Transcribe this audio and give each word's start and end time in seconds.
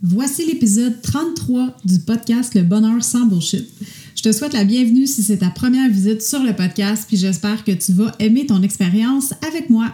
Voici 0.00 0.46
l'épisode 0.46 1.02
33 1.02 1.76
du 1.84 1.98
podcast 1.98 2.54
Le 2.54 2.62
Bonheur 2.62 3.02
sans 3.02 3.26
bullshit. 3.26 3.68
Je 4.14 4.22
te 4.22 4.30
souhaite 4.30 4.52
la 4.52 4.62
bienvenue 4.62 5.08
si 5.08 5.24
c'est 5.24 5.38
ta 5.38 5.50
première 5.50 5.90
visite 5.90 6.22
sur 6.22 6.40
le 6.40 6.54
podcast, 6.54 7.06
puis 7.08 7.16
j'espère 7.16 7.64
que 7.64 7.72
tu 7.72 7.92
vas 7.94 8.14
aimer 8.20 8.46
ton 8.46 8.62
expérience 8.62 9.34
avec 9.48 9.68
moi. 9.70 9.92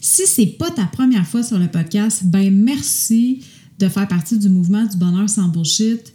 Si 0.00 0.26
c'est 0.26 0.46
pas 0.46 0.70
ta 0.70 0.86
première 0.86 1.26
fois 1.26 1.42
sur 1.42 1.58
le 1.58 1.68
podcast, 1.68 2.22
ben 2.24 2.50
merci 2.50 3.44
de 3.78 3.90
faire 3.90 4.08
partie 4.08 4.38
du 4.38 4.48
mouvement 4.48 4.86
du 4.86 4.96
bonheur 4.96 5.28
sans 5.28 5.48
bullshit. 5.48 6.14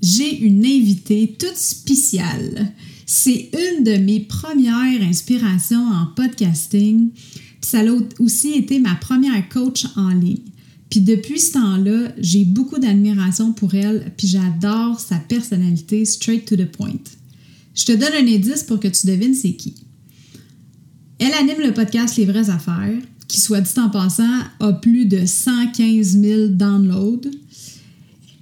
j'ai 0.00 0.40
une 0.40 0.64
invitée 0.64 1.36
toute 1.38 1.56
spéciale. 1.56 2.72
C'est 3.06 3.50
une 3.52 3.84
de 3.84 3.98
mes 3.98 4.20
premières 4.20 5.02
inspirations 5.02 5.86
en 5.86 6.06
podcasting. 6.14 7.10
ça 7.60 7.80
a 7.80 7.84
aussi 8.18 8.52
été 8.52 8.78
ma 8.78 8.94
première 8.94 9.48
coach 9.48 9.86
en 9.96 10.10
ligne. 10.10 10.38
Puis 10.90 11.00
depuis 11.00 11.38
ce 11.38 11.52
temps-là, 11.52 12.12
j'ai 12.18 12.44
beaucoup 12.44 12.78
d'admiration 12.78 13.52
pour 13.52 13.74
elle, 13.74 14.12
puis 14.16 14.26
j'adore 14.26 15.00
sa 15.00 15.16
personnalité 15.16 16.04
straight 16.04 16.46
to 16.46 16.56
the 16.56 16.64
point. 16.64 17.17
Je 17.78 17.84
te 17.84 17.92
donne 17.92 18.12
un 18.12 18.26
indice 18.26 18.64
pour 18.64 18.80
que 18.80 18.88
tu 18.88 19.06
devines 19.06 19.34
c'est 19.34 19.54
qui. 19.54 19.74
Elle 21.20 21.32
anime 21.32 21.62
le 21.64 21.72
podcast 21.72 22.16
Les 22.16 22.24
vraies 22.24 22.50
affaires, 22.50 22.98
qui, 23.28 23.40
soit 23.40 23.60
dit 23.60 23.78
en 23.78 23.88
passant, 23.88 24.40
a 24.58 24.72
plus 24.72 25.06
de 25.06 25.24
115 25.24 26.20
000 26.20 26.48
downloads. 26.48 27.30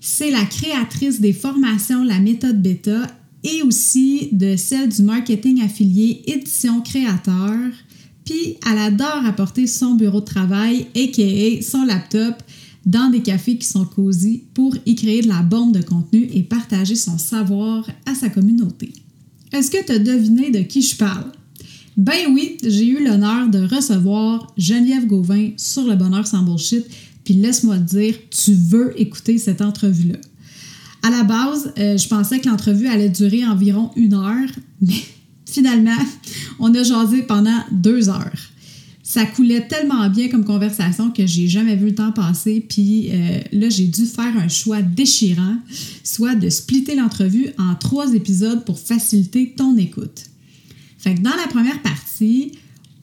C'est 0.00 0.30
la 0.30 0.44
créatrice 0.47 1.20
des 1.20 1.34
formations 1.34 2.02
La 2.02 2.19
méthode 2.19 2.62
bêta 2.62 3.06
et 3.44 3.62
aussi 3.62 4.30
de 4.32 4.56
celle 4.56 4.88
du 4.88 5.02
marketing 5.02 5.62
affilié 5.62 6.22
Édition 6.26 6.80
Créateur. 6.80 7.58
Puis 8.24 8.56
elle 8.66 8.78
adore 8.78 9.26
apporter 9.26 9.66
son 9.66 9.97
bureau 9.97 10.20
de 10.20 10.24
travail, 10.24 10.86
aka 10.97 11.62
son 11.62 11.84
laptop, 11.84 12.42
dans 12.86 13.10
des 13.10 13.20
cafés 13.20 13.58
qui 13.58 13.68
sont 13.68 13.84
cosy 13.84 14.44
pour 14.54 14.74
y 14.86 14.94
créer 14.94 15.20
de 15.20 15.28
la 15.28 15.42
bombe 15.42 15.76
de 15.76 15.82
contenu 15.82 16.26
et 16.32 16.42
partager 16.42 16.97
son 16.97 17.18
savoir 17.18 17.86
à 18.06 18.14
sa 18.14 18.30
communauté. 18.30 18.92
Est-ce 19.53 19.71
que 19.71 19.84
tu 19.84 19.93
as 19.93 19.99
deviné 19.99 20.51
de 20.51 20.61
qui 20.61 20.83
je 20.83 20.97
parle? 20.97 21.33
Ben 21.97 22.27
oui, 22.31 22.59
j'ai 22.62 22.87
eu 22.87 23.05
l'honneur 23.05 23.49
de 23.49 23.59
recevoir 23.59 24.53
Geneviève 24.59 25.07
Gauvin 25.07 25.51
sur 25.57 25.84
le 25.84 25.97
bonheur 25.97 26.27
sans 26.27 26.43
bullshit, 26.43 26.84
puis 27.25 27.34
laisse-moi 27.34 27.79
te 27.79 27.97
dire, 27.97 28.15
tu 28.31 28.53
veux 28.53 28.93
écouter 29.01 29.39
cette 29.39 29.62
entrevue-là. 29.62 30.19
À 31.03 31.11
la 31.11 31.25
base, 31.25 31.73
euh, 31.79 31.97
je 31.97 32.09
pensais 32.09 32.41
que 32.41 32.49
l'entrevue 32.49 32.89
allait 32.89 33.09
durer 33.09 33.47
environ 33.47 33.91
une 33.97 34.15
heure, 34.15 34.51
mais 34.81 35.03
finalement, 35.47 35.97
on 36.59 36.75
a 36.75 36.83
jasé 36.83 37.23
pendant 37.23 37.59
deux 37.73 38.09
heures. 38.09 38.51
Ça 39.16 39.25
coulait 39.25 39.66
tellement 39.66 40.10
bien 40.10 40.28
comme 40.28 40.44
conversation 40.44 41.10
que 41.10 41.27
j'ai 41.27 41.49
jamais 41.49 41.75
vu 41.75 41.87
le 41.87 41.94
temps 41.94 42.12
passer. 42.12 42.60
Puis 42.60 43.09
euh, 43.10 43.38
là, 43.50 43.71
j'ai 43.71 43.87
dû 43.87 44.04
faire 44.04 44.37
un 44.37 44.49
choix 44.49 44.82
déchirant, 44.82 45.56
soit 46.04 46.34
de 46.34 46.50
splitter 46.50 46.97
l'entrevue 46.97 47.47
en 47.56 47.77
trois 47.77 48.12
épisodes 48.12 48.62
pour 48.66 48.78
faciliter 48.78 49.54
ton 49.56 49.75
écoute. 49.78 50.25
Fait 50.99 51.15
que 51.15 51.22
dans 51.22 51.34
la 51.34 51.49
première 51.49 51.81
partie, 51.81 52.53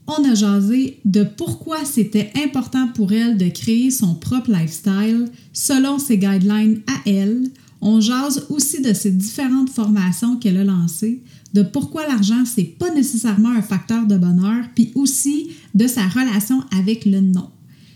on 0.06 0.24
a 0.24 0.36
jasé 0.36 1.00
de 1.04 1.24
pourquoi 1.24 1.84
c'était 1.84 2.32
important 2.46 2.90
pour 2.90 3.12
elle 3.12 3.36
de 3.40 3.50
créer 3.50 3.90
son 3.90 4.14
propre 4.14 4.52
lifestyle 4.52 5.26
selon 5.52 5.98
ses 5.98 6.20
guidelines 6.20 6.82
à 6.86 7.10
elle. 7.10 7.50
On 7.82 8.02
jase 8.02 8.46
aussi 8.52 8.84
de 8.84 8.94
ses 8.94 9.10
différentes 9.10 9.72
formations 9.72 10.38
qu'elle 10.38 10.58
a 10.58 10.64
lancées, 10.64 11.24
de 11.54 11.62
pourquoi 11.62 12.08
l'argent, 12.08 12.44
c'est 12.46 12.64
pas 12.64 12.94
nécessairement 12.94 13.52
un 13.52 13.62
facteur 13.62 14.06
de 14.06 14.18
bonheur, 14.18 14.66
puis 14.76 14.92
aussi 14.96 15.52
de 15.74 15.88
sa 15.88 16.08
relation 16.08 16.64
avec 16.78 17.06
le 17.06 17.22
nom. 17.22 17.50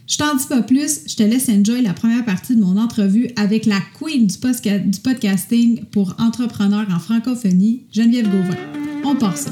Je 0.08 0.18
t'en 0.18 0.36
dis 0.36 0.46
pas 0.48 0.62
plus, 0.62 1.02
je 1.06 1.16
te 1.16 1.24
laisse 1.24 1.50
enjoy 1.50 1.82
la 1.82 1.94
première 1.94 2.24
partie 2.24 2.56
de 2.56 2.62
mon 2.62 2.78
entrevue 2.78 3.30
avec 3.36 3.66
la 3.66 3.82
queen 4.00 4.26
du, 4.28 5.00
podcasting 5.00 5.84
pour 5.92 6.16
entrepreneurs 6.18 6.88
en 6.90 7.00
francophonie, 7.00 7.84
Geneviève 7.92 8.30
Gauvin. 8.30 8.58
On 9.04 9.16
part 9.16 9.38
ça. 9.38 9.52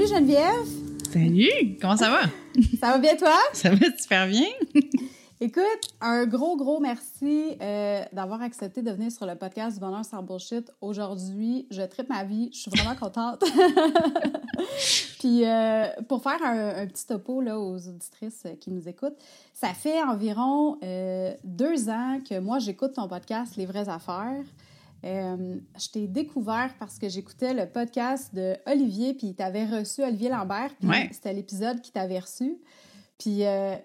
Salut 0.00 0.14
Geneviève. 0.14 0.66
Salut, 1.12 1.76
comment 1.78 1.96
ça 1.96 2.08
va? 2.08 2.20
ça 2.80 2.92
va 2.92 2.98
bien 2.98 3.16
toi? 3.16 3.36
Ça 3.52 3.68
va 3.68 3.86
super 3.98 4.28
bien. 4.28 4.46
Écoute, 5.42 5.90
un 6.00 6.24
gros, 6.24 6.56
gros 6.56 6.80
merci 6.80 7.58
euh, 7.60 8.02
d'avoir 8.10 8.40
accepté 8.40 8.80
de 8.80 8.90
venir 8.92 9.12
sur 9.12 9.26
le 9.26 9.34
podcast 9.34 9.74
du 9.74 9.80
Bonheur 9.80 10.02
sans 10.06 10.22
Bullshit. 10.22 10.72
Aujourd'hui, 10.80 11.66
je 11.70 11.82
tripe 11.82 12.08
ma 12.08 12.24
vie. 12.24 12.48
Je 12.50 12.60
suis 12.60 12.70
vraiment 12.70 12.94
contente. 12.94 13.44
Puis, 15.18 15.44
euh, 15.44 15.84
pour 16.08 16.22
faire 16.22 16.42
un, 16.44 16.86
petit 16.86 17.06
topo 17.06 17.42
là, 17.42 17.58
aux 17.60 17.76
auditrices 17.76 18.46
qui 18.58 18.70
nous 18.70 18.88
écoutent, 18.88 19.18
ça 19.52 19.74
fait 19.74 20.02
environ 20.02 20.78
euh, 20.82 21.34
deux 21.44 21.90
ans 21.90 22.20
que 22.26 22.38
moi, 22.38 22.58
j'écoute 22.58 22.94
ton 22.94 23.06
podcast 23.06 23.56
Les 23.56 23.66
vraies 23.66 23.90
affaires. 23.90 24.44
Euh, 25.04 25.56
je 25.78 25.88
t'ai 25.88 26.06
découvert 26.06 26.74
parce 26.78 26.98
que 26.98 27.08
j'écoutais 27.08 27.54
le 27.54 27.66
podcast 27.66 28.34
de 28.34 28.56
Olivier, 28.66 29.14
puis 29.14 29.34
tu 29.34 29.42
avais 29.42 29.64
reçu 29.64 30.02
Olivier 30.02 30.28
Lambert, 30.28 30.70
puis 30.78 30.90
c'était 31.12 31.32
l'épisode 31.32 31.80
qui 31.80 31.90
t'avait 31.92 32.18
reçu. 32.18 32.58
Puis 33.18 33.46
euh, 33.46 33.76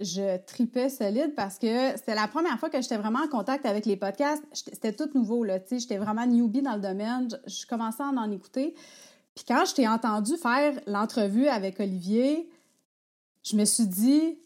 je 0.00 0.38
tripais 0.46 0.88
solide 0.88 1.34
parce 1.34 1.58
que 1.58 1.90
c'était 1.96 2.14
la 2.14 2.26
première 2.26 2.58
fois 2.58 2.70
que 2.70 2.80
j'étais 2.80 2.96
vraiment 2.96 3.20
en 3.20 3.28
contact 3.28 3.66
avec 3.66 3.84
les 3.84 3.96
podcasts. 3.96 4.42
C'était 4.52 4.92
tout 4.92 5.10
nouveau, 5.14 5.44
là, 5.44 5.60
tu 5.60 5.68
sais, 5.68 5.78
j'étais 5.80 5.98
vraiment 5.98 6.26
newbie 6.26 6.62
dans 6.62 6.74
le 6.74 6.80
domaine. 6.80 7.28
Je, 7.46 7.52
je 7.52 7.66
commençais 7.66 8.02
à 8.02 8.06
en 8.06 8.30
écouter. 8.30 8.74
Puis 9.34 9.44
quand 9.46 9.64
je 9.66 9.74
t'ai 9.74 9.88
entendu 9.88 10.36
faire 10.36 10.78
l'entrevue 10.86 11.48
avec 11.48 11.80
Olivier, 11.80 12.48
je 13.42 13.56
me 13.56 13.64
suis 13.64 13.86
dit, 13.86 14.38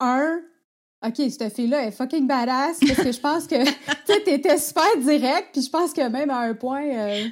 un, 0.00 0.40
OK, 1.06 1.30
cette 1.30 1.54
fille-là 1.54 1.86
est 1.86 1.90
fucking 1.90 2.26
badass 2.26 2.78
parce 2.80 3.02
que 3.02 3.12
je 3.12 3.20
pense 3.20 3.46
que, 3.46 3.64
tu 4.06 4.24
t'étais 4.24 4.58
super 4.58 4.96
direct, 4.98 5.50
puis 5.52 5.62
je 5.62 5.70
pense 5.70 5.92
que 5.92 6.08
même 6.08 6.30
à 6.30 6.40
un 6.40 6.54
point, 6.54 6.84
euh, 6.84 7.28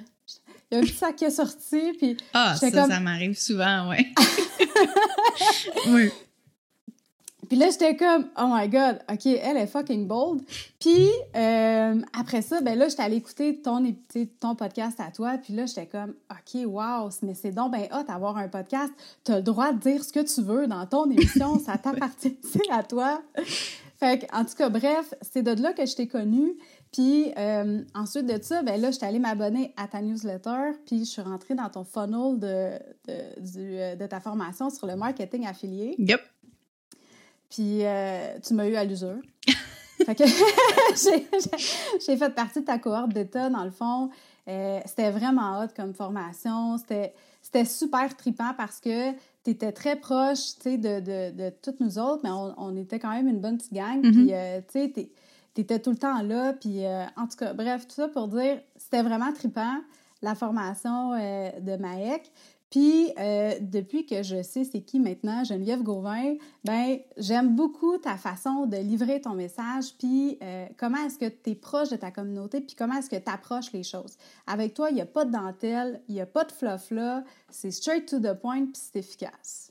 il 0.71 0.75
y 0.75 0.77
a 0.77 0.79
un 0.79 0.83
petit 0.83 0.95
sac 0.95 1.17
qui 1.17 1.25
est 1.25 1.31
sorti, 1.31 1.93
puis... 1.99 2.17
Ah, 2.33 2.55
ça, 2.57 2.71
comme... 2.71 2.91
ça 2.91 3.01
m'arrive 3.01 3.39
souvent, 3.39 3.89
ouais. 3.89 4.07
oui. 5.89 6.11
Puis 7.49 7.57
là, 7.57 7.71
j'étais 7.71 7.97
comme, 7.97 8.27
oh 8.39 8.47
my 8.49 8.69
God, 8.69 9.01
OK, 9.11 9.27
elle 9.27 9.57
est 9.57 9.67
fucking 9.67 10.07
bold. 10.07 10.43
Puis 10.81 11.09
euh, 11.37 12.01
après 12.19 12.43
ça, 12.43 12.61
ben 12.61 12.79
là, 12.79 12.89
j'étais 12.89 13.03
allée 13.03 13.17
écouter 13.17 13.61
ton, 13.61 13.83
ton 14.41 14.55
podcast 14.55 15.01
à 15.01 15.11
toi. 15.11 15.39
Puis 15.43 15.55
là, 15.55 15.67
j'étais 15.67 15.87
comme, 15.87 16.15
OK, 16.31 16.63
wow, 16.67 17.09
mais 17.23 17.35
c'est 17.35 17.53
donc 17.53 17.73
ben 17.73 17.89
hot 17.93 18.05
d'avoir 18.07 18.37
un 18.37 18.49
podcast. 18.49 18.93
Tu 19.25 19.33
as 19.33 19.37
le 19.37 19.43
droit 19.43 19.73
de 19.73 19.79
dire 19.79 20.05
ce 20.05 20.13
que 20.13 20.21
tu 20.21 20.43
veux 20.43 20.67
dans 20.67 20.87
ton 20.87 21.11
émission. 21.11 21.59
ça 21.65 21.79
t'appartient, 21.79 22.39
c'est 22.43 22.71
à 22.71 22.83
toi. 22.83 23.23
Fait 23.99 24.27
en 24.33 24.45
tout 24.45 24.55
cas, 24.57 24.69
bref, 24.69 25.15
c'est 25.23 25.43
de 25.43 25.63
là 25.63 25.73
que 25.73 25.87
je 25.87 25.95
t'ai 25.95 26.09
connue. 26.09 26.55
Puis 26.93 27.33
euh, 27.37 27.83
ensuite 27.95 28.27
de 28.27 28.41
ça, 28.41 28.63
ben 28.63 28.81
là, 28.81 28.91
j'étais 28.93 29.07
allée 29.07 29.19
m'abonner 29.19 29.75
à 29.77 29.89
ta 29.89 30.01
newsletter. 30.01 30.73
Puis 30.87 31.01
je 31.01 31.11
suis 31.11 31.23
rentrée 31.23 31.55
dans 31.55 31.69
ton 31.69 31.85
funnel 31.85 32.39
de, 32.39 32.79
de, 33.09 33.41
du, 33.41 33.79
euh, 33.79 33.97
de 33.97 34.07
ta 34.07 34.21
formation 34.21 34.71
sur 34.71 34.87
le 34.87 34.95
marketing 34.95 35.47
affilié. 35.47 35.97
Yep. 35.99 36.21
Puis 37.55 37.85
euh, 37.85 38.37
tu 38.43 38.55
m'as 38.55 38.67
eu 38.67 38.75
à 38.75 38.85
l'usure. 38.85 39.21
fait 40.05 40.15
que 40.17 40.25
j'ai 42.05 42.17
fait 42.17 42.31
partie 42.31 42.61
de 42.61 42.65
ta 42.65 42.79
cohorte 42.79 43.13
d'État, 43.13 43.49
dans 43.49 43.63
le 43.63 43.71
fond. 43.71 44.11
Euh, 44.49 44.81
c'était 44.87 45.11
vraiment 45.13 45.61
hot 45.61 45.69
comme 45.77 45.95
formation. 45.95 46.77
C'était 46.79 47.65
super 47.65 48.17
tripant 48.17 48.55
parce 48.57 48.81
que 48.81 49.13
tu 49.45 49.51
étais 49.51 49.71
très 49.71 49.95
proche 49.95 50.59
de, 50.65 50.77
de, 50.77 51.31
de, 51.31 51.53
toutes 51.63 51.79
nous 51.79 51.97
autres, 51.99 52.23
mais 52.25 52.31
on, 52.31 52.55
on, 52.59 52.77
était 52.77 52.99
quand 52.99 53.13
même 53.13 53.29
une 53.29 53.41
bonne 53.41 53.57
petite 53.57 53.73
gang. 53.73 54.03
Mm-hmm. 54.03 54.13
Puis, 54.13 54.35
euh, 54.35 54.61
tu 54.61 54.81
sais, 54.81 55.11
tu 55.55 55.61
étais 55.61 55.79
tout 55.79 55.91
le 55.91 55.97
temps 55.97 56.23
là. 56.23 56.55
Puis, 56.55 56.85
euh, 56.85 57.05
en 57.17 57.29
tout 57.29 57.37
cas, 57.37 57.53
bref, 57.53 57.87
tout 57.87 57.95
ça 57.95 58.09
pour 58.09 58.27
dire, 58.27 58.61
c'était 58.77 59.03
vraiment 59.03 59.33
tripant, 59.33 59.77
la 60.23 60.35
formation 60.35 61.13
de 61.13 61.77
Maek. 61.77 62.33
Puis, 62.71 63.13
euh, 63.19 63.55
depuis 63.61 64.05
que 64.05 64.23
je 64.23 64.43
sais 64.43 64.65
c'est 64.65 64.81
qui 64.81 64.99
maintenant, 64.99 65.45
Geneviève 65.45 65.83
Gauvin, 65.83 66.35
ben 66.65 66.99
j'aime 67.17 67.55
beaucoup 67.55 67.99
ta 67.99 68.17
façon 68.17 68.67
de 68.67 68.77
livrer 68.77 69.21
ton 69.21 69.35
message, 69.35 69.95
puis 69.99 70.39
euh, 70.43 70.67
comment 70.77 70.99
est-ce 71.07 71.19
que 71.19 71.29
tu 71.29 71.51
es 71.51 71.55
proche 71.55 71.91
de 71.91 71.97
ta 71.97 72.11
communauté, 72.11 72.61
puis 72.61 72.75
comment 72.77 72.99
est-ce 72.99 73.11
que 73.11 73.17
tu 73.17 73.31
approches 73.31 73.73
les 73.73 73.85
choses. 73.85 74.17
Avec 74.47 74.75
toi, 74.75 74.91
il 74.91 74.97
n'y 74.97 75.03
a 75.03 75.07
pas 75.07 75.25
de 75.25 75.31
dentelle, 75.31 76.01
il 76.09 76.15
n'y 76.15 76.21
a 76.21 76.27
pas 76.27 76.45
de 76.45 76.53
fluff 76.53 76.91
là, 76.91 77.23
c'est 77.49 77.71
straight 77.71 78.07
to 78.07 78.19
the 78.19 78.35
point, 78.35 78.65
puis 78.65 78.83
c'est 78.93 78.99
efficace. 78.99 79.71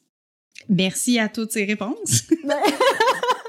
Merci 0.70 1.20
à 1.20 1.28
toutes 1.28 1.52
ces 1.52 1.66
réponses. 1.66 2.24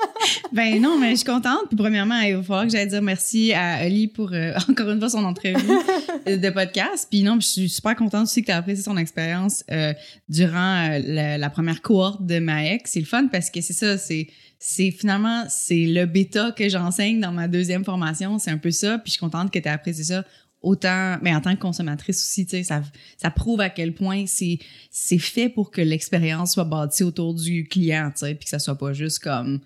ben 0.53 0.81
non, 0.81 0.99
mais 0.99 1.11
je 1.11 1.17
suis 1.17 1.25
contente. 1.25 1.69
Puis 1.69 1.77
premièrement, 1.77 2.21
il 2.21 2.37
va 2.37 2.43
falloir 2.43 2.65
que 2.65 2.71
j'aille 2.71 2.89
dire 2.89 3.03
merci 3.03 3.53
à 3.53 3.87
Oli 3.87 4.09
pour 4.09 4.33
euh, 4.33 4.53
encore 4.71 4.91
une 4.91 4.99
fois 4.99 5.09
son 5.09 5.25
entrevue 5.25 5.55
de 6.27 6.51
podcast. 6.51 7.09
Puis 7.11 7.23
non, 7.23 7.39
je 7.41 7.47
suis 7.47 7.69
super 7.69 7.97
contente 7.97 8.25
aussi 8.25 8.43
que 8.43 8.47
tu 8.47 8.53
as 8.53 8.59
apprécié 8.59 8.83
son 8.83 8.97
expérience 8.97 9.65
euh, 9.71 9.93
durant 10.29 10.91
euh, 10.91 11.01
la, 11.05 11.39
la, 11.39 11.51
première 11.51 11.83
cohorte 11.83 12.25
de 12.25 12.39
Maek. 12.39 12.87
C'est 12.87 13.01
le 13.01 13.07
fun 13.07 13.29
parce 13.29 13.51
que 13.51 13.61
c'est 13.61 13.73
ça, 13.73 13.99
c'est 13.99 14.29
c'est 14.59 14.91
finalement 14.91 15.45
c'est 15.49 15.85
le 15.87 16.07
bêta 16.07 16.53
que 16.53 16.69
j'enseigne 16.69 17.21
dans 17.21 17.33
ma 17.33 17.49
deuxième 17.49 17.85
formation, 17.85 18.39
c'est 18.39 18.51
un 18.51 18.59
peu 18.59 18.71
ça. 18.71 18.99
Puis 18.99 19.07
je 19.07 19.11
suis 19.13 19.21
contente 19.21 19.51
que 19.51 19.59
tu 19.59 19.69
aies 19.69 19.73
apprécié 19.73 20.05
ça 20.05 20.25
autant 20.65 21.19
mais 21.21 21.35
en 21.35 21.41
tant 21.41 21.55
que 21.55 21.61
consommatrice 21.61 22.17
aussi 22.25 22.47
tu 22.47 22.57
sais 22.57 22.63
ça 22.63 22.83
ça 23.19 23.31
prouve 23.31 23.61
à 23.61 23.69
quel 23.69 23.95
point 23.95 24.25
c'est 24.27 24.59
c'est 24.91 25.19
fait 25.19 25.51
pour 25.51 25.71
que 25.71 25.83
l'expérience 25.83 26.55
soit 26.55 26.65
bâtie 26.65 27.03
autour 27.03 27.35
du 27.35 27.69
client 27.69 28.11
tu 28.13 28.21
sais 28.21 28.35
puis 28.35 28.45
que 28.45 28.49
ça 28.51 28.59
soit 28.59 28.79
pas 28.79 28.95
juste 28.95 29.19
comme 29.19 29.61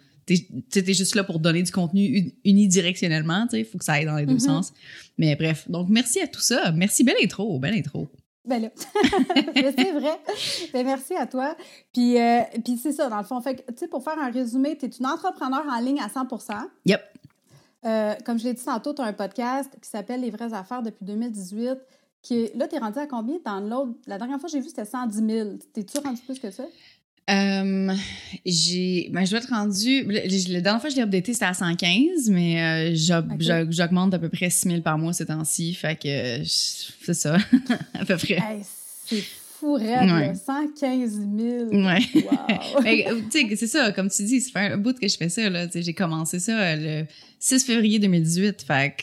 t'es 0.71 0.91
es 0.91 0.95
juste 0.95 1.15
là 1.15 1.25
pour 1.25 1.39
donner 1.41 1.63
du 1.63 1.73
contenu 1.73 2.33
unidirectionnellement 2.45 3.47
tu 3.47 3.57
sais 3.57 3.65
faut 3.65 3.79
que 3.79 3.85
ça 3.85 3.95
aille 3.95 4.05
dans 4.07 4.17
les 4.17 4.27
deux 4.27 4.35
Mhm. 4.35 4.41
sens 4.41 4.73
mais 5.17 5.35
bref 5.37 5.69
donc 5.71 5.89
merci 5.89 6.21
à 6.21 6.27
tout 6.29 6.41
ça 6.41 6.71
merci 6.73 7.03
belle 7.05 7.17
intro 7.23 7.59
belle 7.59 7.75
intro 7.75 8.09
Ben 8.45 8.63
là, 8.63 8.69
c'est 9.77 9.93
vrai. 9.93 10.19
Ben 10.73 10.87
merci 10.87 11.15
à 11.15 11.27
toi. 11.27 11.55
Puis, 11.93 12.19
euh, 12.19 12.41
puis 12.65 12.79
c'est 12.83 12.93
ça, 12.93 13.11
dans 13.11 13.19
le 13.19 13.25
fond. 13.25 13.39
Fait 13.43 13.57
tu 13.57 13.63
sais, 13.77 13.89
pour 13.89 14.03
faire 14.03 14.19
un 14.19 14.31
résumé, 14.31 14.75
tu 14.79 14.87
es 14.87 14.89
une 14.89 15.05
entrepreneur 15.05 15.65
en 15.69 15.79
ligne 15.81 16.01
à 16.01 16.09
100% 16.09 16.55
yep 16.87 17.03
Euh, 17.85 18.15
comme 18.25 18.39
je 18.39 18.45
l'ai 18.45 18.55
dit 18.55 18.65
tantôt, 18.65 18.95
tu 18.95 19.03
as 19.03 19.05
un 19.05 19.13
podcast 19.13 19.71
qui 19.83 19.89
s'appelle 19.91 20.23
Les 20.23 20.31
vraies 20.31 20.55
affaires 20.55 20.83
depuis 20.83 21.05
2018. 21.05 21.77
Qui 22.23 22.35
est, 22.41 22.57
là, 22.57 22.67
tu 22.67 22.75
es 22.77 22.79
rendu 22.79 22.99
à 22.99 23.07
combien 23.07 23.37
dans 23.45 23.61
l'autre? 23.61 23.93
La 24.07 24.17
dernière 24.19 24.41
fois 24.41 24.49
que 24.49 24.53
j'ai 24.53 24.61
vu, 24.61 24.69
c'était 24.69 24.85
110 24.87 25.19
000. 25.27 25.51
T'es-tu 25.75 25.99
rendu 25.99 26.21
plus 26.23 26.39
que 26.41 26.51
ça? 26.51 26.65
Euh, 27.29 27.93
j'ai, 28.47 29.11
ben, 29.13 29.25
je 29.25 29.31
dois 29.31 29.41
être 29.41 29.51
rendu, 29.51 30.03
la 30.05 30.61
dernière 30.61 30.81
fois 30.81 30.89
que 30.89 30.91
je 30.91 30.97
l'ai 30.97 31.03
updaté, 31.03 31.33
c'était 31.35 31.45
à 31.45 31.55
115, 31.55 32.31
mais 32.31 32.93
euh, 32.95 33.67
j'augmente 33.71 34.11
d'à 34.11 34.19
peu 34.19 34.29
près 34.31 34.49
6 34.51 34.69
000 34.69 34.81
par 34.81 34.97
mois 34.99 35.13
ces 35.13 35.27
temps-ci, 35.27 35.75
fait 35.75 35.97
que 36.01 36.43
c'est 36.45 37.15
ça, 37.15 37.37
à 37.95 38.05
peu 38.05 38.17
près. 38.17 38.35
Hey, 38.37 38.63
c'est 39.07 39.23
fou, 39.59 39.75
raide, 39.75 40.11
Ouais. 40.11 40.27
là. 40.29 40.35
115 40.35 41.11
000. 41.11 41.85
Ouais. 41.85 41.99
Wow. 42.15 42.83
Mais, 42.83 43.07
euh, 43.11 43.21
tu 43.31 43.47
sais, 43.49 43.57
c'est 43.57 43.67
ça, 43.67 43.93
comme 43.93 44.09
tu 44.09 44.23
dis, 44.25 44.41
ça 44.41 44.51
fait 44.53 44.73
un 44.73 44.79
bout 44.79 44.99
que 44.99 45.07
je 45.07 45.17
fais 45.17 45.29
ça, 45.29 45.51
là, 45.51 45.67
j'ai 45.75 45.95
commencé 45.95 46.39
ça 46.39 46.59
euh, 46.59 47.03
le 47.03 47.07
6 47.41 47.65
février 47.65 47.99
2018, 47.99 48.63
fait 48.63 48.95
que, 48.97 49.03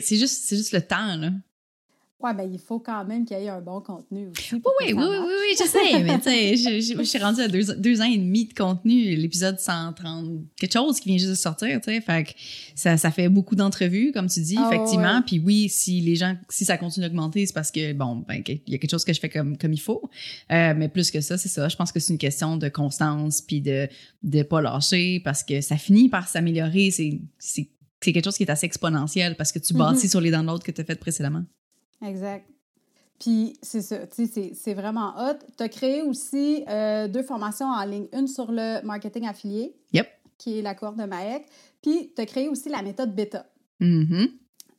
c'est 0.00 0.16
juste, 0.16 0.44
c'est 0.44 0.56
juste 0.56 0.72
le 0.72 0.82
temps, 0.82 1.16
là. 1.16 1.32
Ouais, 2.20 2.34
ben 2.34 2.50
il 2.52 2.58
faut 2.58 2.80
quand 2.80 3.04
même 3.04 3.24
qu'il 3.24 3.38
y 3.38 3.44
ait 3.44 3.48
un 3.48 3.60
bon 3.60 3.80
contenu 3.80 4.26
aussi. 4.26 4.54
Oui, 4.56 4.60
oui, 4.80 4.92
oui, 4.92 5.04
oui, 5.08 5.16
oui, 5.24 5.56
je 5.56 5.64
sais, 5.64 6.02
mais 6.02 6.16
tu 6.18 6.24
sais, 6.24 6.56
je, 6.56 6.80
je, 6.80 6.98
je 6.98 7.02
suis 7.04 7.18
rendue 7.20 7.40
à 7.42 7.46
deux, 7.46 7.62
deux 7.76 8.00
ans 8.00 8.10
et 8.12 8.16
demi 8.18 8.46
de 8.46 8.54
contenu, 8.54 9.14
l'épisode 9.14 9.60
130, 9.60 10.26
quelque 10.58 10.72
chose 10.72 10.98
qui 10.98 11.10
vient 11.10 11.18
juste 11.18 11.30
de 11.30 11.34
sortir, 11.36 11.80
tu 11.80 11.92
sais, 11.92 12.00
fait 12.00 12.24
que 12.24 12.30
ça, 12.74 12.96
ça 12.96 13.12
fait 13.12 13.28
beaucoup 13.28 13.54
d'entrevues, 13.54 14.10
comme 14.10 14.26
tu 14.28 14.40
dis, 14.40 14.56
Ah, 14.58 14.68
effectivement, 14.68 15.18
ouais. 15.18 15.22
puis 15.24 15.38
oui, 15.38 15.68
si 15.68 16.00
les 16.00 16.16
gens, 16.16 16.36
si 16.48 16.64
ça 16.64 16.76
continue 16.76 17.06
d'augmenter, 17.06 17.46
c'est 17.46 17.52
parce 17.52 17.70
que, 17.70 17.92
bon, 17.92 18.24
ben, 18.26 18.42
il 18.48 18.60
y 18.66 18.74
a 18.74 18.78
quelque 18.78 18.90
chose 18.90 19.04
que 19.04 19.12
je 19.12 19.20
fais 19.20 19.28
comme, 19.28 19.56
comme 19.56 19.72
il 19.72 19.80
faut, 19.80 20.02
euh, 20.50 20.74
mais 20.76 20.88
plus 20.88 21.12
que 21.12 21.20
ça, 21.20 21.38
c'est 21.38 21.48
ça, 21.48 21.68
je 21.68 21.76
pense 21.76 21.92
que 21.92 22.00
c'est 22.00 22.12
une 22.12 22.18
question 22.18 22.56
de 22.56 22.68
constance, 22.68 23.42
puis 23.42 23.60
de, 23.60 23.88
de 24.24 24.42
pas 24.42 24.60
lâcher, 24.60 25.20
parce 25.20 25.44
que 25.44 25.60
ça 25.60 25.76
finit 25.76 26.08
par 26.08 26.26
s'améliorer, 26.26 26.90
c'est, 26.90 27.20
c'est, 27.38 27.68
c'est 28.02 28.12
quelque 28.12 28.24
chose 28.24 28.36
qui 28.36 28.42
est 28.42 28.50
assez 28.50 28.66
exponentiel, 28.66 29.36
parce 29.36 29.52
que 29.52 29.60
tu 29.60 29.72
Mhm. 29.74 29.78
bâtis 29.78 30.08
sur 30.08 30.20
les 30.20 30.32
downloads 30.32 30.58
que 30.64 30.72
tu 30.72 30.80
as 30.80 30.84
fait 30.84 30.98
précédemment. 30.98 31.44
Exact. 32.02 32.48
Puis 33.18 33.58
c'est 33.62 33.82
ça, 33.82 34.06
tu 34.06 34.26
sais, 34.26 34.52
c'est- 34.54 34.74
vraiment 34.74 35.12
hot. 35.18 35.38
Tu 35.56 35.62
as 35.64 35.68
créé 35.68 36.02
aussi 36.02 36.64
euh, 36.68 37.08
deux 37.08 37.22
formations 37.24 37.66
en 37.66 37.84
ligne, 37.84 38.06
une 38.12 38.28
sur 38.28 38.52
le 38.52 38.80
marketing 38.84 39.26
affilié, 39.26 39.74
Yep. 39.92 40.08
qui 40.38 40.58
est 40.58 40.62
la 40.62 40.74
cohorte 40.76 40.96
de 40.98 41.04
Maek, 41.04 41.44
puis 41.82 42.12
tu 42.14 42.22
as 42.22 42.26
créé 42.26 42.48
aussi 42.48 42.68
la 42.68 42.82
méthode 42.82 43.14
bêta. 43.16 43.46
Mhm. 43.80 44.28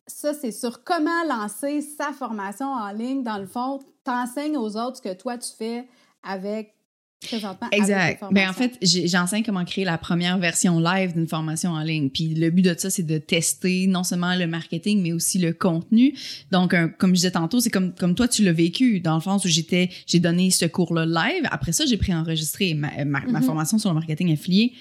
Ça, 0.07 0.33
c'est 0.33 0.53
sur 0.53 0.83
comment 0.85 1.23
lancer 1.27 1.81
sa 1.81 2.13
formation 2.13 2.67
en 2.67 2.91
ligne. 2.91 3.23
Dans 3.23 3.37
le 3.37 3.45
fond, 3.45 3.79
t'enseignes 4.05 4.57
aux 4.57 4.77
autres 4.77 4.97
ce 4.97 5.01
que 5.01 5.13
toi, 5.13 5.37
tu 5.37 5.51
fais 5.53 5.87
avec, 6.23 6.73
présentement, 7.21 7.67
Exact. 7.71 8.23
Ben, 8.31 8.49
en 8.49 8.53
fait, 8.53 8.77
j'enseigne 8.81 9.43
comment 9.43 9.65
créer 9.65 9.83
la 9.85 9.97
première 9.97 10.37
version 10.37 10.79
live 10.79 11.13
d'une 11.13 11.27
formation 11.27 11.71
en 11.71 11.81
ligne. 11.81 12.09
Puis 12.09 12.33
le 12.33 12.49
but 12.49 12.61
de 12.61 12.73
ça, 12.77 12.89
c'est 12.89 13.03
de 13.03 13.17
tester 13.17 13.87
non 13.87 14.03
seulement 14.03 14.35
le 14.35 14.47
marketing, 14.47 15.01
mais 15.01 15.11
aussi 15.11 15.37
le 15.37 15.51
contenu. 15.53 16.13
Donc, 16.51 16.73
un- 16.73 16.87
comme 16.87 17.09
je 17.11 17.15
disais 17.15 17.31
tantôt, 17.31 17.59
c'est 17.59 17.69
comme 17.69 17.93
comme 17.93 18.15
toi 18.15 18.27
tu 18.27 18.43
l'as 18.43 18.53
vécu 18.53 18.99
dans 19.01 19.15
le 19.15 19.21
sens 19.21 19.43
où 19.45 19.47
j'étais, 19.49 19.89
j'ai 20.07 20.19
donné 20.19 20.49
ce 20.51 20.65
cours-là 20.65 21.05
live. 21.05 21.43
Après 21.51 21.71
ça, 21.73 21.85
j'ai 21.85 21.97
préenregistré 21.97 22.73
ma, 22.73 23.03
ma, 23.03 23.19
ma 23.21 23.39
Mhm. 23.39 23.43
formation 23.43 23.77
sur 23.77 23.89
le 23.89 23.95
marketing 23.95 24.31
affilié. 24.33 24.73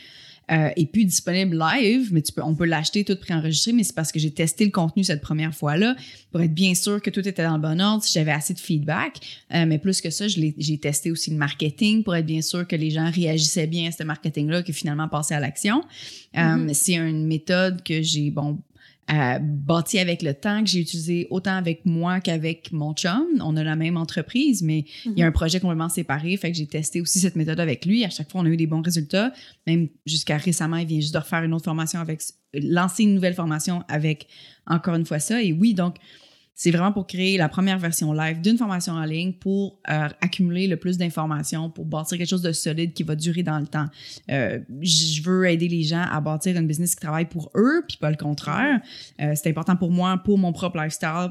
Euh, 0.50 0.70
est 0.76 0.86
plus 0.86 1.04
disponible 1.04 1.58
live, 1.58 2.08
mais 2.10 2.22
tu 2.22 2.32
peux, 2.32 2.40
on 2.42 2.54
peut 2.54 2.64
l'acheter 2.64 3.04
tout 3.04 3.16
préenregistré, 3.16 3.72
mais 3.74 3.84
c'est 3.84 3.94
parce 3.94 4.10
que 4.10 4.18
j'ai 4.18 4.30
testé 4.30 4.64
le 4.64 4.70
contenu 4.70 5.04
cette 5.04 5.20
première 5.20 5.54
fois-là 5.54 5.94
pour 6.30 6.40
être 6.40 6.54
bien 6.54 6.74
sûr 6.74 7.02
que 7.02 7.10
tout 7.10 7.26
était 7.28 7.42
dans 7.42 7.56
le 7.56 7.60
bon 7.60 7.78
ordre, 7.82 8.02
si 8.02 8.14
j'avais 8.14 8.32
assez 8.32 8.54
de 8.54 8.58
feedback. 8.58 9.18
Euh, 9.54 9.66
mais 9.66 9.78
plus 9.78 10.00
que 10.00 10.08
ça, 10.08 10.24
j'ai 10.26 10.78
testé 10.78 11.10
aussi 11.10 11.30
le 11.30 11.36
marketing 11.36 12.02
pour 12.02 12.16
être 12.16 12.24
bien 12.24 12.40
sûr 12.40 12.66
que 12.66 12.76
les 12.76 12.88
gens 12.88 13.10
réagissaient 13.10 13.66
bien 13.66 13.88
à 13.88 13.92
ce 13.92 14.02
marketing-là, 14.04 14.62
que 14.62 14.72
finalement 14.72 15.06
passaient 15.06 15.34
à 15.34 15.40
l'action. 15.40 15.84
Euh, 16.36 16.56
Mhm. 16.56 16.74
C'est 16.74 16.94
une 16.94 17.26
méthode 17.26 17.82
que 17.82 18.00
j'ai, 18.00 18.30
bon, 18.30 18.58
euh, 19.10 19.38
bâti 19.40 19.98
avec 19.98 20.22
le 20.22 20.34
temps, 20.34 20.62
que 20.62 20.68
j'ai 20.68 20.80
utilisé 20.80 21.26
autant 21.30 21.56
avec 21.56 21.86
moi 21.86 22.20
qu'avec 22.20 22.72
mon 22.72 22.92
chum. 22.92 23.26
On 23.40 23.56
a 23.56 23.64
la 23.64 23.74
même 23.74 23.96
entreprise, 23.96 24.62
mais 24.62 24.84
il 25.06 25.18
y 25.18 25.22
a 25.22 25.26
un 25.26 25.32
projet 25.32 25.60
complètement 25.60 25.88
séparé. 25.88 26.36
Fait 26.36 26.50
que 26.52 26.58
j'ai 26.58 26.66
testé 26.66 27.00
aussi 27.00 27.18
cette 27.20 27.34
méthode 27.34 27.58
avec 27.58 27.86
lui. 27.86 28.04
À 28.04 28.10
chaque 28.10 28.30
fois, 28.30 28.42
on 28.42 28.44
a 28.44 28.48
eu 28.48 28.56
des 28.56 28.66
bons 28.66 28.82
résultats. 28.82 29.32
Même 29.66 29.88
jusqu'à 30.04 30.36
récemment, 30.36 30.76
il 30.76 30.86
vient 30.86 31.00
juste 31.00 31.14
de 31.14 31.18
refaire 31.18 31.42
une 31.42 31.54
autre 31.54 31.64
formation 31.64 32.00
avec, 32.00 32.20
lancer 32.52 33.04
une 33.04 33.14
nouvelle 33.14 33.34
formation 33.34 33.82
avec 33.88 34.26
encore 34.66 34.94
une 34.94 35.06
fois 35.06 35.20
ça. 35.20 35.42
Et 35.42 35.52
oui, 35.52 35.72
donc, 35.72 35.96
c'est 36.58 36.72
vraiment 36.72 36.90
pour 36.90 37.06
créer 37.06 37.38
la 37.38 37.48
première 37.48 37.78
version 37.78 38.12
live 38.12 38.40
d'une 38.40 38.58
formation 38.58 38.94
en 38.94 39.04
ligne 39.04 39.32
pour 39.32 39.78
euh, 39.88 40.08
accumuler 40.20 40.66
le 40.66 40.76
plus 40.76 40.98
d'informations, 40.98 41.70
pour 41.70 41.84
bâtir 41.84 42.18
quelque 42.18 42.28
chose 42.28 42.42
de 42.42 42.50
solide 42.50 42.94
qui 42.94 43.04
va 43.04 43.14
durer 43.14 43.44
dans 43.44 43.60
le 43.60 43.68
temps. 43.68 43.86
Euh, 44.28 44.58
je 44.80 45.22
veux 45.22 45.48
aider 45.48 45.68
les 45.68 45.84
gens 45.84 46.04
à 46.10 46.20
bâtir 46.20 46.56
une 46.56 46.66
business 46.66 46.96
qui 46.96 47.00
travaille 47.00 47.26
pour 47.26 47.52
eux, 47.54 47.84
puis 47.86 47.96
pas 47.98 48.10
le 48.10 48.16
contraire. 48.16 48.80
Euh, 49.20 49.34
c'est 49.36 49.48
important 49.48 49.76
pour 49.76 49.92
moi, 49.92 50.20
pour 50.24 50.36
mon 50.36 50.52
propre 50.52 50.78
lifestyle, 50.78 51.30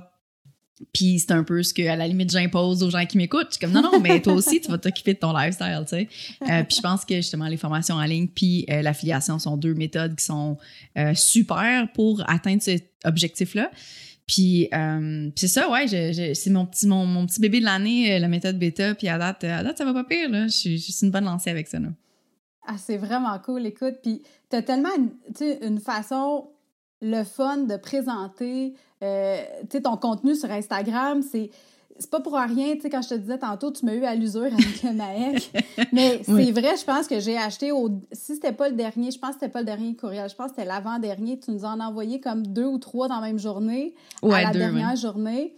puis 0.93 1.19
c'est 1.19 1.31
un 1.31 1.43
peu 1.43 1.63
ce 1.63 1.73
que, 1.73 1.87
à 1.87 1.95
la 1.95 2.07
limite, 2.07 2.31
j'impose 2.31 2.83
aux 2.83 2.89
gens 2.89 3.05
qui 3.05 3.17
m'écoutent. 3.17 3.47
Je 3.49 3.57
suis 3.57 3.59
comme, 3.59 3.71
non, 3.71 3.81
non, 3.81 3.99
mais 3.99 4.21
toi 4.21 4.33
aussi, 4.33 4.61
tu 4.61 4.69
vas 4.69 4.77
t'occuper 4.77 5.13
de 5.13 5.19
ton 5.19 5.33
lifestyle, 5.33 5.83
tu 5.83 5.89
sais. 5.89 6.07
Euh, 6.43 6.63
puis 6.63 6.77
je 6.77 6.81
pense 6.81 7.03
que, 7.03 7.15
justement, 7.15 7.47
les 7.47 7.57
formations 7.57 7.95
en 7.95 8.03
ligne 8.03 8.27
puis 8.27 8.65
euh, 8.69 8.81
l'affiliation 8.81 9.39
sont 9.39 9.57
deux 9.57 9.73
méthodes 9.73 10.15
qui 10.15 10.25
sont 10.25 10.57
euh, 10.97 11.13
super 11.15 11.91
pour 11.93 12.23
atteindre 12.29 12.61
cet 12.61 12.91
objectif-là. 13.05 13.71
Puis 14.27 14.69
c'est 15.35 15.47
ça, 15.47 15.69
ouais, 15.69 15.87
c'est 15.87 16.49
mon 16.49 16.65
petit, 16.65 16.85
mon, 16.85 17.05
mon, 17.05 17.25
petit 17.25 17.39
bébé 17.39 17.59
de 17.59 17.65
l'année, 17.65 18.19
la 18.19 18.27
méthode 18.27 18.59
bêta. 18.59 18.93
Puis 18.93 19.07
à 19.07 19.17
date, 19.17 19.43
à 19.45 19.63
date, 19.63 19.77
ça 19.77 19.85
va 19.85 19.93
pas 19.93 20.03
pire, 20.03 20.29
là. 20.29 20.47
Je 20.47 20.75
suis 20.77 20.93
une 21.01 21.11
bonne 21.11 21.25
lancée 21.25 21.49
avec 21.49 21.67
ça, 21.67 21.79
là. 21.79 21.89
Ah, 22.67 22.75
c'est 22.77 22.97
vraiment 22.97 23.39
cool, 23.39 23.65
écoute. 23.65 23.95
Puis 24.03 24.21
t'as 24.49 24.61
tellement, 24.61 24.89
sais, 25.33 25.59
une 25.65 25.79
façon 25.79 26.49
le 27.01 27.23
fun 27.23 27.57
de 27.57 27.77
présenter 27.77 28.73
euh, 29.03 29.41
ton 29.83 29.97
contenu 29.97 30.35
sur 30.35 30.51
Instagram. 30.51 31.21
C'est 31.21 31.49
c'est 31.99 32.09
pas 32.09 32.19
pour 32.19 32.33
rien, 32.33 32.75
tu 32.75 32.81
sais, 32.81 32.89
quand 32.89 33.01
je 33.01 33.09
te 33.09 33.13
disais 33.15 33.37
tantôt, 33.37 33.71
tu 33.71 33.85
m'as 33.85 33.93
eu 33.93 34.03
à 34.03 34.15
l'usure 34.15 34.43
avec 34.43 34.83
Maëc. 34.83 35.51
Mais 35.93 36.21
c'est 36.23 36.51
vrai, 36.51 36.75
je 36.77 36.85
pense 36.85 37.07
que 37.07 37.19
j'ai 37.19 37.37
acheté 37.37 37.71
au. 37.71 37.89
Si 38.11 38.35
c'était 38.35 38.53
pas 38.53 38.69
le 38.69 38.75
dernier, 38.75 39.11
je 39.11 39.19
pense 39.19 39.31
que 39.31 39.35
c'était 39.41 39.51
pas 39.51 39.59
le 39.59 39.65
dernier 39.65 39.95
courriel, 39.95 40.29
je 40.29 40.35
pense 40.35 40.51
que 40.51 40.55
c'était 40.57 40.67
l'avant-dernier. 40.67 41.39
Tu 41.39 41.51
nous 41.51 41.65
en 41.65 41.79
as 41.79 41.87
envoyé 41.87 42.19
comme 42.19 42.45
deux 42.45 42.65
ou 42.65 42.77
trois 42.77 43.07
dans 43.07 43.19
la 43.19 43.27
même 43.27 43.39
journée, 43.39 43.95
à 44.23 44.43
la 44.43 44.51
dernière 44.51 44.95
journée. 44.95 45.55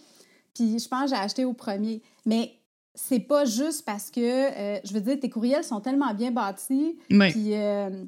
Puis 0.53 0.79
je 0.79 0.87
pense 0.87 1.03
que 1.03 1.09
j'ai 1.09 1.21
acheté 1.21 1.45
au 1.45 1.53
premier. 1.53 2.01
Mais 2.25 2.53
c'est 2.95 3.19
pas 3.19 3.45
juste 3.45 3.85
parce 3.85 4.09
que, 4.09 4.19
euh, 4.19 4.79
je 4.83 4.93
veux 4.93 5.01
dire, 5.01 5.19
tes 5.19 5.29
courriels 5.29 5.63
sont 5.63 5.79
tellement 5.79 6.13
bien 6.13 6.31
bâtis. 6.31 6.97
Puis. 7.09 7.53
Euh, 7.53 8.05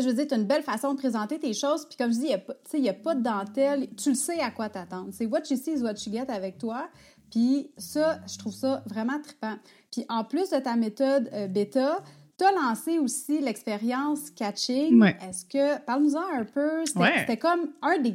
je 0.00 0.08
veux 0.08 0.14
dire, 0.14 0.26
tu 0.26 0.34
as 0.34 0.36
une 0.36 0.44
belle 0.44 0.62
façon 0.62 0.92
de 0.92 0.98
présenter 0.98 1.38
tes 1.38 1.52
choses. 1.52 1.86
Puis 1.86 1.96
comme 1.96 2.12
je 2.12 2.18
dis, 2.18 2.30
il 2.74 2.80
n'y 2.80 2.88
a, 2.88 2.94
pas 2.94 3.14
de 3.14 3.22
dentelle. 3.22 3.88
Tu 3.96 4.10
le 4.10 4.14
sais 4.14 4.40
à 4.40 4.50
quoi 4.50 4.68
t'attendre. 4.68 5.08
C'est 5.12 5.26
what 5.26 5.42
you 5.50 5.56
see 5.56 5.72
is 5.72 5.82
what 5.82 5.94
you 6.06 6.12
get 6.12 6.30
avec 6.30 6.58
toi. 6.58 6.88
Puis 7.34 7.72
ça, 7.76 8.20
je 8.32 8.38
trouve 8.38 8.54
ça 8.54 8.84
vraiment 8.86 9.20
trippant. 9.20 9.56
Puis 9.90 10.06
en 10.08 10.22
plus 10.22 10.50
de 10.50 10.58
ta 10.58 10.76
méthode 10.76 11.28
euh, 11.32 11.48
bêta, 11.48 12.00
tu 12.38 12.44
as 12.44 12.52
lancé 12.52 13.00
aussi 13.00 13.40
l'expérience 13.40 14.30
catching. 14.30 15.02
Est-ce 15.04 15.44
que, 15.44 15.80
parle-nous-en 15.84 16.22
un 16.32 16.44
peu. 16.44 16.84
C'était 16.86 17.36
comme 17.36 17.72
un 17.82 17.98
des 17.98 18.14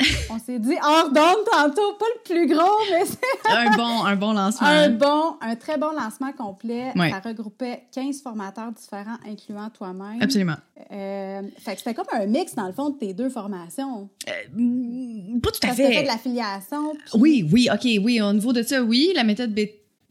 on 0.30 0.38
s'est 0.38 0.58
dit 0.58 0.74
hors 0.82 1.10
d'onde 1.10 1.44
tantôt, 1.50 1.94
pas 1.98 2.06
le 2.16 2.22
plus 2.24 2.46
gros, 2.52 2.78
mais 2.90 3.04
c'est... 3.06 3.18
un, 3.50 3.76
bon, 3.76 4.04
un 4.04 4.16
bon 4.16 4.32
lancement. 4.32 4.66
Un 4.66 4.90
bon, 4.90 5.36
un 5.40 5.54
très 5.54 5.78
bon 5.78 5.92
lancement 5.92 6.32
complet. 6.32 6.92
Ça 6.96 7.20
regroupait 7.20 7.84
15 7.92 8.22
formateurs 8.22 8.72
différents, 8.72 9.18
incluant 9.26 9.70
toi-même. 9.70 10.20
Absolument. 10.20 10.56
Euh, 10.90 11.42
fait 11.58 11.72
que 11.74 11.78
c'était 11.78 11.94
comme 11.94 12.06
un 12.12 12.26
mix, 12.26 12.54
dans 12.54 12.66
le 12.66 12.72
fond, 12.72 12.90
de 12.90 12.98
tes 12.98 13.14
deux 13.14 13.30
formations. 13.30 14.08
Euh, 14.28 15.38
pas 15.40 15.50
tout 15.50 15.66
à 15.68 15.72
fait. 15.74 15.92
fait 15.92 16.02
de 16.02 16.08
l'affiliation. 16.08 16.92
Oui, 17.14 17.48
oui, 17.52 17.68
OK, 17.72 17.84
oui. 18.02 18.20
Au 18.20 18.32
niveau 18.32 18.52
de 18.52 18.62
ça, 18.62 18.82
oui, 18.82 19.12
la 19.14 19.24
méthode 19.24 19.54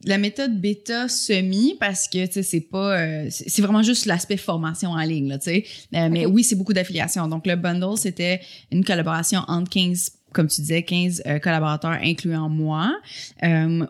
la 0.05 0.17
méthode 0.17 0.59
bêta 0.59 1.07
semi 1.07 1.75
parce 1.79 2.07
que 2.07 2.25
tu 2.25 2.33
sais 2.33 2.43
c'est 2.43 2.61
pas 2.61 2.99
euh, 2.99 3.27
c'est 3.29 3.61
vraiment 3.61 3.83
juste 3.83 4.05
l'aspect 4.05 4.37
formation 4.37 4.91
en 4.91 5.01
ligne 5.01 5.29
là 5.29 5.37
tu 5.37 5.45
sais. 5.45 5.65
Euh, 5.95 6.09
mais 6.11 6.25
oui 6.25 6.43
c'est 6.43 6.55
beaucoup 6.55 6.73
d'affiliation. 6.73 7.27
Donc 7.27 7.47
le 7.47 7.55
bundle 7.55 7.97
c'était 7.97 8.41
une 8.71 8.83
collaboration 8.83 9.41
entre 9.47 9.69
15 9.69 10.11
comme 10.33 10.47
tu 10.47 10.61
disais 10.61 10.83
15 10.83 11.23
euh, 11.25 11.39
collaborateurs 11.39 11.97
incluant 12.03 12.49
moi 12.49 12.93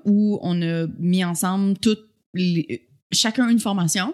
où 0.05 0.39
on 0.41 0.61
a 0.61 0.87
mis 0.99 1.23
ensemble 1.23 1.77
toutes 1.77 2.07
les, 2.33 2.87
chacun 3.11 3.47
une 3.49 3.59
formation 3.59 4.13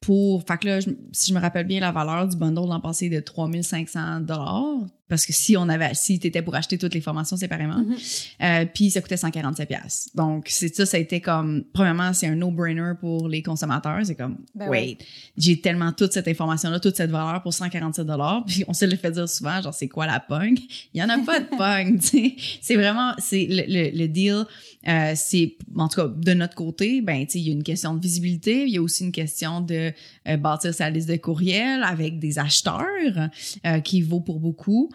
pour 0.00 0.44
fait 0.46 0.58
que 0.58 0.66
là 0.68 0.80
si 1.12 1.30
je 1.30 1.34
me 1.34 1.40
rappelle 1.40 1.66
bien 1.66 1.80
la 1.80 1.92
valeur 1.92 2.28
du 2.28 2.36
bundle 2.36 2.68
l'an 2.68 2.80
passé 2.80 3.08
de 3.08 3.20
3500 3.20 4.20
dollars 4.20 4.80
parce 5.08 5.26
que 5.26 5.32
si 5.32 5.56
on 5.56 5.68
avait 5.68 5.94
si 5.94 6.18
t'étais 6.18 6.42
pour 6.42 6.54
acheter 6.54 6.78
toutes 6.78 6.94
les 6.94 7.00
formations 7.00 7.36
séparément 7.36 7.80
mm-hmm. 7.80 8.62
euh, 8.62 8.66
puis 8.72 8.90
ça 8.90 9.00
coûtait 9.00 9.16
147 9.16 9.68
pièces 9.68 10.10
donc 10.14 10.46
c'est 10.48 10.74
ça 10.74 10.86
ça 10.86 10.96
a 10.96 11.00
été 11.00 11.20
comme 11.20 11.64
premièrement 11.72 12.12
c'est 12.12 12.26
un 12.26 12.34
no 12.34 12.50
brainer 12.50 12.92
pour 13.00 13.28
les 13.28 13.42
consommateurs. 13.42 14.00
C'est 14.04 14.14
comme 14.14 14.38
ben 14.54 14.68
wait 14.68 14.98
j'ai 15.36 15.60
tellement 15.60 15.92
toute 15.92 16.12
cette 16.12 16.28
information 16.28 16.70
là 16.70 16.80
toute 16.80 16.96
cette 16.96 17.10
valeur 17.10 17.42
pour 17.42 17.52
147 17.52 18.06
dollars. 18.06 18.44
Puis 18.46 18.64
on 18.68 18.72
se 18.72 18.84
le 18.84 18.96
fait 18.96 19.10
dire 19.10 19.28
souvent 19.28 19.60
genre 19.62 19.74
c'est 19.74 19.88
quoi 19.88 20.06
la 20.06 20.20
punk? 20.20 20.60
Il 20.94 21.00
y 21.00 21.02
en 21.02 21.08
a 21.08 21.18
pas 21.18 21.40
de 21.40 21.46
punk 21.56 22.00
c'est 22.60 22.76
vraiment 22.76 23.14
c'est 23.18 23.46
le, 23.48 23.96
le, 23.96 24.08
deal 24.08 24.44
euh, 24.88 25.12
c'est 25.14 25.56
en 25.76 25.88
tout 25.88 26.00
cas 26.00 26.08
de 26.08 26.34
notre 26.34 26.54
côté 26.54 27.02
ben 27.02 27.26
il 27.34 27.40
y 27.40 27.50
a 27.50 27.52
une 27.52 27.62
question 27.62 27.94
de 27.94 28.00
visibilité 28.00 28.64
il 28.64 28.70
y 28.70 28.78
a 28.78 28.82
aussi 28.82 29.04
une 29.04 29.12
question 29.12 29.60
de 29.60 29.92
euh, 30.28 30.36
bâtir 30.36 30.72
sa 30.72 30.88
liste 30.88 31.08
de 31.08 31.16
courriels 31.16 31.82
avec 31.82 32.18
des 32.18 32.38
acheteurs 32.38 33.28
euh, 33.66 33.80
qui 33.80 34.00
vaut 34.02 34.20
pour 34.20 34.40
beaucoup. 34.40 34.90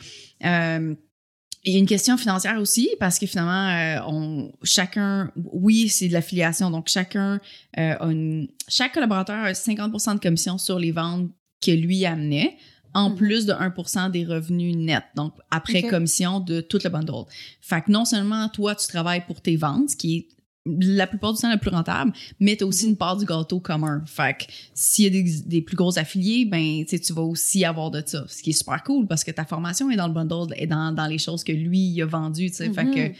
Il 1.65 1.71
y 1.71 1.75
a 1.77 1.79
une 1.79 1.85
question 1.85 2.17
financière 2.17 2.59
aussi 2.59 2.89
parce 2.99 3.17
que 3.17 3.25
finalement, 3.25 4.03
on 4.09 4.51
chacun, 4.63 5.31
oui, 5.53 5.87
c'est 5.87 6.09
de 6.09 6.13
l'affiliation, 6.13 6.69
donc 6.69 6.89
chacun 6.89 7.39
a 7.77 8.03
une, 8.03 8.49
chaque 8.67 8.93
collaborateur 8.93 9.45
a 9.45 9.53
50% 9.53 10.15
de 10.15 10.19
commission 10.19 10.57
sur 10.57 10.77
les 10.77 10.91
ventes 10.91 11.31
que 11.65 11.71
lui 11.71 12.05
amenait, 12.05 12.57
en 12.93 13.09
mhm. 13.09 13.15
plus 13.15 13.45
de 13.45 13.53
1% 13.53 14.11
des 14.11 14.25
revenus 14.25 14.75
nets, 14.75 15.03
donc 15.15 15.33
après 15.51 15.83
commission 15.83 16.39
de 16.39 16.61
tout 16.61 16.79
le 16.83 16.89
bundle. 16.89 17.25
Fait 17.61 17.81
que 17.81 17.91
non 17.91 18.05
seulement 18.05 18.49
toi, 18.49 18.75
tu 18.75 18.87
travailles 18.87 19.23
pour 19.25 19.41
tes 19.41 19.55
ventes, 19.55 19.91
ce 19.91 19.95
qui 19.95 20.15
est 20.15 20.27
la 20.65 21.07
plupart 21.07 21.33
du 21.33 21.41
temps 21.41 21.51
le 21.51 21.59
plus 21.59 21.69
rentable, 21.69 22.13
mais 22.39 22.55
tu 22.55 22.63
as 22.63 22.67
aussi 22.67 22.87
une 22.87 22.95
part 22.95 23.17
du 23.17 23.25
gâteau 23.25 23.59
commun. 23.59 24.01
Fait 24.05 24.33
que 24.37 24.45
s'il 24.73 25.03
y 25.03 25.07
a 25.07 25.09
des, 25.09 25.41
des, 25.45 25.61
plus 25.61 25.75
gros 25.75 25.97
affiliés, 25.99 26.45
ben 26.45 26.85
tu 26.85 27.13
vas 27.13 27.21
aussi 27.21 27.65
avoir 27.65 27.91
de 27.91 28.01
ça. 28.05 28.23
Ce 28.29 28.41
qui 28.41 28.51
est 28.51 28.53
super 28.53 28.81
cool 28.83 29.05
parce 29.07 29.23
que 29.23 29.31
ta 29.31 29.43
formation 29.43 29.91
est 29.91 29.97
dans 29.97 30.07
le 30.07 30.13
bundle, 30.13 30.53
est 30.55 30.67
dans, 30.67 30.93
dans 30.93 31.07
les 31.07 31.17
choses 31.17 31.43
que 31.43 31.51
lui 31.51 31.79
il 31.79 32.01
a 32.01 32.05
vendues. 32.05 32.49
Fait 32.49 32.69
que 32.69 33.09
mm-hmm. 33.09 33.15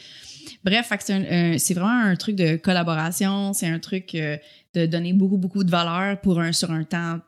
bref, 0.63 0.93
c'est 1.01 1.73
vraiment 1.73 2.05
un 2.05 2.15
truc 2.15 2.37
de 2.37 2.55
collaboration, 2.55 3.51
c'est 3.51 3.67
un 3.67 3.79
truc 3.79 4.15
euh, 4.15 4.37
de 4.73 4.85
donner 4.85 5.11
beaucoup 5.11 5.37
beaucoup 5.37 5.65
de 5.65 5.71
valeur 5.71 6.21
pour 6.21 6.39
un 6.39 6.53
sur 6.53 6.71
un 6.71 6.85
temps 6.85 7.19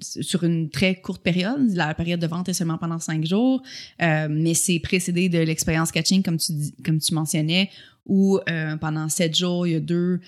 sur 0.00 0.44
une 0.44 0.70
très 0.70 0.96
courte 0.96 1.22
période. 1.22 1.70
La 1.74 1.94
période 1.94 2.20
de 2.20 2.26
vente 2.26 2.48
est 2.48 2.52
seulement 2.52 2.78
pendant 2.78 2.98
cinq 2.98 3.24
jours, 3.24 3.62
euh, 4.02 4.28
mais 4.30 4.54
c'est 4.54 4.78
précédé 4.78 5.28
de 5.28 5.38
l'expérience 5.38 5.92
catching, 5.92 6.22
comme 6.22 6.38
tu, 6.38 6.52
comme 6.84 6.98
tu 6.98 7.14
mentionnais, 7.14 7.70
où 8.06 8.38
euh, 8.48 8.76
pendant 8.76 9.08
sept 9.08 9.36
jours, 9.36 9.66
il 9.66 9.72
y 9.72 9.76
a 9.76 9.80
deux, 9.80 10.20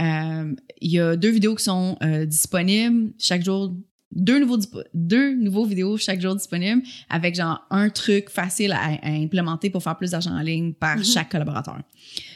euh, 0.00 0.54
il 0.80 0.90
y 0.90 1.00
a 1.00 1.16
deux 1.16 1.30
vidéos 1.30 1.54
qui 1.54 1.64
sont 1.64 1.98
disponibles 2.26 3.12
chaque 3.18 3.44
jour. 3.44 3.74
Deux 4.12 4.38
nouveaux, 4.38 4.58
deux 4.94 5.34
nouveaux 5.34 5.66
vidéos 5.66 5.96
chaque 5.98 6.20
jour 6.20 6.34
disponibles 6.34 6.80
avec 7.10 7.34
genre 7.34 7.66
un 7.70 7.90
truc 7.90 8.30
facile 8.30 8.72
à, 8.72 8.96
implémenter 9.02 9.68
pour 9.68 9.82
faire 9.82 9.96
plus 9.96 10.12
d'argent 10.12 10.30
en 10.30 10.40
ligne 10.40 10.72
par 10.72 10.96
mm-hmm. 10.96 11.12
chaque 11.12 11.28
collaborateur. 11.28 11.80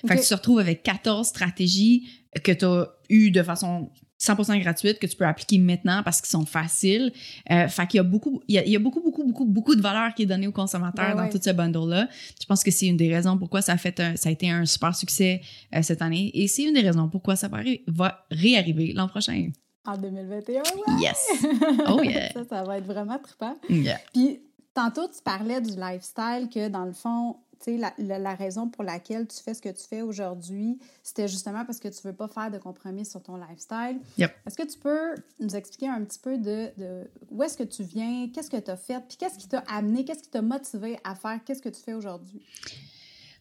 Fait 0.06 0.16
que 0.16 0.20
tu 0.20 0.28
te 0.28 0.34
retrouves 0.34 0.58
avec 0.58 0.82
14 0.82 1.28
stratégies 1.28 2.08
que 2.42 2.52
tu 2.52 2.64
as 2.64 2.88
eues 3.08 3.30
de 3.30 3.42
façon 3.42 3.90
100% 4.20 4.60
gratuite 4.60 4.98
que 4.98 5.06
tu 5.06 5.16
peux 5.16 5.26
appliquer 5.26 5.58
maintenant 5.58 6.02
parce 6.04 6.20
qu'ils 6.20 6.30
sont 6.30 6.44
faciles. 6.44 7.12
Euh, 7.50 7.68
fait 7.68 7.86
qu'il 7.86 7.98
y 7.98 8.00
a 8.00 8.04
beaucoup, 8.04 8.42
il 8.48 8.54
y 8.54 8.76
a, 8.76 8.78
beaucoup, 8.78 9.00
beaucoup, 9.00 9.24
beaucoup, 9.24 9.46
beaucoup 9.46 9.74
de 9.74 9.80
valeur 9.80 10.14
qui 10.14 10.22
est 10.22 10.26
donnée 10.26 10.46
aux 10.46 10.52
consommateurs 10.52 11.16
dans 11.16 11.28
tout 11.28 11.40
ce 11.42 11.50
bundle-là. 11.50 12.08
Je 12.40 12.46
pense 12.46 12.62
que 12.62 12.70
c'est 12.70 12.86
une 12.86 12.96
des 12.96 13.12
raisons 13.12 13.38
pourquoi 13.38 13.62
ça 13.62 13.72
a 13.72 13.76
fait, 13.76 14.02
ça 14.16 14.28
a 14.28 14.32
été 14.32 14.50
un 14.50 14.66
super 14.66 14.94
succès 14.94 15.40
euh, 15.74 15.82
cette 15.82 16.02
année 16.02 16.30
et 16.34 16.48
c'est 16.48 16.64
une 16.64 16.74
des 16.74 16.82
raisons 16.82 17.08
pourquoi 17.08 17.36
ça 17.36 17.48
va, 17.48 17.60
va 17.86 18.26
réarriver 18.30 18.92
l'an 18.92 19.08
prochain. 19.08 19.50
En 19.86 19.96
2021, 19.96 20.62
Yes! 21.00 21.30
Oh 21.88 22.02
yeah! 22.02 22.30
ça, 22.32 22.44
ça 22.44 22.62
va 22.62 22.76
être 22.76 22.84
vraiment 22.84 23.18
trippant. 23.18 23.56
Yeah. 23.70 23.98
Puis, 24.12 24.40
tantôt, 24.74 25.08
tu 25.08 25.22
parlais 25.24 25.60
du 25.62 25.70
lifestyle 25.70 26.48
que, 26.52 26.68
dans 26.68 26.84
le 26.84 26.92
fond, 26.92 27.36
la, 27.66 28.18
la, 28.18 28.34
raison 28.34 28.68
pour 28.68 28.84
laquelle 28.84 29.26
tu 29.26 29.42
fais 29.42 29.54
ce 29.54 29.62
que 29.62 29.68
tu 29.68 29.82
fais 29.88 30.02
aujourd'hui, 30.02 30.78
c'était 31.02 31.28
justement 31.28 31.64
parce 31.64 31.78
que 31.78 31.88
tu 31.88 31.98
veux 32.04 32.12
pas 32.12 32.28
faire 32.28 32.50
de 32.50 32.58
compromis 32.58 33.04
sur 33.04 33.22
ton 33.22 33.36
lifestyle. 33.36 34.00
Est-ce 34.18 34.56
que 34.56 34.66
tu 34.66 34.78
peux 34.78 35.14
nous 35.40 35.54
expliquer 35.54 35.88
un 35.88 36.02
petit 36.04 36.18
peu 36.18 36.38
de, 36.38 36.70
de 36.78 37.10
où 37.30 37.42
est-ce 37.42 37.56
que 37.56 37.64
tu 37.64 37.82
viens, 37.82 38.28
qu'est-ce 38.28 38.50
que 38.50 38.56
tu 38.56 38.70
as 38.70 38.76
fait, 38.76 39.00
puis 39.06 39.16
qu'est-ce 39.18 39.38
qui 39.38 39.48
t'a 39.48 39.62
amené, 39.68 40.04
qu'est-ce 40.04 40.22
qui 40.22 40.30
t'a 40.30 40.42
motivé 40.42 40.98
à 41.04 41.14
faire, 41.14 41.40
qu'est-ce 41.44 41.62
que 41.62 41.68
tu 41.68 41.80
fais 41.80 41.94
aujourd'hui? 41.94 42.42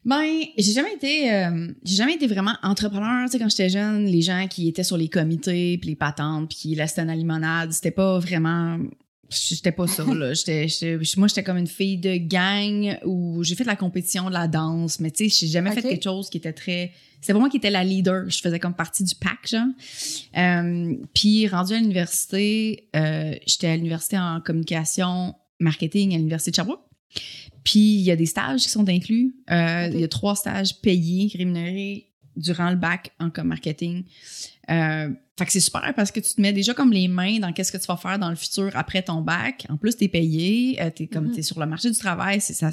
Ben, 0.05 0.23
j'ai 0.57 0.71
jamais 0.71 0.93
été, 0.93 1.31
euh, 1.31 1.67
j'ai 1.83 1.95
jamais 1.95 2.13
été 2.13 2.25
vraiment 2.27 2.55
entrepreneur. 2.63 3.25
Tu 3.25 3.33
sais, 3.33 3.39
quand 3.39 3.49
j'étais 3.49 3.69
jeune, 3.69 4.05
les 4.05 4.21
gens 4.21 4.47
qui 4.49 4.69
étaient 4.69 4.83
sur 4.83 4.97
les 4.97 5.09
comités, 5.09 5.77
puis 5.77 5.89
les 5.89 5.95
patentes, 5.95 6.47
puis 6.49 6.57
qui 6.57 6.75
laissaient 6.75 7.03
la 7.03 7.15
limonade, 7.15 7.71
c'était 7.73 7.91
pas 7.91 8.17
vraiment 8.17 8.79
J'étais 9.29 9.71
pas 9.71 9.87
ça, 9.87 10.03
là. 10.03 10.33
J'étais, 10.33 10.67
moi, 11.17 11.27
j'étais 11.27 11.43
comme 11.43 11.57
une 11.57 11.67
fille 11.67 11.97
de 11.97 12.17
gang 12.17 12.97
où 13.05 13.43
j'ai 13.43 13.55
fait 13.55 13.63
de 13.63 13.69
la 13.69 13.75
compétition, 13.75 14.29
de 14.29 14.33
la 14.33 14.47
danse, 14.47 14.99
mais 14.99 15.11
tu 15.11 15.29
sais, 15.29 15.45
j'ai 15.45 15.51
jamais 15.51 15.71
fait 15.71 15.81
quelque 15.81 16.03
chose 16.03 16.29
qui 16.29 16.37
était 16.37 16.53
très... 16.53 16.91
C'est 17.21 17.33
pas 17.33 17.39
moi 17.39 17.49
qui 17.49 17.57
étais 17.57 17.69
la 17.69 17.83
leader. 17.83 18.29
Je 18.29 18.39
faisais 18.39 18.59
comme 18.59 18.73
partie 18.73 19.03
du 19.03 19.13
pack, 19.13 19.45
genre. 19.45 19.67
Euh, 20.37 20.95
puis, 21.13 21.47
rendu 21.47 21.73
à 21.73 21.79
l'université, 21.79 22.87
euh, 22.95 23.35
j'étais 23.45 23.67
à 23.67 23.75
l'université 23.75 24.17
en 24.17 24.39
communication 24.39 25.35
marketing 25.59 26.13
à 26.13 26.17
l'université 26.17 26.51
de 26.51 26.55
Sherbrooke. 26.55 26.81
Puis 27.63 27.79
il 27.79 28.01
y 28.01 28.11
a 28.11 28.15
des 28.15 28.25
stages 28.25 28.61
qui 28.61 28.69
sont 28.69 28.87
inclus. 28.87 29.35
Euh. 29.51 29.89
Il 29.93 29.99
y 29.99 30.03
a 30.03 30.07
trois 30.07 30.35
stages 30.35 30.79
payés, 30.81 31.31
rémunérés 31.35 32.07
durant 32.35 32.69
le 32.69 32.77
bac 32.77 33.11
en 33.19 33.29
comme 33.29 33.47
marketing. 33.47 34.03
Euh, 34.69 35.09
fait 35.37 35.45
que 35.45 35.51
c'est 35.51 35.59
super 35.61 35.93
parce 35.95 36.11
que 36.11 36.19
tu 36.19 36.33
te 36.35 36.41
mets 36.41 36.53
déjà 36.53 36.73
comme 36.73 36.91
les 36.91 37.07
mains 37.07 37.39
dans 37.39 37.51
qu'est-ce 37.53 37.71
que 37.71 37.77
tu 37.77 37.85
vas 37.87 37.97
faire 37.97 38.19
dans 38.19 38.29
le 38.29 38.35
futur 38.35 38.71
après 38.75 39.01
ton 39.01 39.21
bac. 39.21 39.65
En 39.69 39.77
plus, 39.77 39.95
t'es 39.95 40.07
payé, 40.09 40.81
euh, 40.81 40.89
t'es 40.89 41.07
comme 41.07 41.27
Mhm. 41.27 41.31
t'es 41.35 41.41
sur 41.41 41.59
le 41.59 41.65
marché 41.65 41.89
du 41.89 41.97
travail. 41.97 42.41
C'est 42.41 42.53
ça. 42.53 42.71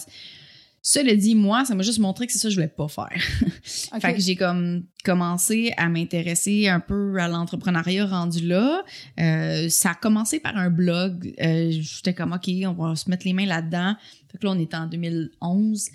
Cela 0.82 1.16
dit, 1.16 1.34
moi, 1.34 1.64
ça 1.64 1.74
m'a 1.74 1.82
juste 1.82 1.98
montré 1.98 2.26
que 2.28 2.32
c'est 2.32 2.38
ça 2.38 2.46
que 2.46 2.50
je 2.54 2.56
voulais 2.56 2.68
pas 2.68 2.86
faire. 2.86 3.08
Fait 4.00 4.14
que 4.14 4.20
j'ai 4.20 4.36
comme 4.36 4.84
commencé 5.04 5.72
à 5.76 5.88
m'intéresser 5.88 6.68
un 6.68 6.78
peu 6.78 7.18
à 7.18 7.26
l'entrepreneuriat 7.26 8.06
rendu 8.06 8.46
là. 8.46 8.84
Euh, 9.18 9.68
ça 9.68 9.90
a 9.90 9.94
commencé 9.94 10.38
par 10.38 10.56
un 10.56 10.70
blog. 10.70 11.34
Euh, 11.40 11.70
J'étais 11.72 12.14
comme, 12.14 12.32
OK, 12.32 12.48
on 12.66 12.72
va 12.72 12.94
se 12.94 13.10
mettre 13.10 13.26
les 13.26 13.32
mains 13.32 13.46
là-dedans. 13.46 13.96
Fait 14.30 14.38
que 14.38 14.46
là, 14.46 14.52
on 14.52 14.58
était 14.60 14.76
en 14.76 14.86
2011. 14.86 15.88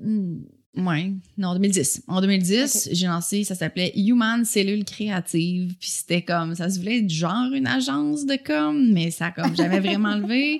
Hmm, 0.00 0.38
Ouais, 0.76 1.12
non, 1.36 1.52
2010. 1.52 2.04
En 2.08 2.20
2010, 2.22 2.88
j'ai 2.92 3.06
lancé, 3.06 3.44
ça 3.44 3.54
s'appelait 3.54 3.92
Human 3.94 4.44
Cellule 4.44 4.84
Créative. 4.84 5.74
Puis 5.78 5.90
c'était 5.90 6.22
comme, 6.22 6.54
ça 6.54 6.70
se 6.70 6.78
voulait 6.78 7.00
être 7.00 7.10
genre 7.10 7.52
une 7.52 7.66
agence 7.66 8.24
de 8.24 8.36
com, 8.36 8.90
mais 8.90 9.10
ça 9.10 9.26
a 9.26 9.30
comme 9.32 9.54
jamais 9.54 9.80
vraiment 9.86 10.14
levé. 10.16 10.58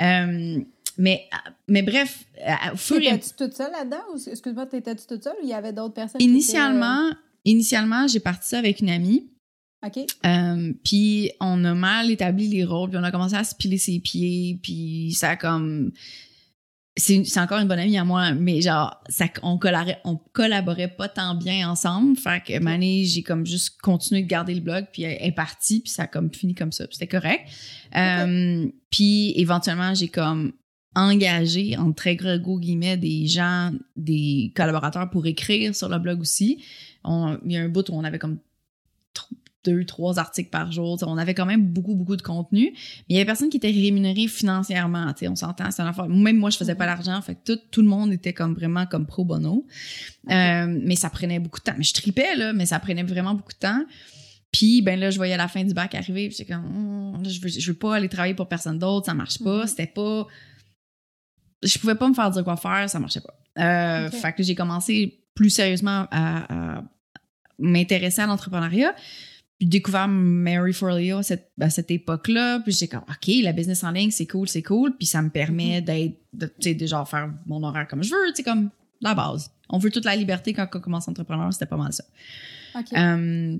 Euh, 0.00 0.60
mais, 0.98 1.28
mais 1.66 1.82
bref, 1.82 2.24
au 2.72 2.76
fur 2.76 3.00
et 3.00 3.08
à 3.08 3.14
Étais-tu 3.14 3.34
toute 3.36 3.54
seule 3.54 3.72
là-dedans? 3.72 4.02
Ou, 4.14 4.18
excuse-moi, 4.30 4.66
t'étais-tu 4.66 5.06
toute 5.06 5.24
seule 5.24 5.34
ou 5.42 5.44
il 5.44 5.48
y 5.48 5.54
avait 5.54 5.72
d'autres 5.72 5.94
personnes? 5.94 6.20
qui 6.20 6.26
Initialement, 6.26 7.10
initialement, 7.46 8.06
j'ai 8.06 8.20
parti 8.20 8.48
ça 8.50 8.58
avec 8.58 8.80
une 8.80 8.90
amie. 8.90 9.26
euh, 9.82 9.88
OK. 9.88 10.06
Euh, 10.26 10.72
puis 10.84 11.30
on 11.40 11.64
a 11.64 11.74
mal 11.74 12.10
établi 12.10 12.48
les 12.48 12.64
rôles, 12.64 12.90
puis 12.90 12.98
on 12.98 13.04
a 13.04 13.10
commencé 13.10 13.34
à 13.34 13.44
se 13.44 13.54
piler 13.54 13.78
ses 13.78 13.98
pieds, 13.98 14.58
puis 14.62 15.12
ça 15.16 15.30
a 15.30 15.36
comme 15.36 15.90
c'est 16.96 17.40
encore 17.40 17.58
une 17.58 17.66
bonne 17.66 17.78
amie 17.80 17.98
à 17.98 18.04
moi, 18.04 18.32
mais 18.34 18.60
genre 18.60 19.02
ça 19.08 19.26
on 19.42 19.58
collaborait 19.58 19.98
on 20.04 20.16
collaborait 20.32 20.88
pas 20.94 21.08
tant 21.08 21.34
bien 21.34 21.68
ensemble, 21.68 22.16
fait 22.16 22.40
que 22.46 22.58
Mané, 22.60 23.04
j'ai 23.04 23.22
comme 23.22 23.44
juste 23.44 23.80
continué 23.80 24.22
de 24.22 24.28
garder 24.28 24.54
le 24.54 24.60
blog 24.60 24.86
puis 24.92 25.02
elle 25.02 25.18
est 25.20 25.32
partie 25.32 25.80
puis 25.80 25.90
ça 25.90 26.04
a 26.04 26.06
comme 26.06 26.32
fini 26.32 26.54
comme 26.54 26.70
ça, 26.72 26.86
puis 26.86 26.96
c'était 26.96 27.08
correct. 27.20 27.48
Euh, 27.96 28.66
puis 28.90 29.32
éventuellement, 29.36 29.92
j'ai 29.94 30.08
comme 30.08 30.52
engagé 30.94 31.76
en 31.76 31.92
très 31.92 32.14
gros 32.16 32.60
guillemets 32.60 32.96
des 32.96 33.26
gens, 33.26 33.72
des 33.96 34.52
collaborateurs 34.54 35.10
pour 35.10 35.26
écrire 35.26 35.74
sur 35.74 35.88
le 35.88 35.98
blog 35.98 36.20
aussi. 36.20 36.62
On- 37.02 37.36
il 37.44 37.52
y 37.52 37.56
a 37.56 37.62
un 37.62 37.68
bout 37.68 37.88
où 37.90 37.94
on 37.94 38.04
avait 38.04 38.20
comme 38.20 38.38
deux, 39.64 39.84
trois 39.84 40.18
articles 40.18 40.50
par 40.50 40.70
jour. 40.72 40.96
T'sais, 40.96 41.06
on 41.06 41.16
avait 41.16 41.34
quand 41.34 41.46
même 41.46 41.66
beaucoup, 41.66 41.94
beaucoup 41.94 42.16
de 42.16 42.22
contenu. 42.22 42.72
Mais 42.72 43.04
il 43.08 43.16
y 43.16 43.18
avait 43.18 43.26
personne 43.26 43.48
qui 43.48 43.56
était 43.56 43.70
rémunéré 43.70 44.28
financièrement. 44.28 45.12
t'sais, 45.12 45.28
On 45.28 45.36
s'entend, 45.36 45.70
c'est 45.70 45.82
affaire. 45.82 46.08
Même 46.08 46.36
moi, 46.36 46.50
je 46.50 46.56
faisais 46.56 46.74
pas 46.74 46.86
l'argent. 46.86 47.20
Fait 47.22 47.34
que 47.34 47.52
tout, 47.52 47.60
tout 47.70 47.82
le 47.82 47.88
monde 47.88 48.12
était 48.12 48.32
comme 48.32 48.54
vraiment 48.54 48.86
comme 48.86 49.06
pro 49.06 49.24
bono. 49.24 49.66
Euh, 50.30 50.80
mais 50.82 50.96
ça 50.96 51.10
prenait 51.10 51.38
beaucoup 51.38 51.58
de 51.60 51.64
temps. 51.64 51.74
Mais 51.76 51.84
je 51.84 51.94
tripais, 51.94 52.36
là, 52.36 52.52
mais 52.52 52.66
ça 52.66 52.78
prenait 52.78 53.02
vraiment 53.02 53.34
beaucoup 53.34 53.52
de 53.52 53.58
temps. 53.58 53.84
Puis, 54.52 54.82
ben 54.82 54.98
là, 55.00 55.10
je 55.10 55.16
voyais 55.16 55.36
la 55.36 55.48
fin 55.48 55.64
du 55.64 55.74
bac 55.74 55.94
arriver. 55.94 56.28
Puis 56.28 56.46
comme, 56.46 57.14
Hum, 57.14 57.22
là, 57.22 57.28
je 57.28 57.40
veux, 57.40 57.48
je 57.48 57.70
veux 57.70 57.76
pas 57.76 57.96
aller 57.96 58.08
travailler 58.08 58.34
pour 58.34 58.48
personne 58.48 58.78
d'autre. 58.78 59.06
Ça 59.06 59.14
marche 59.14 59.42
pas. 59.42 59.62
Mhm. 59.62 59.66
C'était 59.66 59.86
pas... 59.86 60.26
Je 61.62 61.78
pouvais 61.78 61.94
pas 61.94 62.08
me 62.08 62.14
faire 62.14 62.30
dire 62.30 62.44
quoi 62.44 62.56
faire. 62.56 62.88
Ça 62.88 63.00
marchait 63.00 63.22
pas. 63.22 63.34
Euh. 63.58 64.10
Fait 64.10 64.32
que 64.32 64.42
j'ai 64.42 64.54
commencé 64.54 65.24
plus 65.34 65.50
sérieusement 65.50 66.06
à, 66.10 66.76
à 66.76 66.84
m'intéresser 67.58 68.22
à 68.22 68.26
l'entrepreneuriat. 68.26 68.94
Puis 69.58 69.68
découvert 69.68 70.08
Mary 70.08 70.72
Forleo 70.72 71.18
à 71.18 71.22
cette, 71.22 71.52
à 71.60 71.70
cette 71.70 71.90
époque-là. 71.90 72.60
Puis 72.60 72.72
j'ai 72.72 72.88
comme, 72.88 73.04
OK, 73.08 73.32
la 73.42 73.52
business 73.52 73.84
en 73.84 73.90
ligne, 73.92 74.10
c'est 74.10 74.26
cool, 74.26 74.48
c'est 74.48 74.62
cool. 74.62 74.96
Puis 74.96 75.06
ça 75.06 75.22
me 75.22 75.30
permet 75.30 75.80
d'être, 75.80 76.18
de, 76.32 76.46
tu 76.46 76.76
sais, 76.78 76.86
genre 76.86 77.08
faire 77.08 77.32
mon 77.46 77.62
horaire 77.62 77.86
comme 77.86 78.02
je 78.02 78.10
veux, 78.10 78.30
tu 78.30 78.36
sais, 78.36 78.42
comme 78.42 78.70
la 79.00 79.14
base. 79.14 79.50
On 79.68 79.78
veut 79.78 79.90
toute 79.90 80.04
la 80.04 80.16
liberté 80.16 80.52
quand 80.52 80.68
on 80.74 80.80
commence 80.80 81.08
entrepreneur, 81.08 81.52
c'était 81.52 81.66
pas 81.66 81.76
mal 81.76 81.92
ça. 81.92 82.04
OK. 82.76 82.92
Euh, 82.96 83.58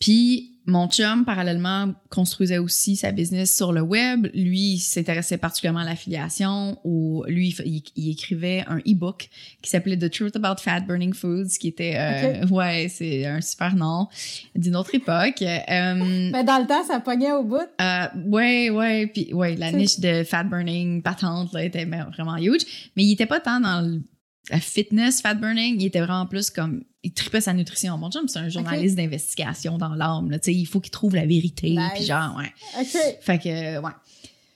puis 0.00 0.52
mon 0.68 0.88
chum, 0.88 1.24
parallèlement, 1.24 1.94
construisait 2.10 2.58
aussi 2.58 2.96
sa 2.96 3.12
business 3.12 3.54
sur 3.56 3.72
le 3.72 3.82
web. 3.82 4.26
Lui, 4.34 4.72
il 4.72 4.78
s'intéressait 4.80 5.38
particulièrement 5.38 5.78
à 5.78 5.84
l'affiliation. 5.84 6.80
Ou 6.82 7.22
lui, 7.28 7.54
il, 7.64 7.82
il 7.94 8.10
écrivait 8.10 8.64
un 8.66 8.78
e-book 8.78 9.28
qui 9.62 9.70
s'appelait 9.70 9.96
The 9.96 10.10
Truth 10.10 10.34
About 10.34 10.60
Fat 10.60 10.80
Burning 10.80 11.14
Foods, 11.14 11.50
qui 11.60 11.68
était, 11.68 11.94
euh, 11.96 12.46
ouais, 12.48 12.88
c'est 12.88 13.26
un 13.26 13.40
super 13.40 13.76
nom 13.76 14.08
d'une 14.56 14.74
autre 14.74 14.92
époque. 14.96 15.40
Euh, 15.40 16.30
Mais 16.32 16.42
dans 16.42 16.58
le 16.60 16.66
temps, 16.66 16.82
ça 16.84 16.98
pognait 16.98 17.30
au 17.32 17.44
bout. 17.44 17.60
euh, 17.80 18.06
ouais, 18.26 18.68
ouais, 18.70 19.06
puis 19.06 19.32
ouais, 19.34 19.54
la 19.54 19.70
niche 19.70 20.00
de 20.00 20.24
fat 20.24 20.42
burning 20.42 21.00
patente 21.00 21.52
là 21.52 21.62
était 21.62 21.84
vraiment 21.84 22.38
huge, 22.38 22.90
mais 22.96 23.04
il 23.04 23.12
était 23.12 23.26
pas 23.26 23.38
tant 23.38 23.60
dans 23.60 23.82
le- 23.82 24.02
la 24.50 24.60
fitness 24.60 25.20
fat 25.20 25.34
burning, 25.34 25.80
il 25.80 25.86
était 25.86 26.00
vraiment 26.00 26.26
plus 26.26 26.50
comme 26.50 26.84
il 27.02 27.12
tripait 27.12 27.40
sa 27.40 27.52
nutrition. 27.52 27.96
Mon 27.98 28.10
chum, 28.10 28.28
c'est 28.28 28.38
un 28.38 28.48
journaliste 28.48 28.96
d'investigation 28.96 29.78
dans 29.78 29.94
l'âme, 29.94 30.30
là, 30.30 30.38
tu 30.38 30.46
sais, 30.46 30.54
il 30.54 30.66
faut 30.66 30.80
qu'il 30.80 30.90
trouve 30.90 31.14
la 31.14 31.26
vérité, 31.26 31.70
Nice. 31.70 31.80
puis 31.94 32.04
genre 32.04 32.36
ouais. 32.36 32.52
OK. 32.80 33.16
Fait 33.20 33.38
que 33.38 33.78
ouais. 33.80 33.92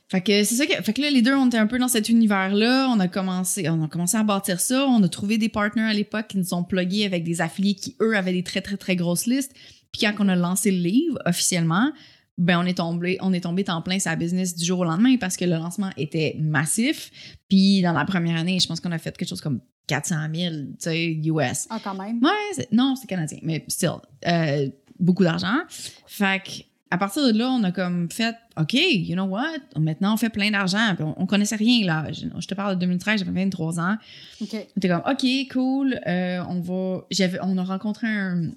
Fait 0.09 0.20
que 0.20 0.42
c'est 0.42 0.57
ça 0.57 0.66
que 0.66 0.83
fait 0.83 0.92
que 0.92 1.00
là 1.00 1.09
les 1.09 1.22
deux 1.22 1.35
on 1.35 1.46
était 1.46 1.57
un 1.59 1.68
peu 1.68 1.79
dans 1.79 1.87
cet 1.87 2.09
univers 2.09 2.53
là, 2.53 2.88
on 2.92 2.98
a 2.98 3.07
commencé 3.07 3.68
on 3.68 3.85
a 3.85 3.87
commencé 3.87 4.16
à 4.16 4.24
bâtir 4.24 4.59
ça, 4.59 4.85
on 4.88 5.00
a 5.05 5.09
trouvé 5.09 5.38
des 5.38 5.48
partenaires 5.48 5.88
à 5.88 5.94
l'époque 5.94 6.26
qui 6.29 6.38
nous 6.38 6.53
ont 6.53 6.64
plugués 6.64 7.05
avec 7.05 7.22
des 7.22 7.40
affiliés 7.40 7.74
qui 7.74 7.94
eux 8.00 8.16
avaient 8.16 8.33
des 8.33 8.42
très 8.42 8.61
très 8.61 8.76
très 8.76 8.96
grosses 8.96 9.26
listes. 9.26 9.53
Puis 9.92 10.03
quand 10.03 10.14
on 10.18 10.29
a 10.29 10.35
lancé 10.35 10.72
le 10.72 10.79
livre 10.79 11.18
officiellement, 11.26 11.92
ben 12.40 12.59
on 12.59 12.64
est 12.64 12.79
tombé 12.79 13.18
on 13.20 13.33
est 13.35 13.42
tombé 13.42 13.64
en 13.68 13.83
plein 13.83 13.98
sa 13.98 14.16
business 14.16 14.57
du 14.57 14.64
jour 14.64 14.81
au 14.81 14.85
lendemain 14.85 15.16
parce 15.18 15.37
que 15.37 15.44
le 15.44 15.57
lancement 15.57 15.90
était 15.96 16.37
massif. 16.40 17.11
Puis 17.48 17.83
dans 17.83 17.92
la 17.92 18.05
première 18.07 18.37
année, 18.37 18.59
je 18.59 18.66
pense 18.66 18.81
qu'on 18.81 18.92
a 18.92 18.98
fait 18.98 19.16
quelque 19.16 19.29
chose 19.29 19.42
comme 19.42 19.61
400 19.87 20.14
000, 20.35 20.55
tu 20.55 20.66
sais, 20.79 21.12
US. 21.24 21.66
Ah, 21.68 21.79
quand 21.83 21.94
même? 21.94 22.22
Ouais, 22.22 22.66
non, 22.72 22.94
c'est 22.96 23.07
canadien, 23.07 23.38
mais 23.42 23.64
still, 23.68 23.96
euh, 24.26 24.68
beaucoup 24.98 25.24
d'argent. 25.24 25.59
Fait 26.07 26.42
que, 26.42 26.50
à 26.92 26.96
partir 26.96 27.26
de 27.26 27.37
là, 27.37 27.50
on 27.50 27.62
a 27.64 27.72
comme 27.72 28.11
fait, 28.11 28.37
OK, 28.57 28.74
you 28.74 29.14
know 29.14 29.24
what? 29.24 29.59
Maintenant, 29.76 30.14
on 30.14 30.16
fait 30.16 30.31
plein 30.31 30.50
d'argent. 30.50 30.96
On, 31.00 31.14
on 31.16 31.26
connaissait 31.26 31.57
rien, 31.57 31.85
là. 31.85 32.11
Je, 32.12 32.26
je 32.38 32.46
te 32.46 32.55
parle 32.55 32.76
de 32.76 32.81
2013, 32.81 33.20
j'avais 33.20 33.33
23 33.33 33.81
ans. 33.81 33.96
OK. 34.40 34.48
On 34.55 34.79
était 34.79 34.88
comme, 34.88 35.03
OK, 35.11 35.26
cool, 35.53 36.00
euh, 36.07 36.42
on 36.48 36.61
va. 36.61 37.05
J'avais, 37.11 37.38
on 37.42 37.59
a 37.59 37.64
rencontré 37.64 38.07
un, 38.07 38.50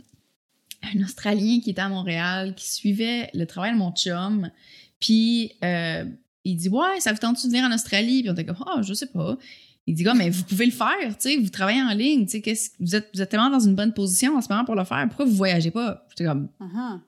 un 0.95 1.03
Australien 1.03 1.59
qui 1.63 1.69
était 1.71 1.81
à 1.81 1.89
Montréal, 1.89 2.53
qui 2.55 2.69
suivait 2.69 3.29
le 3.33 3.45
travail 3.45 3.73
de 3.73 3.77
mon 3.77 3.91
chum. 3.91 4.49
Puis, 4.99 5.53
euh, 5.63 6.05
il 6.43 6.57
dit, 6.57 6.69
ouais, 6.69 6.99
ça 6.99 7.11
vous 7.13 7.19
tente 7.19 7.41
de 7.43 7.47
venir 7.49 7.63
en 7.63 7.73
Australie? 7.73 8.21
Puis 8.21 8.29
on 8.29 8.33
était 8.33 8.45
comme, 8.45 8.63
ah, 8.67 8.81
je 8.81 8.93
sais 8.93 9.07
pas. 9.07 9.37
Il 9.85 9.95
dit, 9.95 10.03
gars, 10.03 10.13
mais 10.13 10.29
vous 10.29 10.43
pouvez 10.43 10.65
le 10.65 10.71
faire, 10.71 10.95
tu 11.09 11.15
sais, 11.19 11.37
vous 11.37 11.49
travaillez 11.49 11.81
en 11.81 11.89
ligne, 11.93 12.25
tu 12.25 12.41
sais, 12.41 12.71
vous 12.79 12.95
êtes, 12.95 13.09
vous 13.13 13.21
êtes 13.21 13.29
tellement 13.29 13.49
dans 13.49 13.59
une 13.59 13.75
bonne 13.75 13.93
position 13.93 14.35
en 14.37 14.41
ce 14.41 14.47
moment 14.49 14.63
pour 14.65 14.75
le 14.75 14.83
faire, 14.85 15.05
pourquoi 15.07 15.25
vous 15.25 15.35
voyagez 15.35 15.71
pas? 15.71 16.05
J'étais 16.09 16.23
comme, 16.25 16.47
Uh-huh. 16.61 16.99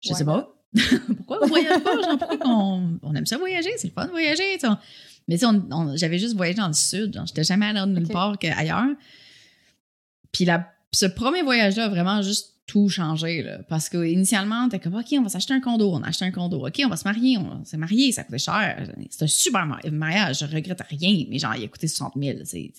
je 0.00 0.12
sais 0.14 0.24
pas. 0.24 0.54
pourquoi 1.16 1.38
vous 1.42 1.48
voyagez 1.48 1.80
pas? 1.80 2.00
Genre, 2.02 2.18
pourquoi 2.18 2.38
qu'on 2.38 2.98
on 3.02 3.14
aime 3.14 3.26
ça 3.26 3.36
voyager? 3.38 3.70
C'est 3.76 3.88
le 3.88 3.92
fun 3.92 4.06
de 4.06 4.10
voyager. 4.10 4.42
tu 4.54 4.60
sais. 4.60 4.68
On- 4.68 4.78
Mais 5.28 5.34
tu 5.36 5.40
sais, 5.40 5.46
on- 5.46 5.66
on- 5.70 5.96
j'avais 5.96 6.18
juste 6.18 6.34
voyagé 6.36 6.56
dans 6.58 6.68
le 6.68 6.72
sud. 6.74 7.14
Genre, 7.14 7.26
j'étais 7.26 7.44
jamais 7.44 7.66
allée 7.66 7.84
nulle 7.92 8.08
part 8.08 8.38
qu'ailleurs. 8.38 8.86
Puis 10.32 10.44
la, 10.44 10.70
ce 10.92 11.06
premier 11.06 11.42
voyage-là 11.42 11.84
a 11.84 11.88
vraiment 11.88 12.22
juste 12.22 12.54
tout 12.66 12.88
changé. 12.88 13.42
Là, 13.42 13.58
parce 13.68 13.88
qu'initialement, 13.88 14.68
t'es 14.68 14.78
comme, 14.78 14.94
OK, 14.94 15.06
on 15.12 15.22
va 15.22 15.28
s'acheter 15.30 15.54
un 15.54 15.60
condo. 15.60 15.90
On 15.90 16.02
a 16.02 16.08
acheté 16.08 16.26
un 16.26 16.30
condo. 16.30 16.66
OK, 16.66 16.80
on 16.84 16.88
va 16.88 16.96
se 16.96 17.04
marier. 17.04 17.38
On 17.38 17.64
s'est 17.64 17.76
marié. 17.78 18.12
Ça 18.12 18.24
coûtait 18.24 18.38
cher. 18.38 18.86
C'est 19.10 19.24
un 19.24 19.28
super 19.28 19.64
ma- 19.66 19.80
mariage. 19.90 20.40
Je 20.40 20.44
regrette 20.54 20.82
rien. 20.82 21.24
Mais 21.30 21.38
genre, 21.38 21.54
il 21.56 21.64
a 21.64 21.68
coûté 21.68 21.88
60 21.88 22.12
000. 22.20 22.38
c'est- 22.44 22.72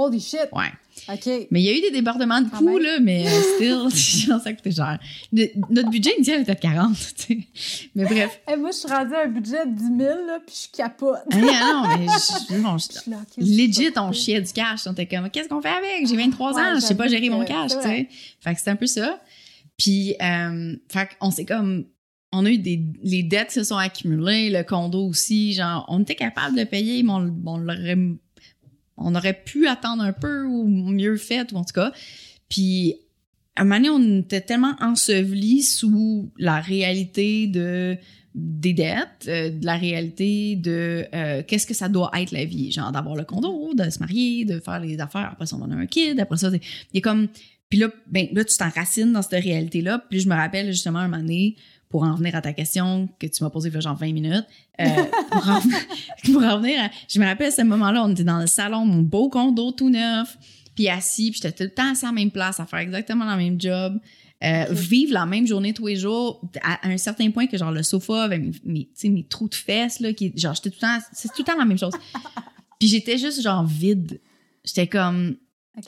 Holy 0.00 0.20
shit. 0.20 0.48
Ouais. 0.52 0.70
OK. 1.12 1.48
Mais 1.50 1.60
il 1.60 1.64
y 1.64 1.68
a 1.68 1.76
eu 1.76 1.80
des 1.80 1.90
débordements 1.90 2.40
de 2.40 2.48
coûts, 2.48 2.78
là, 2.78 2.98
mais 3.00 3.26
euh, 3.26 3.90
still, 3.90 4.30
ça 4.44 4.52
coûtait 4.52 4.70
cher. 4.70 4.98
Notre 5.32 5.90
budget 5.90 6.10
initial 6.16 6.42
était 6.42 6.54
de 6.54 6.60
40, 6.60 6.94
tu 6.96 7.06
sais. 7.54 7.88
Mais 7.96 8.04
bref. 8.04 8.40
Eh, 8.52 8.56
moi, 8.56 8.70
je 8.70 8.76
suis 8.76 8.88
rendue 8.88 9.14
à 9.14 9.24
un 9.24 9.28
budget 9.28 9.66
de 9.66 9.72
10 9.72 9.82
000, 9.84 9.98
là, 9.98 10.38
puis 10.46 10.68
je 10.72 10.76
capote. 10.76 11.18
Hein, 11.32 11.40
non, 11.40 11.98
mais 11.98 12.06
je, 12.06 12.60
bon, 12.62 12.78
je- 12.78 13.10
là, 13.10 13.16
legit, 13.38 13.90
on 13.96 14.12
chiait 14.12 14.40
du 14.40 14.52
cash. 14.52 14.80
On 14.86 14.92
était 14.92 15.06
comme, 15.06 15.28
qu'est-ce 15.30 15.48
qu'on 15.48 15.60
fait 15.60 15.68
avec? 15.68 16.06
J'ai 16.08 16.16
23 16.16 16.52
Ouais, 16.54 16.60
ans, 16.62 16.74
je 16.76 16.80
sais 16.80 16.94
pas 16.96 17.08
gérer 17.08 17.28
mon 17.30 17.44
cash, 17.44 17.72
tu 17.72 17.82
sais. 17.82 18.08
Fait 18.40 18.52
que 18.52 18.58
c'était 18.58 18.70
un 18.70 18.76
peu 18.76 18.86
ça. 18.86 19.20
Puis, 19.76 20.14
euh, 20.22 20.76
fait 20.88 21.08
qu'on 21.18 21.30
s'est 21.32 21.44
comme, 21.44 21.86
on 22.32 22.44
a 22.44 22.50
eu 22.50 22.58
des, 22.58 22.80
les 23.02 23.22
dettes 23.22 23.50
se 23.52 23.64
sont 23.64 23.76
accumulées, 23.76 24.50
le 24.50 24.62
condo 24.62 25.06
aussi, 25.06 25.54
genre, 25.54 25.84
on 25.88 26.02
était 26.02 26.14
capable 26.14 26.56
de 26.58 26.64
payer, 26.64 27.02
mais 27.02 27.12
on, 27.12 27.34
on 27.46 27.56
l'aurait, 27.56 27.96
on 28.98 29.14
aurait 29.14 29.40
pu 29.44 29.66
attendre 29.66 30.02
un 30.02 30.12
peu 30.12 30.44
ou 30.44 30.66
mieux 30.66 31.16
fait, 31.16 31.52
ou 31.52 31.56
en 31.56 31.64
tout 31.64 31.74
cas. 31.74 31.92
Puis, 32.48 32.94
à 33.56 33.62
un 33.62 33.64
moment 33.64 33.76
donné, 33.76 33.90
on 33.90 34.20
était 34.20 34.40
tellement 34.40 34.74
ensevelis 34.80 35.62
sous 35.62 36.30
la 36.38 36.60
réalité 36.60 37.46
de 37.46 37.96
des 38.34 38.72
dettes, 38.72 39.26
euh, 39.26 39.50
de 39.50 39.64
la 39.64 39.76
réalité 39.76 40.54
de 40.54 41.06
euh, 41.12 41.42
qu'est-ce 41.44 41.66
que 41.66 41.74
ça 41.74 41.88
doit 41.88 42.10
être 42.14 42.30
la 42.30 42.44
vie, 42.44 42.70
genre 42.70 42.92
d'avoir 42.92 43.16
le 43.16 43.24
condo, 43.24 43.74
de 43.74 43.90
se 43.90 43.98
marier, 43.98 44.44
de 44.44 44.60
faire 44.60 44.78
les 44.78 45.00
affaires, 45.00 45.30
après 45.32 45.46
ça 45.46 45.56
on 45.56 45.68
a 45.68 45.74
un 45.74 45.86
kid, 45.86 46.20
après 46.20 46.36
ça, 46.36 46.50
il 46.92 46.98
a 46.98 47.00
comme 47.00 47.28
puis 47.68 47.78
là, 47.78 47.88
ben, 48.06 48.28
là, 48.32 48.44
tu 48.44 48.56
t'enracines 48.56 49.12
dans 49.12 49.22
cette 49.22 49.42
réalité-là. 49.42 50.02
Puis 50.10 50.20
je 50.20 50.28
me 50.28 50.34
rappelle 50.34 50.68
justement 50.68 51.00
un 51.00 51.08
moment 51.08 51.22
donné 51.22 51.56
pour 51.88 52.02
en 52.02 52.14
venir 52.14 52.34
à 52.36 52.42
ta 52.42 52.52
question 52.52 53.08
que 53.18 53.26
tu 53.26 53.42
m'as 53.42 53.50
posée 53.50 53.68
il 53.70 53.74
y 53.74 53.76
a 53.76 53.80
genre 53.80 53.96
20 53.96 54.12
minutes, 54.12 54.44
euh, 54.80 54.86
pour, 55.30 55.48
en, 55.48 55.60
pour 56.32 56.42
en 56.42 56.60
venir 56.60 56.80
à- 56.82 56.90
je 57.08 57.18
me 57.18 57.24
rappelle 57.26 57.48
à 57.48 57.50
ce 57.50 57.62
moment-là, 57.62 58.04
on 58.04 58.10
était 58.10 58.24
dans 58.24 58.40
le 58.40 58.46
salon, 58.46 58.84
mon 58.84 59.02
beau 59.02 59.28
condo 59.28 59.72
tout 59.72 59.88
neuf, 59.90 60.36
puis 60.74 60.88
assis, 60.88 61.30
puis 61.30 61.40
j'étais 61.42 61.52
tout 61.52 61.62
le 61.64 61.70
temps 61.74 61.90
assis 61.92 62.04
à 62.04 62.08
la 62.08 62.12
même 62.12 62.30
place, 62.30 62.60
à 62.60 62.66
faire 62.66 62.78
exactement 62.80 63.24
le 63.30 63.36
même 63.36 63.60
job, 63.60 63.98
euh, 64.44 64.66
vivre 64.70 65.14
la 65.14 65.26
même 65.26 65.46
journée 65.46 65.72
tous 65.72 65.86
les 65.86 65.96
jours, 65.96 66.40
à, 66.62 66.86
à 66.86 66.90
un 66.90 66.96
certain 66.98 67.30
point 67.30 67.46
que 67.46 67.56
genre 67.58 67.72
le 67.72 67.82
sofa 67.82 68.22
avec 68.22 68.40
mes, 68.42 68.52
mes, 68.64 68.84
tu 68.84 68.90
sais, 68.94 69.08
mes 69.08 69.24
trous 69.24 69.48
de 69.48 69.54
fesses, 69.54 69.98
là, 70.00 70.12
qui, 70.12 70.32
genre 70.36 70.54
j'étais 70.54 70.70
tout 70.70 70.76
le 70.82 70.86
temps, 70.86 71.04
c'est 71.12 71.28
tout 71.28 71.40
le 71.40 71.44
temps 71.44 71.58
la 71.58 71.64
même 71.64 71.78
chose. 71.78 71.94
puis 72.78 72.88
j'étais 72.88 73.18
juste 73.18 73.42
genre 73.42 73.64
vide. 73.66 74.20
J'étais 74.64 74.86
comme, 74.86 75.36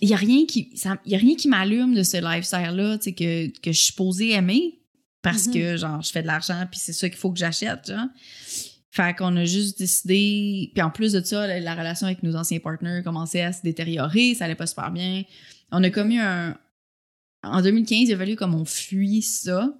il 0.00 0.08
y 0.08 0.14
a 0.14 0.16
rien 0.16 0.46
qui 0.46 0.70
ça, 0.74 0.96
y 1.04 1.14
a 1.14 1.18
rien 1.18 1.34
qui 1.36 1.46
m'allume 1.48 1.94
de 1.94 2.02
ce 2.04 2.16
lifestyle 2.16 2.74
là 2.76 2.96
tu 2.96 3.04
sais 3.04 3.12
que 3.12 3.48
que 3.60 3.72
je 3.72 3.76
suis 3.76 3.86
supposée 3.86 4.30
aimer 4.30 4.79
parce 5.22 5.46
Mhm. 5.46 5.52
que 5.54 5.76
genre 5.76 6.02
je 6.02 6.10
fais 6.10 6.22
de 6.22 6.26
l'argent 6.26 6.66
puis 6.70 6.80
c'est 6.82 6.92
ça 6.92 7.08
qu'il 7.08 7.18
faut 7.18 7.30
que 7.32 7.38
j'achète 7.38 7.88
genre 7.88 8.06
fait 8.92 9.14
qu'on 9.16 9.36
a 9.36 9.44
juste 9.44 9.78
décidé 9.78 10.70
puis 10.74 10.82
en 10.82 10.90
plus 10.90 11.12
de 11.12 11.22
ça 11.22 11.46
la, 11.46 11.60
la 11.60 11.74
relation 11.74 12.06
avec 12.06 12.22
nos 12.22 12.34
anciens 12.36 12.58
partenaires 12.58 13.02
commençait 13.04 13.42
à 13.42 13.52
se 13.52 13.62
détériorer 13.62 14.34
ça 14.34 14.46
allait 14.46 14.54
pas 14.54 14.66
super 14.66 14.90
bien 14.90 15.22
on 15.72 15.82
a 15.84 15.90
commis 15.90 16.18
un 16.18 16.56
en 17.42 17.62
2015 17.62 18.08
il 18.08 18.14
a 18.14 18.18
fallu 18.18 18.36
comme 18.36 18.54
on 18.54 18.64
fuit 18.64 19.22
ça 19.22 19.72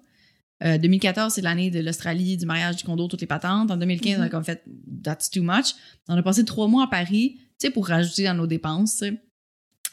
Euh, 0.63 0.77
2014, 0.77 1.33
c'est 1.33 1.41
l'année 1.41 1.71
de 1.71 1.81
l'Australie, 1.81 2.37
du 2.37 2.45
mariage, 2.45 2.77
du 2.77 2.85
condo, 2.85 3.09
toutes 3.09 3.23
les 3.23 3.27
patentes. 3.27 3.71
En 3.71 3.79
2015, 3.79 4.19
on 4.19 4.21
a 4.21 4.25
Mhm. 4.27 4.31
comme 4.31 4.45
fait 4.45 4.63
That's 5.03 5.31
too 5.31 5.43
much. 5.43 5.69
On 6.07 6.15
a 6.19 6.23
passé 6.23 6.45
trois 6.45 6.69
mois 6.69 6.85
à 6.85 6.87
Paris, 6.87 7.37
tu 7.59 7.67
sais, 7.67 7.71
pour 7.71 7.87
rajouter 7.89 8.25
dans 8.25 8.35
nos 8.35 8.47
dépenses, 8.47 9.03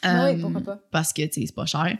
Ah 0.02 0.26
oui, 0.30 0.38
Euh, 0.38 0.42
pourquoi 0.42 0.60
pas. 0.60 0.80
Parce 0.90 1.12
que, 1.12 1.22
tu 1.22 1.40
sais, 1.40 1.46
c'est 1.46 1.54
pas 1.54 1.66
cher. 1.66 1.96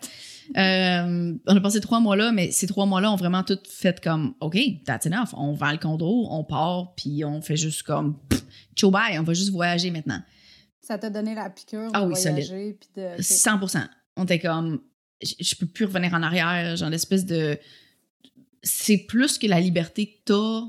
Euh, 0.57 1.35
on 1.47 1.57
a 1.57 1.61
passé 1.61 1.81
trois 1.81 2.01
mois 2.01 2.17
là, 2.17 2.33
mais 2.33 2.51
ces 2.53 2.67
trois 2.67 2.87
mois-là 2.87 3.13
ont 3.13 3.17
vraiment 3.17 3.43
tout 3.43 3.59
fait 3.69 4.01
comme, 4.01 4.35
OK, 4.41 4.57
that's 4.87 5.07
enough. 5.07 5.29
On 5.35 5.53
vend 5.53 5.73
le 5.73 5.79
condo, 5.79 6.27
on 6.31 6.45
part, 6.45 6.95
puis 6.95 7.25
on 7.25 7.43
fait 7.43 7.57
juste 7.57 7.83
comme, 7.83 8.17
ciao 8.75 8.91
bye, 8.91 9.19
on 9.19 9.23
va 9.25 9.35
juste 9.35 9.51
voyager 9.51 9.91
maintenant. 9.91 10.23
Ça 10.81 10.97
t'a 10.97 11.11
donné 11.11 11.35
la 11.35 11.51
piqûre 11.51 11.91
Ah 11.93 12.01
de 12.03 12.07
oui, 12.07 12.15
voyager. 12.15 12.79
Puis 12.81 12.89
de, 12.97 13.15
ok. 13.17 13.23
100 13.23 13.61
On 14.17 14.25
était 14.25 14.39
comme, 14.39 14.81
je 15.23 15.35
je 15.41 15.55
peux 15.57 15.67
plus 15.67 15.85
revenir 15.85 16.15
en 16.15 16.23
arrière, 16.23 16.77
genre 16.77 16.89
l'espèce 16.91 17.27
de... 17.27 17.59
C'est 18.63 18.99
plus 18.99 19.39
que 19.39 19.47
la 19.47 19.61
liberté 19.61 20.07
que 20.07 20.19
t'as 20.25 20.63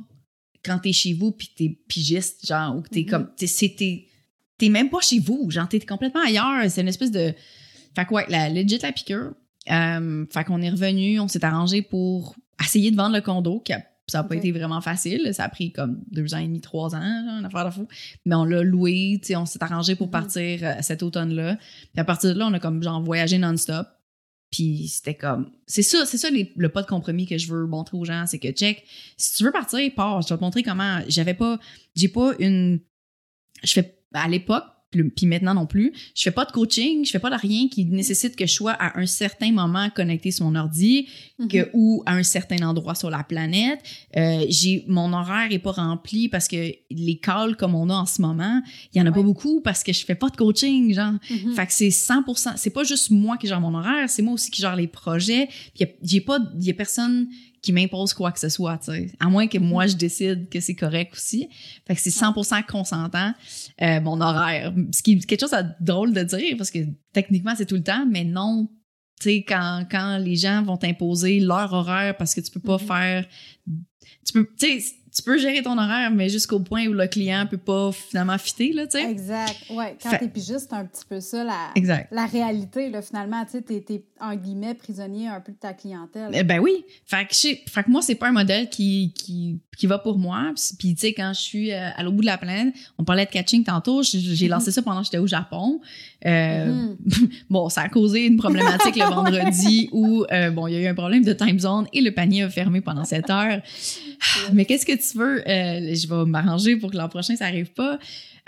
quand 0.65 0.80
t'es 0.80 0.92
chez 0.94 1.13
vous 1.13 1.32
puis 1.32 1.52
t'es 1.56 1.70
pigiste, 1.88 2.46
genre, 2.46 2.76
ou 2.76 2.82
que 2.82 2.89
t'es 2.89 3.02
Mhm. 3.02 3.10
comme... 3.10 3.32
C'est- 3.38 4.09
t'es, 4.60 4.69
même 4.69 4.89
pas 4.91 5.00
chez 5.02 5.17
vous, 5.19 5.50
genre, 5.50 5.67
t'es 5.67 5.80
complètement 5.80 6.22
ailleurs. 6.24 6.69
C'est 6.69 6.82
une 6.82 6.88
espèce 6.88 7.10
de... 7.12 7.34
Fait 7.95 8.06
que 8.06 8.13
ouais, 8.13 8.26
la, 8.30 8.50
legit 8.50 8.78
la 8.80 8.91
piqûre. 8.91 9.34
Euh, 9.72 10.26
fait 10.32 10.43
qu'on 10.43 10.62
est 10.62 10.69
revenu, 10.69 11.19
on 11.19 11.28
s'est 11.28 11.43
arrangé 11.43 11.82
pour 11.82 12.36
essayer 12.63 12.91
de 12.91 12.95
vendre 12.95 13.15
le 13.15 13.22
condo, 13.22 13.60
qui 13.60 13.74
a- 13.74 13.84
ça 14.08 14.19
a 14.19 14.24
pas 14.24 14.36
été 14.36 14.52
vraiment 14.52 14.82
facile. 14.82 15.30
Ça 15.34 15.43
a 15.45 15.50
pris 15.50 15.72
comme 15.72 16.02
deux 16.12 16.34
ans 16.34 16.39
et 16.39 16.45
demi, 16.48 16.62
trois 16.62 16.95
ans, 16.95 17.00
genre, 17.02 17.39
une 17.39 17.45
affaire 17.45 17.65
de 17.65 17.69
fou. 17.72 17.88
Mais 18.26 18.36
on 18.36 18.43
l'a 18.45 18.62
loué, 18.63 19.19
tu 19.22 19.28
sais, 19.30 19.36
on 19.36 19.45
s'est 19.45 19.63
arrangé 19.63 19.95
pour 19.95 20.08
Mhm. 20.08 20.12
partir 20.12 20.60
euh, 20.63 20.74
cet 20.82 21.04
automne-là. 21.04 21.58
Puis 21.58 22.00
à 22.00 22.04
partir 22.04 22.34
de 22.34 22.39
là, 22.39 22.48
on 22.48 22.54
a 22.54 22.60
comme 22.60 22.82
genre 22.82 23.02
voyagé 23.04 23.38
non-stop. 23.38 23.88
Puis 24.52 24.88
c'était 24.88 25.13
comme 25.13 25.52
c'est 25.67 25.84
ça, 25.84 26.08
c'est 26.08 26.17
ça 26.17 26.32
les- 26.32 26.52
le 26.58 26.69
pas 26.69 26.82
de 26.82 26.88
compromis 26.88 27.28
que 27.28 27.38
je 27.38 27.48
veux 27.54 27.67
montrer 27.67 27.98
aux 27.98 28.06
gens, 28.06 28.26
c'est 28.26 28.39
que 28.39 28.48
check, 28.50 28.84
si 29.15 29.36
tu 29.36 29.43
veux 29.43 29.52
partir, 29.52 29.80
pars, 29.95 30.24
je 30.24 30.30
vais 30.34 30.38
te 30.38 30.43
montrer 30.43 30.63
comment. 30.63 31.02
J'avais 31.08 31.36
pas 31.36 31.60
j'ai 31.95 32.08
pas 32.08 32.34
une 32.39 32.80
je 33.63 33.74
fais 33.74 33.99
à 34.13 34.28
l'époque 34.28 34.63
puis 34.91 35.28
maintenant 35.28 35.54
non 35.54 35.67
plus, 35.67 35.93
je 36.15 36.24
fais 36.24 36.32
pas 36.32 36.45
de 36.45 36.52
coaching, 36.52 37.06
je 37.06 37.12
fais 37.12 37.19
pas 37.19 37.30
de 37.30 37.36
rien 37.39 37.67
qui 37.67 37.86
nécessite 37.86 38.36
que 38.36 38.48
je 38.48 38.52
sois 38.54 38.72
à 38.72 38.98
un 39.00 39.06
certain 39.06 39.52
moment 39.52 39.88
connecté 39.91 40.32
sur 40.32 40.45
mon 40.48 40.56
ordi, 40.56 41.08
Mhm. 41.38 41.48
que, 41.48 41.69
ou 41.76 42.02
à 42.08 42.13
un 42.15 42.24
certain 42.24 42.67
endroit 42.67 42.95
sur 42.95 43.12
la 43.12 43.24
planète. 43.24 43.80
Euh, 44.17 44.45
j'ai 44.50 44.86
mon 44.88 45.13
horaire 45.13 45.50
est 45.52 45.60
pas 45.60 45.74
rempli 45.74 46.28
parce 46.28 46.48
que 46.48 46.72
les 46.89 47.19
calls 47.19 47.56
comme 47.56 47.76
on 47.76 47.88
a 47.91 47.93
en 47.93 48.08
ce 48.08 48.19
moment, 48.19 48.63
il 48.91 48.98
y 48.98 49.02
en 49.02 49.06
a 49.06 49.12
pas 49.12 49.22
beaucoup 49.22 49.62
parce 49.62 49.84
que 49.84 49.93
je 49.93 50.04
fais 50.04 50.15
pas 50.15 50.30
de 50.32 50.38
coaching, 50.38 50.91
genre. 50.91 51.13
Mhm. 51.30 51.54
Fait 51.54 51.67
que 51.67 51.74
c'est 51.74 51.91
100%, 51.91 52.54
c'est 52.58 52.72
pas 52.72 52.84
juste 52.84 53.12
moi 53.12 53.38
qui 53.38 53.45
gère 53.45 53.62
mon 53.62 53.76
horaire, 53.76 54.10
c'est 54.10 54.24
moi 54.24 54.34
aussi 54.34 54.50
qui 54.50 54.60
gère 54.63 54.76
les 54.76 54.88
projets. 54.88 55.50
Puis 55.76 55.82
y 55.82 55.84
a- 55.84 55.89
j'ai 56.02 56.22
pas, 56.22 56.39
il 56.60 56.65
y 56.65 56.72
a 56.72 56.74
personne 56.74 57.28
qui 57.62 57.72
m'impose 57.74 58.13
quoi 58.13 58.32
que 58.32 58.39
ce 58.39 58.50
soit, 58.50 58.78
tu 58.78 58.91
sais. 58.91 59.12
À 59.19 59.28
moins 59.28 59.48
que 59.48 59.58
moi 59.58 59.88
je 59.88 59.95
décide 59.95 60.50
que 60.50 60.60
c'est 60.60 60.76
correct 60.76 61.13
aussi. 61.13 61.50
Fait 61.88 61.95
que 61.95 62.02
c'est 62.02 62.10
100% 62.10 62.65
consentant 62.65 63.34
euh, 63.82 64.02
mon 64.02 64.19
horaire. 64.22 64.74
Ce 64.91 65.02
qui 65.04 65.13
est 65.13 65.26
quelque 65.26 65.41
chose 65.41 65.52
de 65.52 65.65
drôle 65.84 66.13
de 66.13 66.24
dire 66.24 66.56
parce 66.58 66.72
que 66.72 66.80
techniquement 67.13 67.54
c'est 67.58 67.65
tout 67.65 67.76
le 67.76 67.84
temps, 67.84 68.06
mais 68.10 68.24
non. 68.24 68.69
Tu 69.22 69.30
sais, 69.32 69.43
quand, 69.45 69.86
quand 69.91 70.17
les 70.17 70.38
gens 70.38 70.63
vont 70.63 70.78
t'imposer 70.78 71.41
leur 71.41 71.74
horaire 71.74 72.15
parce 72.15 72.34
que 72.34 72.39
tu 72.39 72.52
peux 72.52 72.62
pas 72.62 72.78
Mhm. 72.78 72.88
faire. 72.88 73.26
Tu 74.26 74.34
peux, 74.34 74.48
tu 74.58 74.80
sais, 74.80 74.95
tu 75.19 75.23
peux 75.23 75.38
gérer 75.38 75.62
ton 75.62 75.77
horaire, 75.77 76.12
mais 76.12 76.29
jusqu'au 76.29 76.60
point 76.60 76.88
où 76.88 76.93
le 76.93 77.08
client 77.08 77.45
peut 77.49 77.58
pas 77.58 77.91
finalement 77.91 78.38
fitter, 78.38 78.73
là, 78.73 78.86
tu 78.88 78.97
sais. 78.99 79.10
Exact. 79.10 79.55
Ouais, 79.69 79.95
quand 80.01 80.10
Fait- 80.10 80.19
t'es 80.19 80.27
pigiste, 80.27 80.67
c'est 80.69 80.73
un 80.75 80.86
petit 80.86 81.03
peu 81.08 81.19
ça 81.19 81.43
la, 81.43 81.69
Exact. 81.75 82.08
la 82.12 82.25
réalité, 82.25 82.89
là, 82.89 83.01
finalement. 83.01 83.43
Tu 83.45 83.51
sais, 83.51 83.62
t'es, 83.62 83.82
t'es, 83.82 84.03
en 84.21 84.36
guillemets, 84.36 84.73
prisonnier 84.73 85.27
un 85.27 85.39
peu 85.39 85.51
de 85.51 85.58
ta 85.58 85.73
clientèle. 85.73 86.32
Eh 86.34 86.43
Ben 86.43 86.60
oui. 86.60 86.84
Fait 87.05 87.25
que, 87.25 87.34
je 87.34 87.38
sais- 87.39 87.62
fait 87.69 87.84
que 87.84 87.91
moi, 87.91 88.01
c'est 88.01 88.15
pas 88.15 88.27
un 88.27 88.32
modèle 88.34 88.69
qui, 88.69 89.13
qui, 89.15 89.60
qui 89.77 89.88
va 89.88 89.97
pour 89.99 90.17
moi. 90.17 90.51
Puis, 90.77 90.93
tu 90.95 90.99
sais, 91.01 91.13
quand 91.13 91.32
je 91.34 91.39
suis 91.39 91.71
euh, 91.71 91.89
à 91.95 92.03
l'autre 92.03 92.15
bout 92.15 92.21
de 92.21 92.25
la 92.27 92.38
planète, 92.38 92.73
on 92.97 93.03
parlait 93.03 93.25
de 93.25 93.32
catching 93.32 93.63
tantôt, 93.63 94.03
j'ai 94.03 94.19
j'ai 94.19 94.47
lancé 94.47 94.71
ça 94.71 94.82
pendant 94.82 94.99
que 94.99 95.05
j'étais 95.05 95.17
au 95.17 95.27
Japon. 95.27 95.79
Euh, 96.25 96.65
Mhm. 96.69 96.97
Bon, 97.49 97.69
ça 97.69 97.82
a 97.84 97.89
causé 97.89 98.25
une 98.25 98.38
problématique 98.38 98.95
le 98.95 99.05
vendredi 99.15 99.89
où, 99.91 100.25
euh, 100.32 100.51
bon, 100.51 100.67
il 100.67 100.73
y 100.73 100.77
a 100.77 100.82
eu 100.82 100.88
un 100.88 100.93
problème 100.93 101.23
de 101.23 101.34
time 101.34 101.58
zone 101.60 101.88
et 101.93 102.01
le 102.01 102.12
panier 102.13 102.43
a 102.43 102.49
fermé 102.49 102.82
pendant 102.82 103.05
7 103.05 103.29
heures. 103.29 103.62
Ah, 104.21 104.49
Mais 104.53 104.65
qu'est-ce 104.65 104.86
que 104.86 104.93
tu 104.93 105.17
veux? 105.17 105.47
Euh, 105.47 105.93
je 105.95 106.08
vais 106.08 106.25
m'arranger 106.29 106.75
pour 106.77 106.91
que 106.91 106.97
l'an 106.97 107.10
prochain, 107.10 107.36
ça 107.36 107.45
arrive 107.45 107.71
pas. 107.73 107.99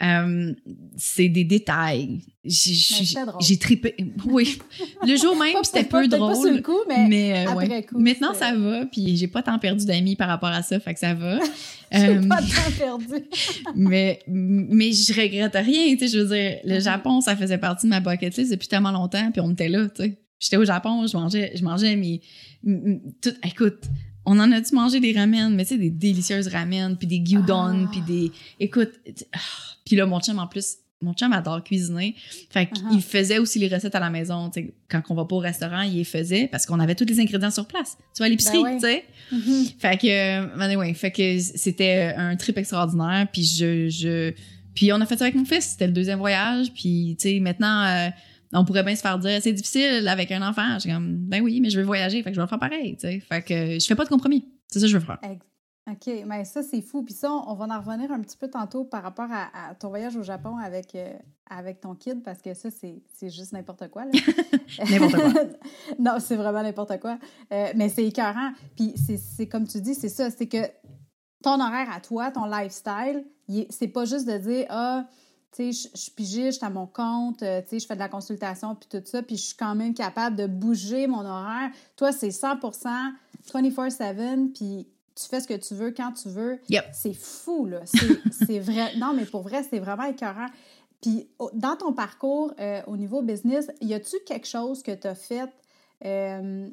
Euh, 0.01 0.53
c'est 0.97 1.29
des 1.29 1.43
détails. 1.43 2.21
J'ai- 2.43 3.57
trippé. 3.59 3.95
Oui. 4.25 4.57
Le 5.05 5.15
jour 5.15 5.35
même, 5.37 5.63
c'était 5.63 5.83
peu 5.83 6.07
drôle. 6.07 6.33
Pas 6.33 6.39
sur 6.41 6.51
le 6.51 6.61
coup, 6.61 6.79
mais, 6.87 7.07
Mais, 7.07 7.45
euh, 7.45 7.51
après 7.51 7.67
ouais. 7.69 7.83
coup. 7.83 7.99
Maintenant, 7.99 8.33
ça 8.33 8.55
va, 8.55 8.85
puis 8.87 9.15
j'ai 9.15 9.27
pas 9.27 9.43
tant 9.43 9.59
perdu 9.59 9.85
d'amis 9.85 10.15
par 10.15 10.27
rapport 10.27 10.49
à 10.49 10.63
ça, 10.63 10.79
fait 10.79 10.93
que 10.95 10.99
ça 10.99 11.13
va. 11.13 11.37
J'ai 11.91 12.07
Euh, 12.07 12.21
pas 12.27 12.37
temps 12.41 12.71
perdu. 12.77 13.25
mais, 13.75 14.21
mais 14.27 14.91
je 14.93 15.13
regrette 15.13 15.53
rien, 15.55 15.93
tu 15.95 15.99
sais, 15.99 16.07
je 16.07 16.19
veux 16.23 16.35
dire, 16.35 16.57
le 16.63 16.75
Mhm. 16.75 16.81
Japon, 16.81 17.21
ça 17.21 17.35
faisait 17.35 17.57
partie 17.59 17.85
de 17.85 17.89
ma 17.91 17.99
bucket 17.99 18.35
list 18.37 18.49
depuis 18.51 18.67
tellement 18.69 18.91
longtemps, 18.91 19.29
puis 19.31 19.41
on 19.41 19.51
était 19.51 19.69
là, 19.69 19.87
tu 19.89 20.03
sais. 20.03 20.17
J'étais 20.39 20.57
au 20.57 20.65
Japon, 20.65 21.05
je 21.05 21.15
mangeais, 21.15 21.51
je 21.53 21.63
mangeais 21.63 21.95
mes... 21.95 22.21
tout, 23.21 23.33
écoute, 23.45 23.83
on 24.25 24.39
en 24.39 24.51
a-tu 24.51 24.75
mangé 24.75 24.99
des 24.99 25.13
ramen, 25.13 25.53
mais 25.55 25.63
tu 25.65 25.69
sais, 25.69 25.77
des 25.77 25.89
délicieuses 25.89 26.47
ramen, 26.47 26.95
puis 26.97 27.07
des 27.07 27.21
gyudon, 27.23 27.85
Ah. 27.85 27.89
puis 27.91 28.01
des... 28.01 28.31
Écoute, 28.59 28.91
ah, 29.33 29.39
puis 29.85 29.95
là, 29.95 30.05
mon 30.05 30.19
chum, 30.19 30.37
en 30.39 30.47
plus, 30.47 30.77
mon 31.01 31.13
chum 31.13 31.33
adore 31.33 31.63
cuisiner. 31.63 32.13
Fait 32.51 32.67
qu'il 32.69 32.85
Uh-huh. 32.85 33.01
faisait 33.01 33.39
aussi 33.39 33.57
les 33.57 33.67
recettes 33.67 33.95
à 33.95 33.99
la 33.99 34.11
maison, 34.11 34.51
tu 34.51 34.61
sais. 34.61 34.73
Quand 34.87 35.01
on 35.09 35.15
va 35.15 35.25
pas 35.25 35.35
au 35.35 35.39
restaurant, 35.39 35.81
il 35.81 35.95
les 35.95 36.03
faisait 36.03 36.47
parce 36.51 36.67
qu'on 36.67 36.79
avait 36.79 36.93
tous 36.93 37.05
les 37.05 37.19
ingrédients 37.19 37.49
sur 37.49 37.65
place. 37.65 37.97
Tu 38.13 38.17
vois, 38.19 38.27
à 38.27 38.29
l'épicerie, 38.29 38.61
Ben 38.63 38.75
ouais. 38.75 38.75
tu 38.75 38.81
sais. 38.85 39.03
Mhm. 39.31 39.65
Fait 39.79 39.97
que, 39.99 40.07
euh, 40.07 40.59
anyway, 40.59 40.93
fait 40.93 41.11
que 41.11 41.39
c'était 41.39 42.13
un 42.15 42.35
trip 42.35 42.57
extraordinaire. 42.59 43.27
Puis 43.33 43.43
je, 43.45 43.89
je, 43.89 44.31
puis 44.75 44.93
on 44.93 45.01
a 45.01 45.05
fait 45.07 45.17
ça 45.17 45.23
avec 45.25 45.35
mon 45.35 45.45
fils. 45.45 45.71
C'était 45.71 45.87
le 45.87 45.93
deuxième 45.93 46.19
voyage. 46.19 46.71
Puis 46.71 47.15
tu 47.19 47.29
sais, 47.29 47.39
maintenant, 47.39 47.83
euh, 47.83 48.09
on 48.53 48.65
pourrait 48.65 48.83
bien 48.83 48.95
se 48.95 49.01
faire 49.01 49.17
dire 49.19 49.41
c'est 49.41 49.53
difficile 49.53 50.07
avec 50.07 50.31
un 50.31 50.47
enfant. 50.47 50.77
J'ai 50.79 50.91
comme 50.91 51.15
ben 51.17 51.41
oui, 51.41 51.59
mais 51.61 51.69
je 51.69 51.79
veux 51.79 51.85
voyager. 51.85 52.21
Fait 52.23 52.29
que 52.31 52.35
je 52.35 52.39
vais 52.41 52.45
le 52.45 52.49
faire 52.49 52.59
pareil. 52.59 52.97
Fait 52.99 53.41
que 53.41 53.79
je 53.79 53.85
fais 53.85 53.95
pas 53.95 54.03
de 54.05 54.09
compromis. 54.09 54.45
C'est 54.67 54.79
ça 54.79 54.85
que 54.85 54.91
je 54.91 54.97
veux 54.97 55.05
faire. 55.05 55.19
OK, 55.89 56.13
mais 56.27 56.45
ça, 56.45 56.61
c'est 56.61 56.81
fou. 56.81 57.01
Puis 57.03 57.15
ça, 57.15 57.31
on 57.31 57.55
va 57.55 57.65
en 57.65 57.79
revenir 57.81 58.11
un 58.11 58.19
petit 58.21 58.37
peu 58.37 58.47
tantôt 58.47 58.83
par 58.85 59.01
rapport 59.01 59.27
à, 59.31 59.69
à 59.69 59.73
ton 59.75 59.89
voyage 59.89 60.15
au 60.15 60.21
Japon 60.21 60.57
avec, 60.57 60.93
euh, 60.93 61.11
avec 61.49 61.81
ton 61.81 61.95
kid, 61.95 62.21
parce 62.23 62.39
que 62.41 62.53
ça, 62.53 62.69
c'est 62.69 63.01
c'est 63.17 63.29
juste 63.29 63.51
n'importe 63.51 63.89
quoi. 63.89 64.05
N'importe 64.89 65.15
quoi. 65.15 65.43
non, 65.99 66.17
c'est 66.19 66.35
vraiment 66.35 66.61
n'importe 66.61 66.99
quoi. 66.99 67.17
Euh, 67.51 67.67
mais 67.75 67.89
c'est 67.89 68.05
écœurant. 68.05 68.51
Puis 68.75 68.93
c'est- 68.95 69.17
c'est 69.17 69.47
comme 69.47 69.67
tu 69.67 69.81
dis, 69.81 69.95
c'est 69.95 70.09
ça, 70.09 70.29
c'est 70.29 70.47
que 70.47 70.59
ton 71.43 71.59
horaire 71.59 71.87
à 71.91 71.99
toi, 71.99 72.29
ton 72.31 72.45
lifestyle, 72.45 73.25
c'est 73.71 73.87
pas 73.87 74.05
juste 74.05 74.27
de 74.27 74.37
dire, 74.37 74.67
ah, 74.69 75.07
tu 75.55 75.71
sais, 75.73 75.89
je- 75.89 75.89
je 75.95 76.01
suis 76.01 76.11
pigiste, 76.11 76.45
je 76.45 76.51
suis 76.57 76.65
à 76.65 76.69
mon 76.69 76.87
compte, 76.87 77.43
euh, 77.43 77.61
tu 77.61 77.69
sais, 77.69 77.79
je 77.79 77.85
fais 77.85 77.95
de 77.95 77.99
la 77.99 78.07
consultation, 78.09 78.75
puis 78.75 78.87
tout 78.89 79.01
ça, 79.05 79.21
puis 79.21 79.35
je 79.37 79.41
suis 79.47 79.55
quand 79.57 79.75
même 79.75 79.93
capable 79.93 80.35
de 80.37 80.47
bouger 80.47 81.07
mon 81.07 81.25
horaire. 81.25 81.71
Toi, 81.97 82.11
c'est 82.11 82.31
100% 82.31 83.11
24-7, 83.53 84.53
puis 84.53 84.87
tu 85.15 85.25
fais 85.27 85.39
ce 85.41 85.47
que 85.47 85.53
tu 85.55 85.73
veux 85.75 85.91
quand 85.91 86.13
tu 86.13 86.29
veux. 86.29 86.59
Yep. 86.69 86.85
C'est 86.93 87.13
fou, 87.13 87.65
là. 87.65 87.81
C'est 88.31 88.59
vrai. 88.59 88.95
Non, 88.97 89.13
mais 89.13 89.25
pour 89.25 89.41
vrai, 89.41 89.63
c'est 89.69 89.79
vraiment 89.79 90.05
écœurant. 90.05 90.47
Puis, 91.01 91.27
dans 91.53 91.75
ton 91.75 91.93
parcours 91.93 92.53
euh, 92.59 92.81
au 92.87 92.95
niveau 92.95 93.21
business, 93.21 93.67
y 93.81 93.93
a-tu 93.93 94.15
quelque 94.25 94.47
chose 94.47 94.83
que 94.83 94.91
tu 94.91 95.07
as 95.07 95.15
fait 95.15 95.49
euh, 96.05 96.69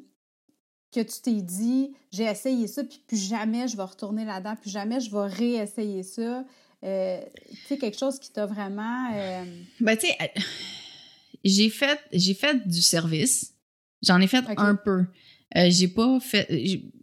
que 0.91 1.01
tu 1.01 1.21
t'es 1.21 1.41
dit, 1.41 1.93
j'ai 2.11 2.23
essayé 2.23 2.67
ça, 2.67 2.83
puis 2.83 3.03
plus 3.07 3.17
jamais 3.17 3.67
je 3.67 3.75
vais 3.77 3.83
retourner 3.83 4.25
là-dedans, 4.25 4.55
plus 4.55 4.69
jamais 4.69 4.99
je 4.99 5.11
vais 5.11 5.25
réessayer 5.27 6.03
ça? 6.03 6.43
Euh, 6.83 7.19
tu 7.49 7.55
sais, 7.67 7.77
quelque 7.77 7.97
chose 7.97 8.19
qui 8.19 8.31
t'a 8.31 8.45
vraiment. 8.45 9.11
euh, 9.13 9.43
Ben 9.81 9.97
tu 9.97 10.07
sais, 10.07 10.15
euh, 10.21 10.41
j'ai 11.43 11.69
fait, 11.69 11.99
j'ai 12.11 12.33
fait 12.33 12.67
du 12.67 12.81
service. 12.81 13.53
J'en 14.01 14.19
ai 14.21 14.27
fait 14.27 14.43
un 14.57 14.75
peu. 14.75 15.05
Euh, 15.57 15.69
j'ai 15.69 15.87
pas 15.89 16.19
fait. 16.19 16.47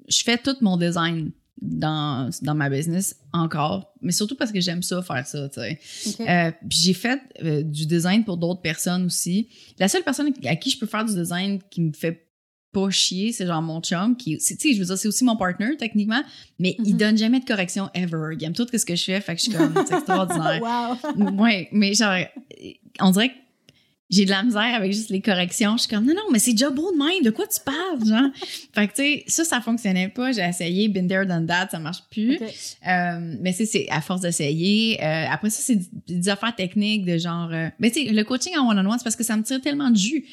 je 0.09 0.23
fais 0.23 0.39
tout 0.39 0.57
mon 0.61 0.77
design 0.77 1.31
dans, 1.61 2.31
dans 2.43 2.55
ma 2.55 2.71
business 2.71 3.17
encore, 3.33 3.93
mais 4.03 4.13
surtout 4.13 4.37
parce 4.37 4.53
que 4.53 4.61
j'aime 4.61 4.83
ça, 4.83 5.03
faire 5.03 5.27
ça, 5.27 5.49
tu 5.49 5.61
sais. 5.61 5.79
Euh, 6.21 6.51
puis 6.69 6.79
j'ai 6.79 6.95
fait 6.95 7.21
euh, 7.43 7.63
du 7.63 7.87
design 7.87 8.25
pour 8.25 8.37
d'autres 8.37 8.61
personnes 8.63 9.07
aussi. 9.07 9.49
La 9.79 9.89
seule 9.89 10.05
personne 10.05 10.33
à 10.47 10.57
qui 10.57 10.71
je 10.71 10.79
peux 10.79 10.87
faire 10.87 11.05
du 11.05 11.15
design 11.15 11.61
qui 11.71 11.81
me 11.81 11.93
fait 11.93 12.26
pas 12.77 12.91
chier, 12.91 13.33
c'est 13.33 13.47
genre 13.47 13.63
mon 13.63 13.81
chum 13.81 14.15
qui, 14.19 14.37
tu 14.37 14.45
sais, 14.45 14.75
je 14.75 14.79
veux 14.79 14.85
dire, 14.85 14.99
c'est 14.99 15.09
aussi 15.09 15.25
mon 15.25 15.37
partner 15.37 15.79
techniquement, 15.79 16.23
mais 16.59 16.77
il 16.85 16.93
mhm. 16.93 16.99
donne 16.99 17.17
jamais 17.17 17.41
de 17.41 17.47
correction 17.47 17.89
ever. 17.95 18.37
Il 18.39 18.45
aime 18.45 18.53
tout 18.53 18.67
ce 18.71 18.85
que 18.85 18.95
je 18.95 19.03
fais, 19.03 19.21
fait 19.23 19.35
que 19.35 19.41
je 19.41 19.45
suis 19.45 19.53
comme, 19.53 19.73
c'est 19.89 19.95
extraordinaire. 19.95 20.61
wow. 21.17 21.43
Ouais, 21.43 21.71
mais 21.73 21.95
genre, 21.95 22.19
on 23.01 23.11
dirait 23.13 23.31
que 23.31 23.35
j'ai 24.11 24.27
de 24.27 24.31
la 24.31 24.43
misère 24.43 24.75
avec 24.75 24.93
juste 24.93 25.09
les 25.09 25.23
corrections. 25.23 25.79
Je 25.79 25.85
suis 25.85 25.89
comme, 25.89 26.05
non, 26.05 26.13
non, 26.13 26.31
mais 26.31 26.39
c'est 26.39 26.53
déjà 26.53 26.69
beau 26.69 26.93
de 26.93 26.99
même. 26.99 27.23
De 27.25 27.31
quoi 27.31 27.47
tu 27.47 27.59
parles, 27.65 28.07
genre? 28.07 28.31
fait 28.75 28.89
que, 28.89 28.93
tu 28.93 29.03
sais, 29.03 29.25
ça, 29.29 29.45
ça 29.45 29.61
fonctionnait 29.63 30.11
pas. 30.11 30.33
J'ai 30.33 30.43
essayé, 30.43 30.89
been 30.89 31.09
there, 31.09 31.25
done 31.25 31.47
that, 31.47 31.69
ça 31.71 31.79
marche 31.79 32.03
plus. 32.11 32.39
Euh, 32.87 33.37
mais 33.41 33.53
c'est 33.53 33.89
à 33.89 34.03
force 34.03 34.21
d'essayer. 34.21 35.03
Euh, 35.03 35.25
après 35.31 35.49
ça, 35.49 35.63
c'est 35.63 35.79
des, 36.07 36.29
affaires 36.29 36.55
techniques 36.55 37.07
de 37.07 37.17
genre... 37.17 37.49
Euh, 37.51 37.69
mais 37.79 37.91
tu 37.91 38.05
sais, 38.05 38.13
le 38.13 38.23
coaching 38.23 38.55
en 38.59 38.69
one-on-one, 38.69 38.99
c'est 38.99 39.05
parce 39.05 39.17
que 39.17 39.25
ça 39.25 39.35
me 39.35 39.43
tire 39.43 39.63
tellement 39.63 39.91
de 39.91 39.97
jus. 39.97 40.27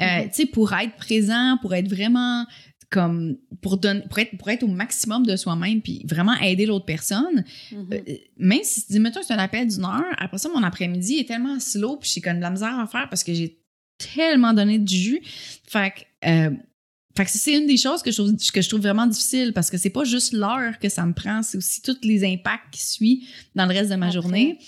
Tu 0.00 0.28
sais, 0.32 0.46
pour 0.46 0.72
être 0.72 0.96
présent, 0.96 1.58
pour 1.60 1.74
être 1.74 1.88
vraiment 1.88 2.46
comme 2.90 3.36
pour 3.62 3.76
donner 3.76 4.02
pour 4.08 4.18
être 4.18 4.36
pour 4.36 4.50
être 4.50 4.64
au 4.64 4.68
maximum 4.68 5.24
de 5.24 5.36
soi-même 5.36 5.80
puis 5.80 6.04
vraiment 6.08 6.34
aider 6.40 6.66
l'autre 6.66 6.84
personne 6.84 7.44
mm-hmm. 7.72 7.94
euh, 7.94 8.14
même 8.36 8.60
si 8.64 8.84
dis 8.90 8.98
mettons 8.98 9.20
c'est 9.22 9.32
un 9.32 9.38
appel 9.38 9.68
d'une 9.68 9.84
heure 9.84 10.02
après 10.18 10.38
ça 10.38 10.48
mon 10.48 10.62
après-midi 10.62 11.18
est 11.18 11.28
tellement 11.28 11.60
slow 11.60 11.98
puis 11.98 12.10
j'ai 12.12 12.20
comme 12.20 12.38
de 12.38 12.40
la 12.40 12.50
misère 12.50 12.76
à 12.78 12.86
faire 12.88 13.08
parce 13.08 13.22
que 13.22 13.32
j'ai 13.32 13.60
tellement 13.96 14.52
donné 14.52 14.78
du 14.78 14.96
jus 14.96 15.22
fait 15.68 15.92
que 15.94 16.28
euh, 16.28 16.50
fait 17.16 17.24
que 17.24 17.30
c'est 17.30 17.56
une 17.56 17.66
des 17.66 17.76
choses 17.76 18.02
que 18.02 18.10
je 18.10 18.22
trouve, 18.22 18.36
que 18.36 18.62
je 18.62 18.68
trouve 18.68 18.80
vraiment 18.80 19.06
difficile 19.06 19.52
parce 19.52 19.68
que 19.68 19.76
c'est 19.76 19.90
pas 19.90 20.04
juste 20.04 20.32
l'heure 20.32 20.78
que 20.78 20.88
ça 20.88 21.04
me 21.04 21.12
prend, 21.12 21.42
c'est 21.42 21.58
aussi 21.58 21.82
tous 21.82 21.98
les 22.02 22.24
impacts 22.24 22.72
qui 22.72 22.86
suivent 22.86 23.26
dans 23.54 23.66
le 23.66 23.72
reste 23.74 23.90
de 23.90 23.96
ma 23.96 24.10
journée. 24.10 24.58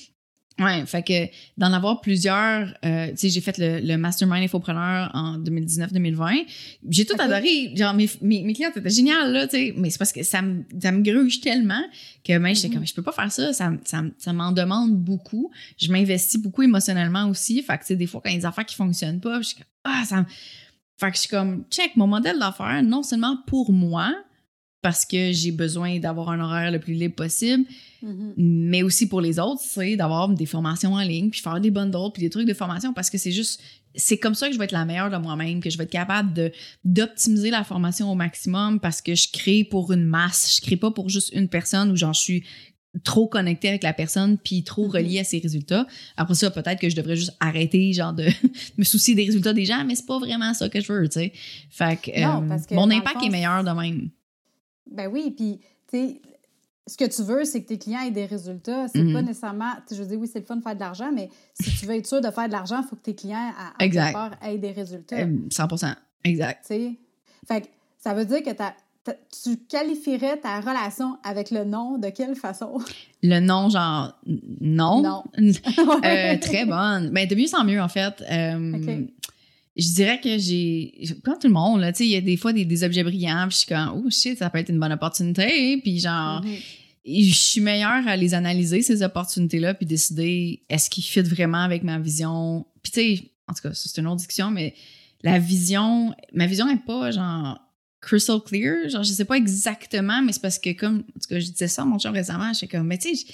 Ouais, 0.59 0.85
fait 0.85 1.03
que 1.03 1.33
d'en 1.57 1.73
avoir 1.73 2.01
plusieurs, 2.03 2.75
euh, 2.85 3.09
tu 3.11 3.17
sais, 3.17 3.29
j'ai 3.31 3.41
fait 3.41 3.57
le, 3.57 3.81
le 3.81 3.97
Mastermind 3.97 4.45
Infopreneur 4.45 5.11
en 5.15 5.39
2019-2020. 5.39 6.45
J'ai 6.91 7.07
tout 7.07 7.15
adoré. 7.19 7.73
Genre, 7.75 7.95
mes, 7.95 8.09
mes, 8.21 8.43
mes 8.43 8.53
clients 8.53 8.71
étaient 8.75 8.91
géniales, 8.91 9.33
là, 9.33 9.47
tu 9.47 9.57
sais, 9.57 9.75
mais 9.77 9.89
c'est 9.89 9.99
parce 9.99 10.13
que 10.13 10.23
ça 10.23 10.43
me, 10.43 10.63
ça 10.81 10.93
me 10.93 11.01
gruge 11.01 11.41
tellement 11.41 11.83
que 12.23 12.37
même, 12.37 12.55
j'étais 12.55 12.69
mm-hmm. 12.69 12.75
comme, 12.75 12.87
je 12.87 12.95
peux 12.95 13.03
pas 13.03 13.13
faire 13.13 13.33
ça, 13.33 13.53
ça, 13.53 13.73
ça, 13.85 14.03
ça 14.19 14.33
m'en 14.33 14.53
demande 14.53 14.95
beaucoup. 14.97 15.51
Je 15.81 15.91
m'investis 15.91 16.41
beaucoup 16.41 16.63
émotionnellement 16.63 17.29
aussi. 17.29 17.63
Fait 17.63 17.79
que, 17.79 17.83
tu 17.83 17.89
sais, 17.89 17.97
des 17.97 18.07
fois, 18.07 18.21
quand 18.23 18.31
il 18.31 18.35
y 18.35 18.37
a 18.37 18.41
des 18.41 18.47
affaires 18.47 18.67
qui 18.67 18.77
fonctionnent 18.77 19.21
pas, 19.21 19.41
je 19.41 19.49
suis 19.49 19.57
comme, 19.57 19.67
ah, 19.85 20.03
ça 20.05 20.27
Fait 20.99 21.11
que 21.11 21.17
je 21.17 21.21
suis 21.21 21.31
comme, 21.31 21.65
check, 21.71 21.97
mon 21.97 22.07
modèle 22.07 22.39
d'affaires, 22.39 22.83
non 22.83 23.03
seulement 23.03 23.39
pour 23.47 23.73
moi, 23.73 24.15
parce 24.83 25.05
que 25.05 25.33
j'ai 25.33 25.53
besoin 25.53 26.01
d'avoir 26.01 26.31
un 26.31 26.41
horaire 26.41 26.73
le 26.73 26.81
plus 26.81 26.95
libre 26.95 27.15
possible, 27.15 27.65
mm-hmm. 28.05 28.33
mais 28.37 28.83
aussi 28.83 29.09
pour 29.09 29.21
les 29.21 29.39
autres, 29.39 29.63
c'est 29.65 29.95
d'avoir 29.95 30.29
des 30.29 30.45
formations 30.45 30.95
en 30.95 31.03
ligne, 31.03 31.31
puis 31.31 31.41
faire 31.41 31.61
des 31.61 31.71
bundles, 31.71 32.11
puis 32.13 32.23
des 32.23 32.31
trucs 32.31 32.49
de 32.49 32.55
formation, 32.55 32.93
parce 32.93 33.09
que 33.09 33.17
c'est 33.17 33.31
juste, 33.31 33.63
c'est 33.95 34.19
comme 34.19 34.35
ça 34.35 34.49
que 34.49 34.55
je 34.55 34.59
vais 34.59 34.65
être 34.65 34.73
la 34.73 34.85
meilleure 34.85 35.11
de 35.11 35.17
moi-même, 35.17 35.61
que 35.61 35.71
je 35.71 35.79
vais 35.79 35.85
être 35.85 35.91
capable 35.91 36.35
de 36.35 36.51
d'optimiser 36.85 37.51
la 37.51 37.63
formation 37.63 38.11
au 38.11 38.17
maximum, 38.17 38.81
parce 38.81 39.01
que 39.01 39.15
je 39.15 39.29
crée 39.33 39.63
pour 39.63 39.93
une 39.93 40.05
masse, 40.05 40.57
je 40.57 40.67
crée 40.67 40.77
pas 40.77 40.91
pour 40.91 41.09
juste 41.09 41.31
une 41.33 41.49
personne 41.49 41.93
où 41.93 41.97
j'en 41.97 42.13
suis 42.13 42.43
trop 43.05 43.27
connecté 43.27 43.69
avec 43.69 43.85
la 43.85 43.95
personne 43.95 44.37
puis 44.37 44.65
trop 44.65 44.89
mm-hmm. 44.89 44.93
relié 44.93 45.19
à 45.21 45.25
ses 45.25 45.39
résultats. 45.39 45.87
Après 46.17 46.35
ça, 46.35 46.51
peut-être 46.51 46.81
que 46.81 46.91
je 46.91 46.97
devrais 46.97 47.17
juste 47.17 47.35
arrêter 47.39 47.93
genre 47.93 48.13
de 48.13 48.27
me 48.79 48.85
soucier 48.85 49.15
des 49.15 49.27
résultats 49.27 49.53
des 49.53 49.65
gens, 49.65 49.85
mais 49.85 49.95
c'est 49.95 50.07
pas 50.07 50.19
vraiment 50.19 50.53
ça 50.55 50.69
que 50.69 50.81
je 50.81 50.93
veux, 50.93 51.09
tu 51.09 51.21
sais. 51.21 51.33
Fait 51.71 51.97
que, 52.03 52.11
euh, 52.11 52.59
mon 52.73 52.91
impact 52.91 53.23
est 53.23 53.31
meilleur 53.31 53.63
de 53.63 53.71
même. 53.71 54.11
Ben 54.91 55.09
oui, 55.13 55.31
puis, 55.31 55.61
tu 55.91 55.99
sais, 55.99 56.21
ce 56.87 56.97
que 56.97 57.05
tu 57.05 57.23
veux, 57.23 57.45
c'est 57.45 57.63
que 57.63 57.69
tes 57.69 57.79
clients 57.79 58.03
aient 58.03 58.11
des 58.11 58.27
résultats. 58.27 58.89
C'est 58.89 59.05
pas 59.13 59.21
mhm. 59.21 59.27
nécessairement. 59.27 59.73
Je 59.91 59.97
veux 59.97 60.07
dire, 60.07 60.19
oui, 60.19 60.29
c'est 60.31 60.41
le 60.41 60.45
fun 60.45 60.57
de 60.57 60.63
faire 60.63 60.75
de 60.75 60.81
l'argent, 60.81 61.11
mais 61.13 61.29
si 61.61 61.71
tu 61.77 61.87
veux 61.87 61.97
être 61.97 62.07
sûr 62.07 62.21
de 62.21 62.31
faire 62.31 62.47
de 62.49 62.53
l'argent, 62.53 62.83
il 62.83 62.89
faut 62.89 62.97
que 62.97 63.03
tes 63.03 63.15
clients, 63.15 63.53
à, 63.57 63.73
à 63.79 64.51
aient 64.51 64.59
des 64.59 64.73
résultats. 64.73 65.25
100% 65.25 65.95
Exact. 66.25 66.63
Tu 66.63 66.75
sais? 66.75 66.93
Fait 67.47 67.63
que 67.63 67.67
ça 67.99 68.15
veut 68.15 68.25
dire 68.25 68.43
que 68.43 68.51
tu 69.43 69.57
qualifierais 69.69 70.39
ta 70.39 70.61
relation 70.61 71.19
avec 71.25 71.51
le 71.51 71.65
nom 71.65 71.99
de 71.99 72.09
quelle 72.09 72.35
façon? 72.35 72.79
Le 73.25 73.39
nom, 73.39 73.69
genre, 73.69 74.19
non? 74.61 75.01
Non. 75.01 75.23
euh, 75.39 76.37
très 76.41 76.65
bonne. 76.65 77.11
Ben, 77.11 77.29
de 77.29 77.35
mieux 77.37 77.55
en 77.55 77.65
mieux, 77.65 77.81
en 77.81 77.89
fait. 77.89 78.21
Euh, 78.29 79.07
je 79.77 79.95
dirais 79.95 80.21
que 80.21 80.39
j'ai 80.39 80.93
comme 81.25 81.39
tout 81.39 81.49
le 81.49 81.55
monde 81.55 81.81
là 81.81 81.93
tu 81.93 81.99
sais 81.99 82.05
il 82.05 82.11
y 82.11 82.17
a 82.17 82.21
des 82.21 82.37
fois 82.37 82.53
des, 82.53 82.85
objets 82.85 83.03
brillants 83.03 83.47
puis 83.49 83.53
je 83.53 83.59
suis 83.59 83.67
comme 83.67 84.03
oh 84.05 84.11
shit 84.11 84.39
ça 84.39 84.51
peut 84.51 84.59
être 84.59 84.69
une 84.69 84.79
bonne 84.79 84.93
opportunité 84.93 85.79
puis 85.79 85.99
genre 85.99 86.43
mm-hmm. 86.43 87.31
je 87.31 87.35
suis 87.35 87.61
meilleure 87.61 88.07
à 88.07 88.17
les 88.17 88.35
analyser 88.35 88.83
ces 88.83 89.03
opportunités 89.03 89.61
là 89.61 89.73
puis 89.73 89.87
décider 89.87 90.63
est-ce 90.69 90.91
qu'ils 90.91 91.05
fit 91.05 91.23
vraiment 91.23 91.63
avec 91.63 91.83
ma 91.83 91.99
vision? 91.99 92.67
Puis 92.83 92.93
tu 92.93 93.01
sais 93.01 93.31
en 93.49 93.55
tout 93.55 93.63
cas 93.63 93.75
c'est 93.75 93.99
une 93.99 94.07
autre 94.07 94.17
discussion 94.17 94.51
mais 94.51 94.75
la 95.23 95.39
vision 95.39 96.15
ma 96.35 96.47
vision 96.47 96.69
est 96.69 96.85
pas 96.85 97.11
genre 97.11 97.59
crystal 98.03 98.41
clear 98.45 98.91
genre 98.91 99.05
je 99.05 99.13
sais 99.13 99.25
pas 99.25 99.37
exactement 99.37 100.21
mais 100.21 100.33
c'est 100.33 100.43
parce 100.43 100.59
que 100.59 100.73
comme 100.73 100.99
en 100.99 101.21
tout 101.21 101.29
cas 101.31 101.41
je 101.41 101.47
disais 101.47 101.69
ça 101.69 101.83
à 101.83 101.85
mon 101.87 101.99
chum 101.99 102.13
récemment 102.13 102.53
je 102.53 102.59
suis 102.59 102.69
comme 102.69 102.87
mais 102.87 102.99
tu 102.99 103.17
sais 103.17 103.27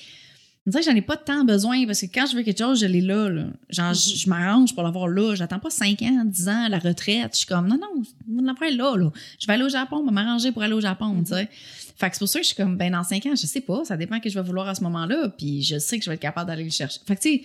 on 0.68 0.70
dirait 0.70 0.84
que 0.84 0.90
j'en 0.90 0.96
ai 0.96 1.02
pas 1.02 1.16
tant 1.16 1.44
besoin 1.44 1.86
parce 1.86 2.02
que 2.02 2.06
quand 2.12 2.26
je 2.26 2.36
veux 2.36 2.42
quelque 2.42 2.58
chose, 2.58 2.78
je 2.80 2.84
l'ai 2.84 3.00
là, 3.00 3.30
là. 3.30 3.46
Genre, 3.70 3.92
mm-hmm. 3.92 4.22
je, 4.22 4.28
m'arrange 4.28 4.74
pour 4.74 4.82
l'avoir 4.82 5.08
là. 5.08 5.34
J'attends 5.34 5.58
pas 5.58 5.70
5 5.70 6.02
ans, 6.02 6.24
10 6.26 6.48
ans, 6.48 6.68
la 6.68 6.78
retraite. 6.78 7.30
Je 7.32 7.38
suis 7.38 7.46
comme, 7.46 7.68
non, 7.68 7.78
non, 7.78 8.02
je 8.02 8.60
vais 8.60 8.70
là, 8.72 8.94
là. 8.94 9.10
Je 9.38 9.46
vais 9.46 9.54
aller 9.54 9.64
au 9.64 9.70
Japon, 9.70 10.00
je 10.02 10.10
vais 10.10 10.12
m'arranger 10.12 10.52
pour 10.52 10.62
aller 10.62 10.74
au 10.74 10.80
Japon, 10.82 11.22
tu 11.22 11.32
sais. 11.32 11.48
Fait 11.96 12.10
que 12.10 12.16
c'est 12.16 12.18
pour 12.18 12.28
ça 12.28 12.38
que 12.38 12.44
je 12.44 12.48
suis 12.48 12.56
comme, 12.56 12.76
ben, 12.76 12.92
dans 12.92 13.02
5 13.02 13.24
ans, 13.26 13.34
je 13.34 13.46
sais 13.46 13.62
pas. 13.62 13.82
Ça 13.86 13.96
dépend 13.96 14.20
que 14.20 14.28
je 14.28 14.38
vais 14.38 14.44
vouloir 14.44 14.68
à 14.68 14.74
ce 14.74 14.82
moment-là. 14.84 15.30
Puis 15.30 15.62
je 15.62 15.78
sais 15.78 15.98
que 15.98 16.04
je 16.04 16.10
vais 16.10 16.16
être 16.16 16.20
capable 16.20 16.48
d'aller 16.48 16.64
le 16.64 16.70
chercher. 16.70 17.00
Fait 17.06 17.16
que, 17.16 17.22
tu 17.22 17.28
sais, 17.30 17.42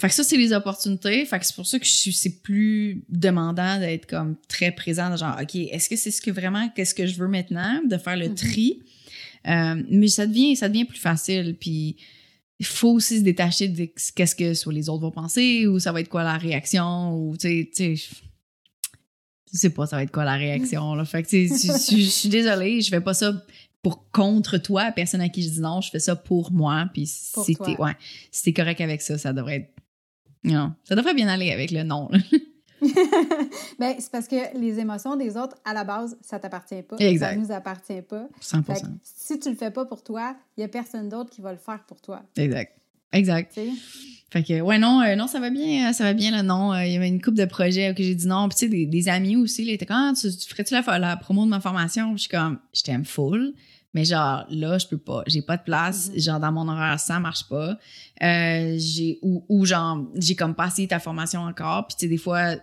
fait 0.00 0.08
que 0.08 0.14
ça, 0.14 0.24
c'est 0.24 0.38
les 0.38 0.54
opportunités. 0.54 1.26
Fait 1.26 1.38
que 1.38 1.44
c'est 1.44 1.54
pour 1.54 1.66
ça 1.66 1.78
que 1.78 1.84
je 1.84 1.90
suis, 1.90 2.14
c'est 2.14 2.40
plus 2.40 3.04
demandant 3.10 3.78
d'être 3.78 4.06
comme 4.06 4.36
très 4.48 4.70
présent, 4.70 5.14
genre, 5.14 5.36
OK, 5.42 5.56
est-ce 5.56 5.90
que 5.90 5.96
c'est 5.96 6.10
ce 6.10 6.22
que 6.22 6.30
vraiment, 6.30 6.70
qu'est-ce 6.70 6.94
que 6.94 7.06
je 7.06 7.16
veux 7.16 7.28
maintenant, 7.28 7.82
de 7.84 7.98
faire 7.98 8.16
le 8.16 8.28
mm-hmm. 8.28 8.34
tri? 8.34 8.80
Euh, 9.46 9.82
mais 9.90 10.08
ça 10.08 10.26
devient, 10.26 10.56
ça 10.56 10.68
devient 10.68 10.86
plus 10.86 10.98
facile. 10.98 11.54
Puis, 11.58 11.96
il 12.60 12.66
faut 12.66 12.90
aussi 12.90 13.18
se 13.18 13.24
détacher 13.24 13.68
de 13.68 13.88
qu'est-ce 14.14 14.36
que 14.36 14.52
soit 14.52 14.72
les 14.72 14.90
autres 14.90 15.00
vont 15.00 15.10
penser 15.10 15.66
ou 15.66 15.80
ça 15.80 15.92
va 15.92 16.00
être 16.00 16.10
quoi 16.10 16.22
la 16.22 16.36
réaction 16.36 17.16
ou 17.16 17.36
tu 17.36 17.68
sais 17.72 17.94
je 17.96 19.58
sais 19.58 19.70
pas 19.70 19.86
ça 19.86 19.96
va 19.96 20.02
être 20.02 20.12
quoi 20.12 20.24
la 20.24 20.36
réaction 20.36 20.94
là. 20.94 21.04
Fait 21.06 21.22
que 21.22 21.28
je 21.30 22.08
suis 22.10 22.28
désolée 22.28 22.82
je 22.82 22.90
fais 22.90 23.00
pas 23.00 23.14
ça 23.14 23.32
pour 23.82 24.10
contre 24.10 24.58
toi 24.58 24.92
personne 24.92 25.22
à 25.22 25.30
qui 25.30 25.42
je 25.42 25.48
dis 25.48 25.60
non 25.60 25.80
je 25.80 25.88
fais 25.88 25.98
ça 25.98 26.14
pour 26.14 26.52
moi 26.52 26.88
puis 26.92 27.06
si 27.06 27.56
t'es 27.56 27.80
ouais 27.80 27.96
si 28.30 28.52
correct 28.52 28.82
avec 28.82 29.00
ça 29.00 29.16
ça 29.16 29.32
devrait 29.32 29.56
être 29.56 29.74
non 30.44 30.74
ça 30.84 30.94
devrait 30.94 31.14
bien 31.14 31.28
aller 31.28 31.50
avec 31.52 31.70
le 31.70 31.82
non 31.82 32.10
ben, 33.78 33.94
c'est 33.98 34.10
parce 34.10 34.26
que 34.26 34.56
les 34.58 34.78
émotions 34.78 35.16
des 35.16 35.36
autres, 35.36 35.56
à 35.64 35.74
la 35.74 35.84
base, 35.84 36.16
ça 36.20 36.38
t'appartient 36.38 36.82
pas. 36.82 36.96
Exact. 36.98 37.34
Ça 37.34 37.36
nous 37.36 37.52
appartient 37.52 38.02
pas. 38.02 38.28
100%. 38.40 38.84
si 39.02 39.38
tu 39.38 39.50
le 39.50 39.56
fais 39.56 39.70
pas 39.70 39.84
pour 39.84 40.02
toi, 40.02 40.36
il 40.56 40.60
y 40.60 40.64
a 40.64 40.68
personne 40.68 41.08
d'autre 41.08 41.30
qui 41.30 41.40
va 41.40 41.52
le 41.52 41.58
faire 41.58 41.84
pour 41.86 42.00
toi. 42.00 42.22
Exact. 42.36 42.76
Exact. 43.12 43.58
Fait 44.32 44.44
que, 44.44 44.60
ouais, 44.60 44.78
non, 44.78 45.02
euh, 45.02 45.16
non, 45.16 45.26
ça 45.26 45.40
va 45.40 45.50
bien, 45.50 45.92
ça 45.92 46.04
va 46.04 46.12
bien, 46.12 46.30
là, 46.30 46.44
non. 46.44 46.72
Euh, 46.72 46.84
il 46.84 46.92
y 46.92 46.96
avait 46.96 47.08
une 47.08 47.20
couple 47.20 47.38
de 47.38 47.44
projets 47.44 47.92
que 47.94 48.02
j'ai 48.02 48.14
dit 48.14 48.28
non. 48.28 48.48
Puis, 48.48 48.58
tu 48.58 48.70
sais, 48.70 48.86
des, 48.86 49.08
amis 49.08 49.36
aussi, 49.36 49.64
là, 49.64 49.72
étaient 49.72 49.86
comme, 49.86 49.96
ah, 49.96 50.12
tu, 50.18 50.30
ferais-tu 50.30 50.74
la, 50.74 50.98
la, 50.98 51.16
promo 51.16 51.44
de 51.44 51.50
ma 51.50 51.60
formation? 51.60 52.12
je 52.12 52.22
suis 52.22 52.28
comme, 52.28 52.60
je 52.72 52.82
t'aime 52.82 53.04
full. 53.04 53.52
Mais 53.92 54.04
genre, 54.04 54.44
là, 54.50 54.78
je 54.78 54.86
peux 54.86 54.98
pas. 54.98 55.24
J'ai 55.26 55.42
pas 55.42 55.56
de 55.56 55.64
place. 55.64 56.10
Mm-hmm. 56.10 56.22
Genre, 56.22 56.38
dans 56.38 56.52
mon 56.52 56.68
horaire, 56.68 57.00
ça 57.00 57.18
marche 57.18 57.48
pas. 57.48 57.76
Euh, 58.22 58.76
j'ai, 58.78 59.18
ou, 59.22 59.44
ou 59.48 59.66
genre, 59.66 60.06
j'ai 60.14 60.36
comme 60.36 60.54
passé 60.54 60.86
ta 60.86 61.00
formation 61.00 61.40
encore. 61.40 61.88
Puis, 61.88 61.96
tu 61.96 62.06
sais, 62.06 62.08
des 62.08 62.16
fois, 62.16 62.54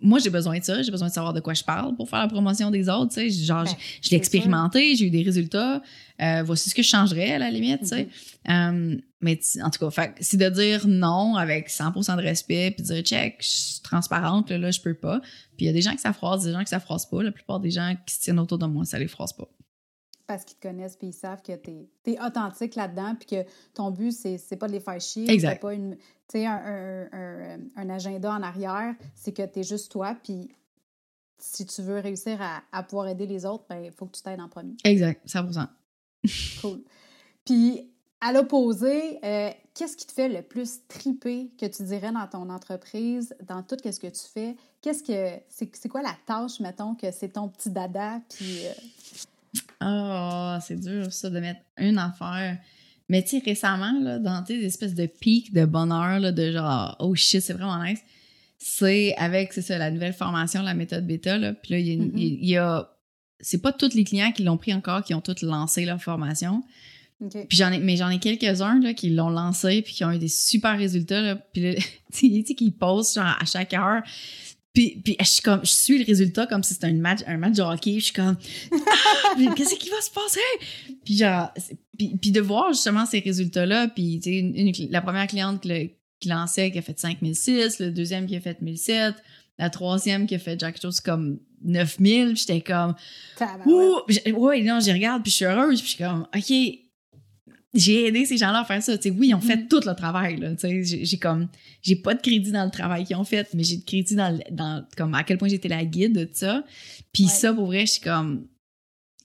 moi, 0.00 0.18
j'ai 0.18 0.30
besoin 0.30 0.58
de 0.58 0.64
ça. 0.64 0.82
J'ai 0.82 0.90
besoin 0.90 1.08
de 1.08 1.12
savoir 1.12 1.32
de 1.32 1.40
quoi 1.40 1.54
je 1.54 1.64
parle 1.64 1.94
pour 1.96 2.08
faire 2.08 2.20
la 2.20 2.28
promotion 2.28 2.70
des 2.70 2.88
autres. 2.88 3.14
Tu 3.14 3.30
sais. 3.30 3.44
Genre, 3.44 3.64
ben, 3.64 3.72
je, 4.00 4.10
l'ai 4.10 4.16
expérimenté, 4.16 4.96
j'ai 4.96 5.06
eu 5.06 5.10
des 5.10 5.22
résultats. 5.22 5.82
Euh, 6.20 6.42
voici 6.44 6.70
ce 6.70 6.74
que 6.74 6.82
je 6.82 6.88
changerais 6.88 7.32
à 7.32 7.38
la 7.38 7.50
limite. 7.50 7.80
tu 7.80 7.88
sais. 7.88 8.08
Euh, 8.48 8.96
mais 9.20 9.38
en 9.62 9.70
tout 9.70 9.88
cas, 9.88 10.12
c'est 10.20 10.36
de 10.36 10.48
dire 10.48 10.86
non 10.86 11.36
avec 11.36 11.68
100% 11.68 12.16
de 12.16 12.22
respect 12.22 12.72
puis 12.72 12.84
dire 12.84 13.02
check, 13.02 13.36
je 13.40 13.48
suis 13.48 13.80
transparente, 13.82 14.50
là, 14.50 14.58
là 14.58 14.70
je 14.70 14.80
peux 14.80 14.94
pas. 14.94 15.20
Puis 15.56 15.64
il 15.64 15.66
y 15.66 15.68
a 15.68 15.72
des 15.72 15.82
gens 15.82 15.92
qui 15.92 15.98
ça 15.98 16.12
des 16.12 16.52
gens 16.52 16.60
qui 16.60 16.70
ça 16.70 16.80
pas. 16.80 17.22
La 17.22 17.32
plupart 17.32 17.60
des 17.60 17.70
gens 17.70 17.94
qui 18.04 18.14
se 18.14 18.20
tiennent 18.20 18.40
autour 18.40 18.58
de 18.58 18.66
moi, 18.66 18.84
ça 18.84 18.98
les 18.98 19.08
phrase 19.08 19.32
pas 19.32 19.48
parce 20.32 20.44
qu'ils 20.44 20.56
te 20.56 20.62
connaissent 20.66 20.96
puis 20.96 21.08
ils 21.08 21.12
savent 21.12 21.42
que 21.42 21.52
tu 21.54 21.86
es, 22.06 22.20
authentique 22.20 22.74
là-dedans 22.74 23.14
puis 23.16 23.26
que 23.26 23.50
ton 23.74 23.90
but, 23.90 24.12
c'est 24.12 24.56
pas 24.56 24.66
de 24.66 24.72
les 24.72 24.80
faire 24.80 25.00
chier. 25.00 25.30
Exact. 25.30 25.60
pas 25.60 25.74
une, 25.74 25.96
un, 26.34 26.40
un, 26.46 27.08
un, 27.12 27.58
un, 27.76 27.90
agenda 27.90 28.32
en 28.32 28.42
arrière. 28.42 28.94
C'est 29.14 29.32
que 29.32 29.44
tu 29.44 29.60
es 29.60 29.62
juste 29.62 29.92
toi 29.92 30.16
puis 30.22 30.50
si 31.38 31.66
tu 31.66 31.82
veux 31.82 31.98
réussir 31.98 32.40
à, 32.40 32.62
à 32.72 32.82
pouvoir 32.82 33.08
aider 33.08 33.26
les 33.26 33.44
autres, 33.44 33.64
ben, 33.68 33.84
il 33.84 33.92
faut 33.92 34.06
que 34.06 34.16
tu 34.16 34.22
t'aides 34.22 34.40
en 34.40 34.48
premier. 34.48 34.74
Exact, 34.84 35.26
100% 35.26 35.66
Cool. 36.60 36.82
Puis, 37.44 37.90
à 38.22 38.32
l'opposé, 38.32 39.18
euh, 39.24 39.50
qu'est-ce 39.74 39.96
qui 39.96 40.06
te 40.06 40.12
fait 40.12 40.28
le 40.28 40.42
plus 40.42 40.86
triper 40.86 41.50
que 41.60 41.66
tu 41.66 41.82
dirais 41.82 42.12
dans 42.12 42.26
ton 42.28 42.48
entreprise, 42.48 43.34
dans 43.46 43.62
tout 43.64 43.76
ce 43.84 43.98
que 43.98 44.06
tu 44.06 44.22
fais? 44.32 44.56
Qu'est-ce 44.80 45.02
que 45.02 45.42
c'est 45.48 45.88
quoi 45.88 46.00
la 46.00 46.14
tâche, 46.24 46.60
mettons, 46.60 46.94
que 46.94 47.10
c'est 47.10 47.30
ton 47.30 47.48
petit 47.48 47.70
dada, 47.70 48.20
puis 48.30 48.66
euh, 48.66 48.72
Oh, 49.80 50.56
c'est 50.66 50.80
dur, 50.80 51.12
ça, 51.12 51.30
de 51.30 51.40
mettre 51.40 51.60
une 51.78 51.98
affaire. 51.98 52.58
Mais 53.08 53.22
tu 53.22 53.30
sais, 53.30 53.42
récemment, 53.44 53.92
là, 54.00 54.18
dans 54.18 54.42
des 54.42 54.64
espèces 54.64 54.94
de 54.94 55.06
pics 55.06 55.52
de 55.52 55.64
bonheur, 55.64 56.18
là, 56.20 56.32
de 56.32 56.52
genre, 56.52 56.96
oh 57.00 57.14
shit, 57.14 57.40
c'est 57.42 57.52
vraiment 57.52 57.82
nice, 57.82 58.00
c'est 58.58 59.14
avec, 59.16 59.52
c'est 59.52 59.60
ça, 59.62 59.76
la 59.76 59.90
nouvelle 59.90 60.12
formation, 60.14 60.62
la 60.62 60.74
méthode 60.74 61.06
bêta, 61.06 61.36
là. 61.36 61.52
Puis 61.52 61.72
là, 61.74 61.78
il 61.80 61.86
y 61.88 61.92
a, 61.92 61.96
Mhm. 61.96 62.12
y 62.16 62.56
a- 62.56 62.88
c'est 63.40 63.60
pas 63.60 63.72
tous 63.72 63.94
les 63.94 64.04
clients 64.04 64.30
qui 64.32 64.44
l'ont 64.44 64.56
pris 64.56 64.72
encore, 64.72 65.02
qui 65.02 65.14
ont 65.14 65.20
tous 65.20 65.42
lancé 65.42 65.84
leur 65.84 66.00
formation. 66.00 66.62
Puis 67.48 67.56
j'en 67.58 67.70
ai, 67.70 67.78
mais 67.78 67.96
j'en 67.96 68.08
ai 68.08 68.18
quelques-uns 68.18 68.80
là, 68.80 68.94
qui 68.94 69.10
l'ont 69.10 69.30
lancé 69.30 69.82
puis 69.82 69.92
qui 69.94 70.04
ont 70.04 70.10
eu 70.12 70.18
des 70.18 70.26
super 70.28 70.76
résultats. 70.78 71.20
Là. 71.20 71.36
Puis 71.36 71.62
là, 71.62 71.74
tu 72.12 72.44
sais, 72.44 72.54
qui 72.54 72.70
postent 72.70 73.14
genre 73.16 73.36
à 73.40 73.44
chaque 73.44 73.74
heure. 73.74 74.02
Puis, 74.74 75.00
puis 75.04 75.16
je 75.20 75.26
suis 75.26 75.42
comme, 75.42 75.60
je 75.64 75.70
suis 75.70 75.98
le 75.98 76.04
résultat 76.04 76.46
comme 76.46 76.62
si 76.62 76.72
c'était 76.74 76.86
un 76.86 76.94
match, 76.94 77.20
un 77.26 77.36
match 77.36 77.56
de 77.56 77.62
hockey. 77.62 77.94
Je 78.00 78.04
suis 78.04 78.12
comme, 78.14 78.36
ah, 78.72 79.34
qu'est-ce 79.54 79.74
qui 79.74 79.90
va 79.90 80.00
se 80.00 80.10
passer? 80.10 80.94
Puis 81.04 81.16
genre, 81.18 81.52
puis, 81.98 82.16
puis 82.20 82.30
de 82.30 82.40
voir 82.40 82.72
justement 82.72 83.04
ces 83.04 83.20
résultats-là. 83.20 83.88
Puis 83.88 84.18
tu 84.22 84.30
sais, 84.30 84.38
une- 84.38 84.56
une- 84.56 84.90
la 84.90 85.02
première 85.02 85.26
cliente 85.26 85.60
qui, 85.60 85.68
le- 85.68 85.90
qui 86.20 86.28
lançait 86.28 86.70
qui 86.70 86.78
a 86.78 86.82
fait 86.82 86.98
5006, 86.98 87.80
le 87.80 87.90
deuxième 87.90 88.26
qui 88.26 88.34
a 88.36 88.40
fait 88.40 88.62
1007, 88.62 89.14
la 89.58 89.68
troisième 89.68 90.26
qui 90.26 90.34
a 90.36 90.38
fait 90.38 90.58
quelque 90.58 90.80
chose 90.80 91.00
comme 91.00 91.38
9000. 91.64 92.28
Puis 92.32 92.36
j'étais 92.46 92.60
comme. 92.62 92.94
Ouh! 93.66 93.96
Ouais, 94.38 94.62
non, 94.62 94.80
j'y 94.80 94.92
regarde, 94.92 95.22
puis 95.22 95.30
je 95.30 95.36
suis 95.36 95.44
heureuse, 95.44 95.80
puis 95.82 95.90
je 95.90 95.94
suis 95.96 96.04
comme, 96.04 96.26
OK, 96.34 96.78
j'ai 97.74 98.06
aidé 98.06 98.26
ces 98.26 98.36
gens-là 98.36 98.60
à 98.60 98.64
faire 98.64 98.82
ça. 98.82 98.96
Tu 98.98 99.04
sais, 99.08 99.10
oui, 99.10 99.28
ils 99.28 99.34
ont 99.34 99.40
fait 99.40 99.56
Mhm. 99.56 99.68
tout 99.68 99.80
le 99.86 99.94
travail, 99.94 100.36
là. 100.36 100.54
Tu 100.54 100.84
sais, 100.84 101.04
j'ai 101.04 101.18
comme, 101.18 101.48
j'ai 101.82 101.96
pas 101.96 102.14
de 102.14 102.20
crédit 102.20 102.52
dans 102.52 102.64
le 102.64 102.70
travail 102.70 103.04
qu'ils 103.04 103.16
ont 103.16 103.24
fait, 103.24 103.48
mais 103.54 103.64
j'ai 103.64 103.78
de 103.78 103.84
crédit 103.84 104.14
dans, 104.14 104.38
dans, 104.50 104.86
comme, 104.96 105.14
à 105.14 105.24
quel 105.24 105.38
point 105.38 105.48
j'étais 105.48 105.68
la 105.68 105.84
guide 105.84 106.12
de 106.12 106.28
ça. 106.32 106.64
Puis 107.12 107.24
Ouais. 107.24 107.30
ça, 107.30 107.52
pour 107.54 107.66
vrai, 107.66 107.86
je 107.86 107.92
suis 107.92 108.00
comme, 108.02 108.46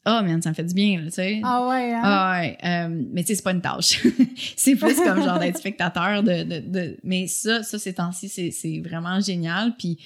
oh, 0.05 0.19
man, 0.23 0.41
ça 0.41 0.49
me 0.51 0.55
fait 0.55 0.63
du 0.63 0.73
bien, 0.73 1.03
tu 1.05 1.11
sais. 1.11 1.41
Ah 1.43 1.67
ouais, 1.67 1.93
hein? 1.93 2.01
Ah 2.03 2.39
ouais, 2.39 2.57
euh, 2.63 3.03
mais 3.11 3.23
tu 3.23 3.27
sais, 3.27 3.35
c'est 3.35 3.43
pas 3.43 3.51
une 3.51 3.59
tâche. 3.61 4.01
c'est 4.55 4.75
plus 4.77 4.95
comme 4.95 5.21
genre 5.21 5.39
d'être 5.39 5.57
spectateur 5.57 6.23
de, 6.23 6.43
de, 6.43 6.59
de- 6.59 6.97
Mais 7.03 7.27
ça, 7.27 7.63
ça, 7.63 7.77
ces 7.77 7.93
temps-ci, 7.95 8.29
c'est, 8.29 8.79
vraiment 8.79 9.19
génial. 9.19 9.75
Puis, 9.77 9.97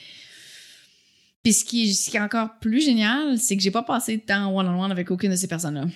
puis 1.43 1.53
ce 1.53 1.63
qui, 1.63 1.89
est, 1.89 1.93
ce 1.93 2.09
qui 2.09 2.17
est 2.17 2.21
encore 2.21 2.57
plus 2.59 2.81
génial, 2.83 3.37
c'est 3.37 3.55
que 3.55 3.61
j'ai 3.61 3.69
pas 3.71 3.83
passé 3.83 4.17
de 4.17 4.21
temps 4.23 4.55
one-on-one 4.55 4.91
avec 4.91 5.11
aucune 5.11 5.29
de 5.29 5.35
ces 5.35 5.47
personnes-là. 5.47 5.85
Tu 5.85 5.91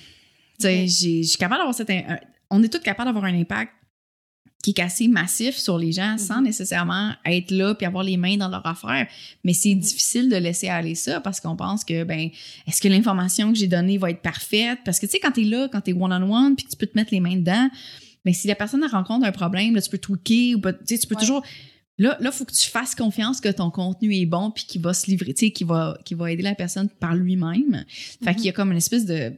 sais, 0.68 0.84
Ok. 0.84 0.90
j'ai- 0.90 1.24
je 1.24 1.28
suis 1.30 1.38
capable 1.38 1.60
d'avoir 1.60 1.74
cet... 1.76 1.90
on 2.50 2.62
est 2.64 2.70
tous 2.72 2.80
capables 2.82 3.08
d'avoir 3.10 3.26
un 3.26 3.40
impact 3.40 3.72
qui 4.64 4.72
est 4.72 4.80
assez 4.82 5.08
massif 5.08 5.56
sur 5.58 5.78
les 5.78 5.92
gens 5.92 6.18
sans 6.18 6.38
Mhm. 6.38 6.46
nécessairement 6.46 7.12
être 7.26 7.52
là 7.52 7.76
puis 7.76 7.86
avoir 7.86 8.04
les 8.04 8.18
mains 8.18 8.38
dans 8.38 8.48
leur 8.48 8.66
affaire. 8.66 9.08
Mais 9.44 9.54
c'est 9.54 9.76
Mhm. 9.76 9.80
difficile 9.80 10.30
de 10.30 10.38
laisser 10.38 10.70
aller 10.70 10.96
ça 10.96 11.22
parce 11.22 11.40
qu'on 11.40 11.56
pense 11.56 11.84
que, 11.84 12.04
ben, 12.04 12.30
est-ce 12.66 12.82
que 12.82 12.88
l'information 12.88 13.54
que 13.54 13.60
j'ai 13.60 13.68
donnée 13.68 14.00
va 14.00 14.10
être 14.10 14.22
parfaite? 14.24 14.80
Parce 14.84 15.00
que, 15.00 15.06
tu 15.06 15.12
sais, 15.14 15.20
quand 15.20 15.32
t'es 15.34 15.44
là, 15.44 15.70
quand 15.72 15.82
t'es 15.82 15.94
one-on-one 15.94 16.56
puis 16.56 16.66
que 16.66 16.72
tu 16.72 16.78
peux 16.78 16.88
te 16.88 16.98
mettre 16.98 17.12
les 17.14 17.20
mains 17.20 17.36
dedans, 17.36 17.70
mais 18.26 18.34
si 18.34 18.48
la 18.48 18.56
personne 18.56 18.84
rencontre 18.86 19.24
un 19.28 19.32
problème, 19.32 19.76
là, 19.76 19.82
tu 19.84 19.90
peux 19.90 20.00
tweaker 20.00 20.56
ou 20.58 20.62
pas- 20.62 20.74
tu 20.74 20.80
sais, 20.88 20.98
tu 20.98 21.06
peux 21.08 21.14
Ouais. 21.16 21.22
toujours... 21.22 21.44
Là, 21.98 22.18
là, 22.20 22.30
faut 22.32 22.44
que 22.44 22.52
tu 22.52 22.68
fasses 22.70 22.94
confiance 22.96 23.40
que 23.40 23.48
ton 23.50 23.70
contenu 23.70 24.14
est 24.16 24.26
bon 24.26 24.52
puis 24.52 24.66
qu'il 24.66 24.82
va 24.82 24.94
se 24.94 25.06
livrer, 25.10 25.34
tu 25.34 25.46
sais, 25.46 25.52
qu'il 25.52 25.68
va, 25.68 25.98
qu'il 26.04 26.18
va 26.18 26.30
aider 26.32 26.44
la 26.44 26.54
personne 26.56 26.90
par 26.90 27.16
lui-même. 27.16 27.86
Fait 27.88 28.32
Mhm. 28.32 28.36
qu'il 28.36 28.46
y 28.46 28.50
a 28.50 28.52
comme 28.52 28.72
une 28.72 28.78
espèce 28.78 29.06
de... 29.06 29.32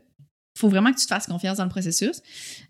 Faut 0.57 0.69
vraiment 0.69 0.91
que 0.91 0.97
tu 0.99 1.05
te 1.05 1.09
fasses 1.09 1.27
confiance 1.27 1.57
dans 1.57 1.63
le 1.63 1.69
processus. 1.69 2.21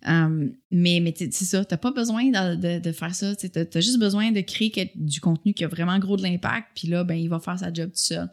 Euh, 0.08 0.50
mais 0.72 1.00
mais 1.00 1.14
c'est 1.18 1.32
ça, 1.46 1.64
t'as 1.66 1.78
pas 1.78 1.92
besoin 1.92 2.26
de, 2.26 2.56
de, 2.56 2.80
de 2.80 2.92
faire 2.92 3.16
ça. 3.16 3.36
Tu 3.36 3.48
as, 3.56 3.80
juste 3.82 3.98
besoin 4.00 4.32
de 4.32 4.42
créer 4.42 4.72
que- 4.72 4.88
du 4.96 5.20
contenu 5.22 5.54
qui 5.54 5.64
a 5.64 5.68
vraiment 5.68 5.98
gros 6.00 6.18
de 6.18 6.24
l'impact. 6.24 6.68
Puis 6.76 6.88
là, 6.88 7.04
ben, 7.04 7.16
il 7.16 7.30
va 7.30 7.40
faire 7.40 7.58
sa 7.58 7.72
job 7.74 7.90
tout 7.90 7.96
seul. 7.98 8.30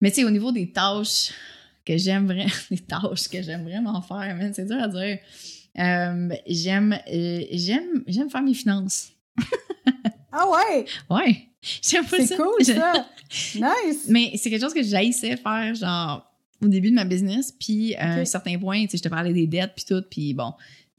Mais 0.00 0.10
tu 0.10 0.16
sais, 0.16 0.24
au 0.24 0.30
niveau 0.30 0.50
des 0.52 0.70
tâches 0.72 1.32
que 1.84 1.96
j'aime 1.98 2.26
vraiment, 2.26 2.50
des 2.70 2.78
tâches 2.78 3.28
que 3.28 3.42
j'aime 3.42 3.62
vraiment 3.64 4.00
faire, 4.02 4.36
c'est 4.54 4.66
dur 4.66 4.82
à 4.82 4.88
dire. 4.88 5.18
Euh, 5.78 6.28
j'aime, 6.46 6.98
euh, 7.12 7.40
j'aime, 7.52 8.02
j'aime 8.06 8.30
faire 8.30 8.42
mes 8.42 8.54
finances. 8.54 9.08
Ah 10.34 10.46
ouais! 10.48 10.86
Ouais, 11.10 11.48
j'aime 11.82 12.06
pas 12.06 12.16
C'est 12.16 12.26
ça. 12.28 12.36
cool, 12.36 12.54
Je- 12.60 12.72
ça! 12.72 13.06
Nice! 13.54 14.04
Mais 14.08 14.32
c'est 14.36 14.48
quelque 14.48 14.62
chose 14.62 14.72
que 14.72 14.82
j'haïssais 14.82 15.36
faire, 15.36 15.74
genre, 15.74 16.31
au 16.62 16.68
début 16.68 16.90
de 16.90 16.94
ma 16.94 17.04
business. 17.04 17.52
Puis, 17.52 17.94
à 17.96 18.14
un 18.14 18.24
certain 18.24 18.58
point, 18.58 18.84
je 18.92 18.96
te 18.98 19.08
parlais 19.08 19.32
des 19.32 19.46
dettes, 19.46 19.72
puis 19.74 19.84
tout. 19.84 20.02
Puis, 20.10 20.34
bon, 20.34 20.52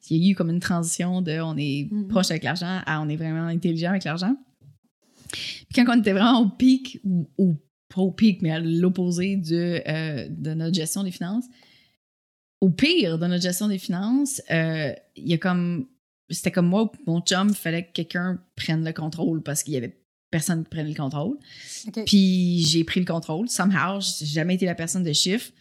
il 0.09 0.17
y 0.23 0.27
a 0.27 0.31
eu 0.31 0.35
comme 0.35 0.49
une 0.49 0.59
transition 0.59 1.21
de 1.21 1.39
on 1.39 1.55
est 1.57 1.87
Mhm. 1.91 2.07
proche 2.07 2.29
avec 2.31 2.43
l'argent 2.43 2.81
à 2.85 3.01
on 3.01 3.09
est 3.09 3.15
vraiment 3.15 3.47
intelligent 3.47 3.89
avec 3.91 4.03
l'argent. 4.03 4.35
Puis, 5.31 5.65
quand 5.75 5.85
on 5.87 5.99
était 5.99 6.13
vraiment 6.13 6.41
au 6.41 6.49
pic, 6.49 6.99
ou, 7.03 7.27
ou 7.37 7.55
pas 7.93 8.01
au 8.01 8.11
pic, 8.11 8.41
mais 8.41 8.51
à 8.51 8.59
l'opposé 8.59 9.35
de, 9.37 9.81
euh, 9.87 10.27
de 10.29 10.53
notre 10.53 10.75
gestion 10.75 11.03
des 11.03 11.11
finances, 11.11 11.45
au 12.61 12.69
pire 12.69 13.17
de 13.19 13.27
notre 13.27 13.43
gestion 13.43 13.67
des 13.67 13.77
finances, 13.77 14.41
euh, 14.51 14.93
il 15.15 15.27
y 15.27 15.33
a 15.33 15.37
comme. 15.37 15.87
C'était 16.29 16.51
comme 16.51 16.67
moi, 16.67 16.89
mon 17.05 17.19
chum, 17.21 17.49
il 17.49 17.55
fallait 17.55 17.85
que 17.85 17.91
quelqu'un 17.91 18.41
prenne 18.55 18.83
le 18.85 18.93
contrôle 18.93 19.43
parce 19.43 19.61
qu'il 19.61 19.73
y 19.73 19.77
avait 19.77 19.97
personne 20.33 20.63
qui 20.63 20.69
prenait 20.69 20.89
le 20.89 20.95
contrôle. 20.95 21.37
Puis 22.05 22.65
j'ai 22.67 22.83
pris 22.83 22.99
le 22.99 23.05
contrôle. 23.05 23.47
Somehow, 23.47 23.99
j'ai 24.01 24.25
jamais 24.25 24.55
été 24.55 24.65
la 24.65 24.75
personne 24.75 25.03
de 25.03 25.13
chiffre. 25.13 25.51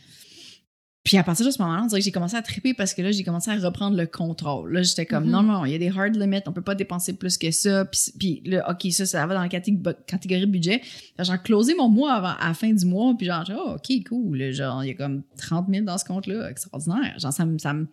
Puis 1.04 1.16
à 1.16 1.24
partir 1.24 1.44
de 1.44 1.50
ce 1.50 1.60
moment-là, 1.60 1.82
on 1.82 1.86
dirait 1.88 2.00
que 2.00 2.04
j'ai 2.04 2.12
commencé 2.12 2.36
à 2.36 2.42
triper 2.42 2.74
parce 2.74 2.94
que 2.94 3.02
là, 3.02 3.10
j'ai 3.10 3.24
commencé 3.24 3.50
à 3.50 3.56
reprendre 3.56 3.96
le 3.96 4.06
contrôle. 4.06 4.72
Là, 4.72 4.82
j'étais 4.84 5.04
comme, 5.04 5.24
Mhm. 5.24 5.30
non, 5.32 5.42
non, 5.42 5.64
il 5.64 5.72
y 5.72 5.74
a 5.74 5.78
des 5.78 5.88
hard 5.88 6.14
limits, 6.14 6.42
on 6.46 6.52
peut 6.52 6.62
pas 6.62 6.76
dépenser 6.76 7.12
plus 7.14 7.36
que 7.38 7.50
ça. 7.50 7.84
Puis, 7.86 8.12
puis 8.16 8.42
là, 8.44 8.70
OK, 8.70 8.86
ça, 8.92 9.04
ça 9.04 9.26
va 9.26 9.34
dans 9.34 9.42
la 9.42 9.48
catégorie, 9.48 10.46
budget. 10.46 10.80
J'ai 11.18 11.38
closé 11.42 11.74
mon 11.74 11.88
mois 11.88 12.12
avant, 12.12 12.36
à 12.38 12.48
la 12.48 12.54
fin 12.54 12.72
du 12.72 12.86
mois, 12.86 13.14
puis 13.18 13.26
genre, 13.26 13.44
oh, 13.52 13.72
OK, 13.74 14.04
cool. 14.08 14.52
Genre, 14.52 14.84
il 14.84 14.88
y 14.88 14.90
a 14.92 14.94
comme 14.94 15.22
30 15.38 15.66
000 15.70 15.84
dans 15.84 15.98
ce 15.98 16.04
compte-là, 16.04 16.48
extraordinaire. 16.48 17.18
Genre, 17.18 17.32
ça 17.32 17.44
me... 17.46 17.58
Ça 17.58 17.72
me 17.74 17.86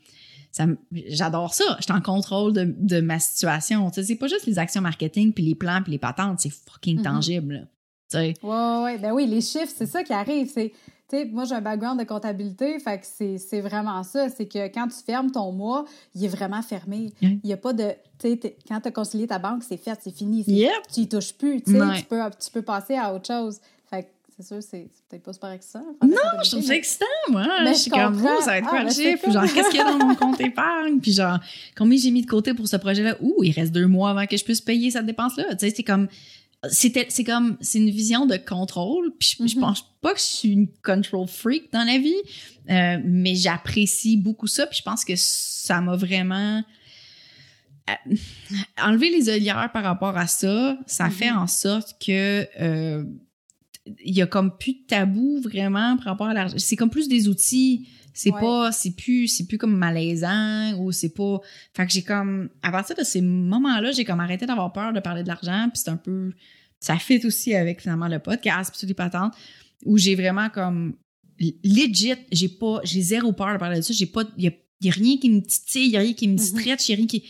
ça 0.52 0.66
j'adore 0.92 1.54
ça. 1.54 1.78
J'étais 1.80 1.94
en 1.94 2.02
contrôle 2.02 2.54
de, 2.54 2.74
de 2.78 3.02
ma 3.02 3.20
situation. 3.20 3.90
Tu 3.92 3.96
sais, 4.02 4.04
c'est 4.08 4.16
pas 4.16 4.28
juste 4.28 4.46
les 4.46 4.58
actions 4.60 4.82
marketing, 4.82 5.32
puis 5.34 5.44
les 5.46 5.56
plans, 5.56 5.82
puis 5.84 5.92
les 5.92 6.00
patentes. 6.00 6.40
C'est 6.40 6.50
fucking 6.52 6.98
Mhm. 6.98 7.04
tangible. 7.04 7.68
sais. 8.08 8.34
Ouais. 8.42 8.98
Ben 8.98 9.12
oui, 9.14 9.28
les 9.28 9.42
chiffres, 9.42 9.72
c'est 9.76 9.86
ça 9.86 10.04
qui 10.04 10.14
arrive. 10.14 10.50
C'est, 10.52 10.70
tu 11.10 11.18
sais, 11.18 11.26
moi, 11.26 11.44
j'ai 11.46 11.54
un 11.56 11.62
background 11.62 12.00
de 12.00 12.04
comptabilité, 12.06 12.80
fait 12.80 13.00
que 13.00 13.06
c'est, 13.06 13.38
c'est 13.38 13.62
vraiment 13.62 14.02
ça. 14.04 14.30
C'est 14.30 14.48
que 14.48 14.68
quand 14.68 14.88
tu 14.88 14.98
fermes 15.06 15.30
ton 15.32 15.52
mois, 15.52 15.86
il 16.16 16.26
est 16.26 16.28
vraiment 16.30 16.62
fermé. 16.64 17.14
Il 17.22 17.40
n'y 17.44 17.54
a 17.54 17.58
pas 17.58 17.74
de, 17.74 17.92
quand 18.68 18.80
tu 18.82 18.88
as 18.88 18.92
concilié 18.92 19.28
ta 19.28 19.38
banque, 19.40 19.64
c'est 19.64 19.78
fait, 19.78 19.98
c'est 20.02 20.16
fini. 20.16 20.44
Yep. 20.48 20.72
Tu 20.92 21.02
y 21.02 21.08
touches 21.08 21.34
plus, 21.34 21.62
Ouais. 21.68 21.98
tu, 22.00 22.04
peux, 22.06 22.20
tu 22.44 22.52
peux 22.52 22.62
passer 22.64 22.96
à 22.96 23.14
autre 23.14 23.28
chose. 23.28 23.60
C'est 24.41 24.47
sûr, 24.47 24.63
c'est, 24.63 24.88
peut-être 25.10 25.23
pas 25.23 25.34
super 25.34 25.49
excitant. 25.52 25.84
Non, 26.02 26.15
je 26.45 26.52
trouve 26.52 26.63
ça 26.63 26.73
excitant, 26.75 27.06
moi. 27.30 27.45
Mais 27.65 27.73
je 27.73 27.80
suis 27.80 27.91
comme, 27.91 28.15
comprends. 28.15 28.38
ouh, 28.38 28.39
ça 28.39 28.45
va 28.52 28.58
être 28.60 28.65
Ah, 28.67 28.69
quoi 28.69 28.80
mais 28.80 28.86
le 28.86 28.91
chiffre? 28.93 29.23
cool. 29.25 29.34
Genre, 29.34 29.43
qu'est-ce 29.54 29.69
qu'il 29.69 29.80
y 29.80 29.84
a 29.84 29.91
dans 29.91 29.97
mon 29.99 30.15
compte 30.15 30.39
épargne? 30.39 30.99
Puis 31.02 31.12
genre, 31.12 31.39
combien 31.75 31.97
j'ai 31.97 32.10
mis 32.12 32.21
de 32.21 32.30
côté 32.30 32.54
pour 32.54 32.65
ce 32.69 32.78
projet-là? 32.78 33.17
Ouh, 33.19 33.43
il 33.43 33.52
reste 33.52 33.73
deux 33.73 33.88
mois 33.88 34.12
avant 34.12 34.25
que 34.28 34.38
je 34.38 34.43
puisse 34.45 34.62
payer 34.62 34.91
cette 34.91 35.06
dépense-là. 35.06 35.56
Tu 35.56 35.67
sais, 35.67 35.73
c'est 35.75 35.84
comme, 35.84 36.08
c'était, 36.69 37.06
c'est 37.10 37.25
comme, 37.25 37.58
c'est 37.60 37.80
une 37.80 37.89
vision 37.89 38.25
de 38.25 38.38
contrôle. 38.38 39.12
Puis 39.19 39.36
je, 39.41 39.45
je 39.47 39.56
Mhm. 39.56 39.62
pense 39.62 39.84
pas 40.02 40.13
que 40.13 40.19
je 40.19 40.23
suis 40.25 40.49
une 40.54 40.67
control 40.84 41.28
freak 41.28 41.73
dans 41.73 41.84
la 41.84 41.97
vie, 41.97 42.15
euh, 42.69 42.97
mais 43.04 43.36
j'apprécie 43.36 44.15
beaucoup 44.15 44.47
ça. 44.47 44.67
Puis 44.67 44.78
je 44.80 44.84
pense 44.84 45.04
que 45.04 45.13
ça 45.17 45.82
m'a 45.82 45.97
vraiment 45.97 46.63
euh, 47.89 48.15
enlever 48.82 49.10
les 49.10 49.30
œillères 49.30 49.69
par 49.73 49.84
rapport 49.84 50.15
à 50.17 50.28
ça, 50.28 50.78
ça 50.86 51.06
Mhm. 51.06 51.12
fait 51.12 51.32
en 51.32 51.47
sorte 51.47 51.95
que 51.99 52.47
euh, 52.62 53.04
il 54.04 54.15
y 54.15 54.21
a 54.21 54.28
comme 54.28 54.58
plus 54.58 54.73
de 54.73 54.86
tabou 54.88 55.39
vraiment 55.41 55.95
par 55.97 56.06
rapport 56.06 56.28
à 56.28 56.34
l'argent. 56.34 56.56
C'est 56.58 56.75
comme 56.75 56.89
plus 56.89 57.08
des 57.08 57.28
outils. 57.28 57.88
C'est 58.13 58.32
Ouais. 58.34 58.39
pas, 58.41 58.71
c'est 58.71 58.95
plus, 58.95 59.28
c'est 59.28 59.47
plus 59.47 59.58
comme 59.58 59.75
malaisant 59.78 60.73
ou 60.80 60.91
c'est 60.91 61.13
pas. 61.13 61.39
Fait 61.73 61.86
que 61.86 61.91
j'ai 61.93 62.02
comme, 62.02 62.49
à 62.63 62.71
partir 62.71 62.95
de 62.95 63.04
ces 63.04 63.21
moments-là, 63.21 63.91
j'ai 63.91 64.04
comme 64.04 64.19
arrêté 64.19 64.45
d'avoir 64.45 64.73
peur 64.73 64.91
de 64.93 64.99
parler 64.99 65.23
de 65.23 65.28
l'argent. 65.28 65.69
Puis 65.73 65.82
c'est 65.84 65.89
un 65.91 65.95
peu, 65.97 66.34
ça 66.80 66.97
fit 66.97 67.25
aussi 67.25 67.54
avec 67.56 67.82
finalement 67.82 68.08
le 68.08 68.19
podcast 68.19 68.71
puis 68.71 68.80
toutes 68.80 68.89
les 68.89 68.95
patentes 68.95 69.34
où 69.86 69.97
j'ai 69.97 70.15
vraiment 70.15 70.49
comme 70.49 70.95
legit, 71.63 72.13
j'ai 72.32 72.49
pas, 72.49 72.82
j'ai 72.84 73.02
zéro 73.02 73.32
peur 73.32 73.54
de 73.54 73.58
parler 73.60 73.78
de 73.78 73.82
ça. 73.84 73.93
J'ai 73.93 74.06
pas, 74.08 74.23
il 74.38 74.43
y 74.43 74.47
a, 74.47 74.52
y 74.82 74.89
a 74.89 74.91
rien 74.93 75.17
qui 75.17 75.30
me 75.30 75.41
titille, 75.41 75.86
il 75.86 75.91
y 75.91 75.97
a 75.97 76.02
rien 76.02 76.13
qui 76.13 76.28
me 76.28 76.34
Mhm. 76.34 76.39
stretch, 76.39 76.89
il 76.89 76.91
y 76.91 76.93
a 76.93 76.97
rien 76.97 77.08
qui. 77.08 77.23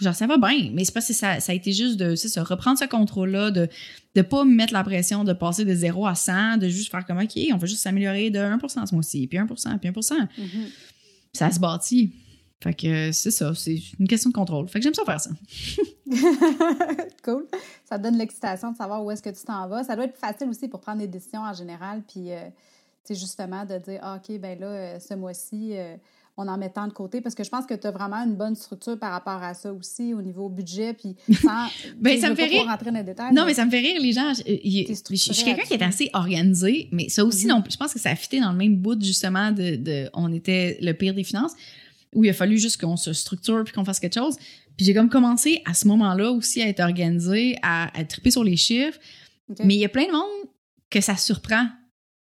Genre, 0.00 0.14
ça 0.14 0.26
va 0.26 0.38
bien, 0.38 0.70
mais 0.72 0.84
c'est 0.84 0.92
parce 0.92 1.08
que 1.08 1.12
ça, 1.12 1.40
ça 1.40 1.52
a 1.52 1.54
été 1.54 1.72
juste 1.72 1.96
de, 1.96 2.14
c'est 2.14 2.28
ça, 2.28 2.44
reprendre 2.44 2.78
ce 2.78 2.84
contrôle-là, 2.84 3.50
de 3.50 3.68
de 4.14 4.22
pas 4.22 4.44
me 4.44 4.54
mettre 4.54 4.72
la 4.72 4.82
pression 4.82 5.22
de 5.22 5.32
passer 5.32 5.64
de 5.64 5.74
0 5.74 6.06
à 6.06 6.14
100, 6.14 6.56
de 6.56 6.68
juste 6.68 6.90
faire 6.90 7.06
comme, 7.06 7.18
OK, 7.18 7.38
on 7.52 7.56
va 7.56 7.66
juste 7.66 7.82
s'améliorer 7.82 8.30
de 8.30 8.38
1% 8.38 8.86
ce 8.86 8.94
mois-ci, 8.94 9.26
puis 9.28 9.38
1%, 9.38 9.78
puis 9.78 9.90
1%. 9.90 10.28
Mhm. 10.38 10.66
Ça 11.32 11.50
se 11.50 11.60
bâtit. 11.60 12.12
Fait 12.60 12.74
que 12.74 13.12
c'est 13.12 13.30
ça, 13.30 13.54
c'est 13.54 13.78
une 14.00 14.08
question 14.08 14.30
de 14.30 14.34
contrôle. 14.34 14.68
Fait 14.68 14.80
que 14.80 14.82
j'aime 14.82 14.94
ça 14.94 15.04
faire 15.04 15.20
ça. 15.20 15.30
cool. 17.24 17.46
Ça 17.84 17.98
te 17.98 18.02
donne 18.02 18.18
l'excitation 18.18 18.72
de 18.72 18.76
savoir 18.76 19.04
où 19.04 19.10
est-ce 19.12 19.22
que 19.22 19.30
tu 19.30 19.44
t'en 19.44 19.68
vas. 19.68 19.84
Ça 19.84 19.94
doit 19.94 20.06
être 20.06 20.16
facile 20.16 20.48
aussi 20.48 20.66
pour 20.66 20.80
prendre 20.80 20.98
des 20.98 21.06
décisions 21.06 21.42
en 21.42 21.52
général. 21.52 22.02
Puis, 22.02 22.32
euh, 22.32 22.40
tu 23.04 23.14
sais, 23.14 23.20
justement, 23.20 23.64
de 23.64 23.78
dire, 23.78 24.00
ah, 24.02 24.16
OK, 24.16 24.36
ben 24.40 24.58
là, 24.58 24.66
euh, 24.66 24.98
ce 24.98 25.14
mois-ci, 25.14 25.76
euh, 25.76 25.96
on 26.38 26.48
en 26.48 26.56
met 26.56 26.70
tant 26.70 26.86
de 26.86 26.92
côté? 26.92 27.20
Parce 27.20 27.34
que 27.34 27.42
je 27.44 27.50
pense 27.50 27.66
que 27.66 27.74
tu 27.74 27.86
as 27.86 27.90
vraiment 27.90 28.16
une 28.24 28.36
bonne 28.36 28.54
structure 28.54 28.98
par 28.98 29.10
rapport 29.12 29.42
à 29.42 29.52
ça 29.54 29.72
aussi, 29.72 30.14
au 30.14 30.22
niveau 30.22 30.48
budget, 30.48 30.94
puis 30.94 31.14
sans... 31.42 31.66
ben, 31.98 32.18
ça 32.18 32.30
me 32.30 32.34
fait 32.36 32.46
rire. 32.46 32.64
rentrer 32.66 32.90
dans 32.90 32.98
les 32.98 33.04
détails. 33.04 33.34
Non, 33.34 33.44
mais... 33.44 33.54
ça 33.54 33.64
me 33.66 33.70
fait 33.70 33.80
rire, 33.80 34.00
les 34.00 34.12
gens. 34.12 34.32
Je, 34.34 34.42
je, 34.64 34.94
je 35.10 35.32
suis 35.32 35.44
quelqu'un 35.44 35.64
qui 35.64 35.74
est 35.74 35.82
assez 35.82 36.08
organisé, 36.14 36.88
mais 36.92 37.08
ça 37.08 37.24
aussi, 37.24 37.44
Mhm. 37.46 37.50
non, 37.52 37.64
je 37.70 37.76
pense 37.76 37.92
que 37.92 37.98
ça 38.00 38.10
a 38.10 38.16
fité 38.16 38.40
dans 38.40 38.52
le 38.52 38.56
même 38.56 38.76
bout, 38.76 39.02
justement, 39.04 39.50
de, 39.52 39.76
de 39.76 40.08
on 40.14 40.32
était 40.32 40.78
le 40.80 40.92
pire 40.94 41.12
des 41.12 41.24
finances, 41.24 41.52
où 42.14 42.24
il 42.24 42.30
a 42.30 42.32
fallu 42.32 42.56
juste 42.56 42.80
qu'on 42.80 42.96
se 42.96 43.12
structure 43.12 43.64
puis 43.64 43.74
qu'on 43.74 43.84
fasse 43.84 44.00
quelque 44.00 44.14
chose. 44.14 44.36
Puis 44.76 44.86
j'ai 44.86 44.94
comme 44.94 45.08
commencé 45.10 45.60
à 45.66 45.74
ce 45.74 45.88
moment-là 45.88 46.30
aussi 46.30 46.62
à 46.62 46.68
être 46.68 46.80
organisé, 46.80 47.56
à, 47.62 47.90
à 47.98 48.04
triper 48.04 48.30
sur 48.30 48.44
les 48.44 48.56
chiffres. 48.56 48.98
Mais 49.64 49.74
il 49.74 49.80
y 49.80 49.84
a 49.84 49.88
plein 49.88 50.06
de 50.06 50.12
monde 50.12 50.48
que 50.88 51.00
ça 51.00 51.16
surprend. 51.16 51.66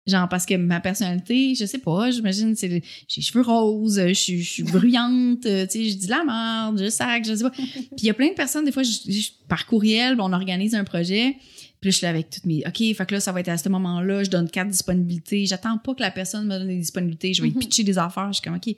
Genre, 0.07 0.29
parce 0.29 0.45
que 0.45 0.53
ma 0.53 0.79
personnalité, 0.79 1.55
je 1.55 1.65
sais 1.65 1.79
pas, 1.79 2.11
j'imagine, 2.11 2.55
c'est, 2.55 2.69
j'ai 2.69 2.81
les 3.17 3.21
cheveux 3.23 3.41
roses, 3.41 3.99
je 4.07 4.13
suis, 4.13 4.43
je 4.43 4.49
suis 4.51 4.63
bruyante, 4.63 5.45
euh, 5.47 5.65
tu 5.65 5.71
sais, 5.83 5.89
je 5.89 5.95
dis 5.97 6.05
de 6.05 6.11
la 6.11 6.23
merde, 6.23 6.79
je 6.79 6.89
sac, 6.91 7.25
je 7.25 7.33
sais 7.33 7.43
pas. 7.43 7.49
Puis 7.57 7.63
il 7.97 8.05
y 8.05 8.09
a 8.11 8.13
plein 8.13 8.29
de 8.29 8.35
personnes, 8.35 8.65
des 8.65 8.71
fois, 8.71 8.83
je- 8.83 9.11
je- 9.11 9.29
par 9.47 9.65
courriel, 9.65 10.17
on 10.21 10.31
organise 10.31 10.75
un 10.75 10.83
projet, 10.83 11.35
puis 11.81 11.89
là, 11.89 11.91
je 11.91 11.97
suis 11.97 12.03
là 12.03 12.09
avec 12.11 12.29
toutes 12.29 12.45
mes, 12.45 12.61
OK, 12.67 12.77
fait 12.77 13.05
que 13.07 13.15
là, 13.15 13.19
ça 13.19 13.31
va 13.31 13.39
être 13.39 13.49
à 13.49 13.57
ce 13.57 13.67
moment-là, 13.69 14.23
je 14.23 14.29
donne 14.29 14.47
quatre 14.47 14.69
disponibilités, 14.69 15.47
j'attends 15.47 15.79
pas 15.79 15.95
que 15.95 16.01
la 16.01 16.11
personne 16.11 16.45
me 16.45 16.51
donne 16.59 16.67
des 16.67 16.77
disponibilités, 16.77 17.33
je 17.33 17.41
vais 17.41 17.49
Mhm. 17.49 17.55
pitcher 17.57 17.83
des 17.83 17.97
affaires, 17.97 18.27
je 18.31 18.33
suis 18.39 18.43
comme, 18.43 18.57
OK. 18.57 18.75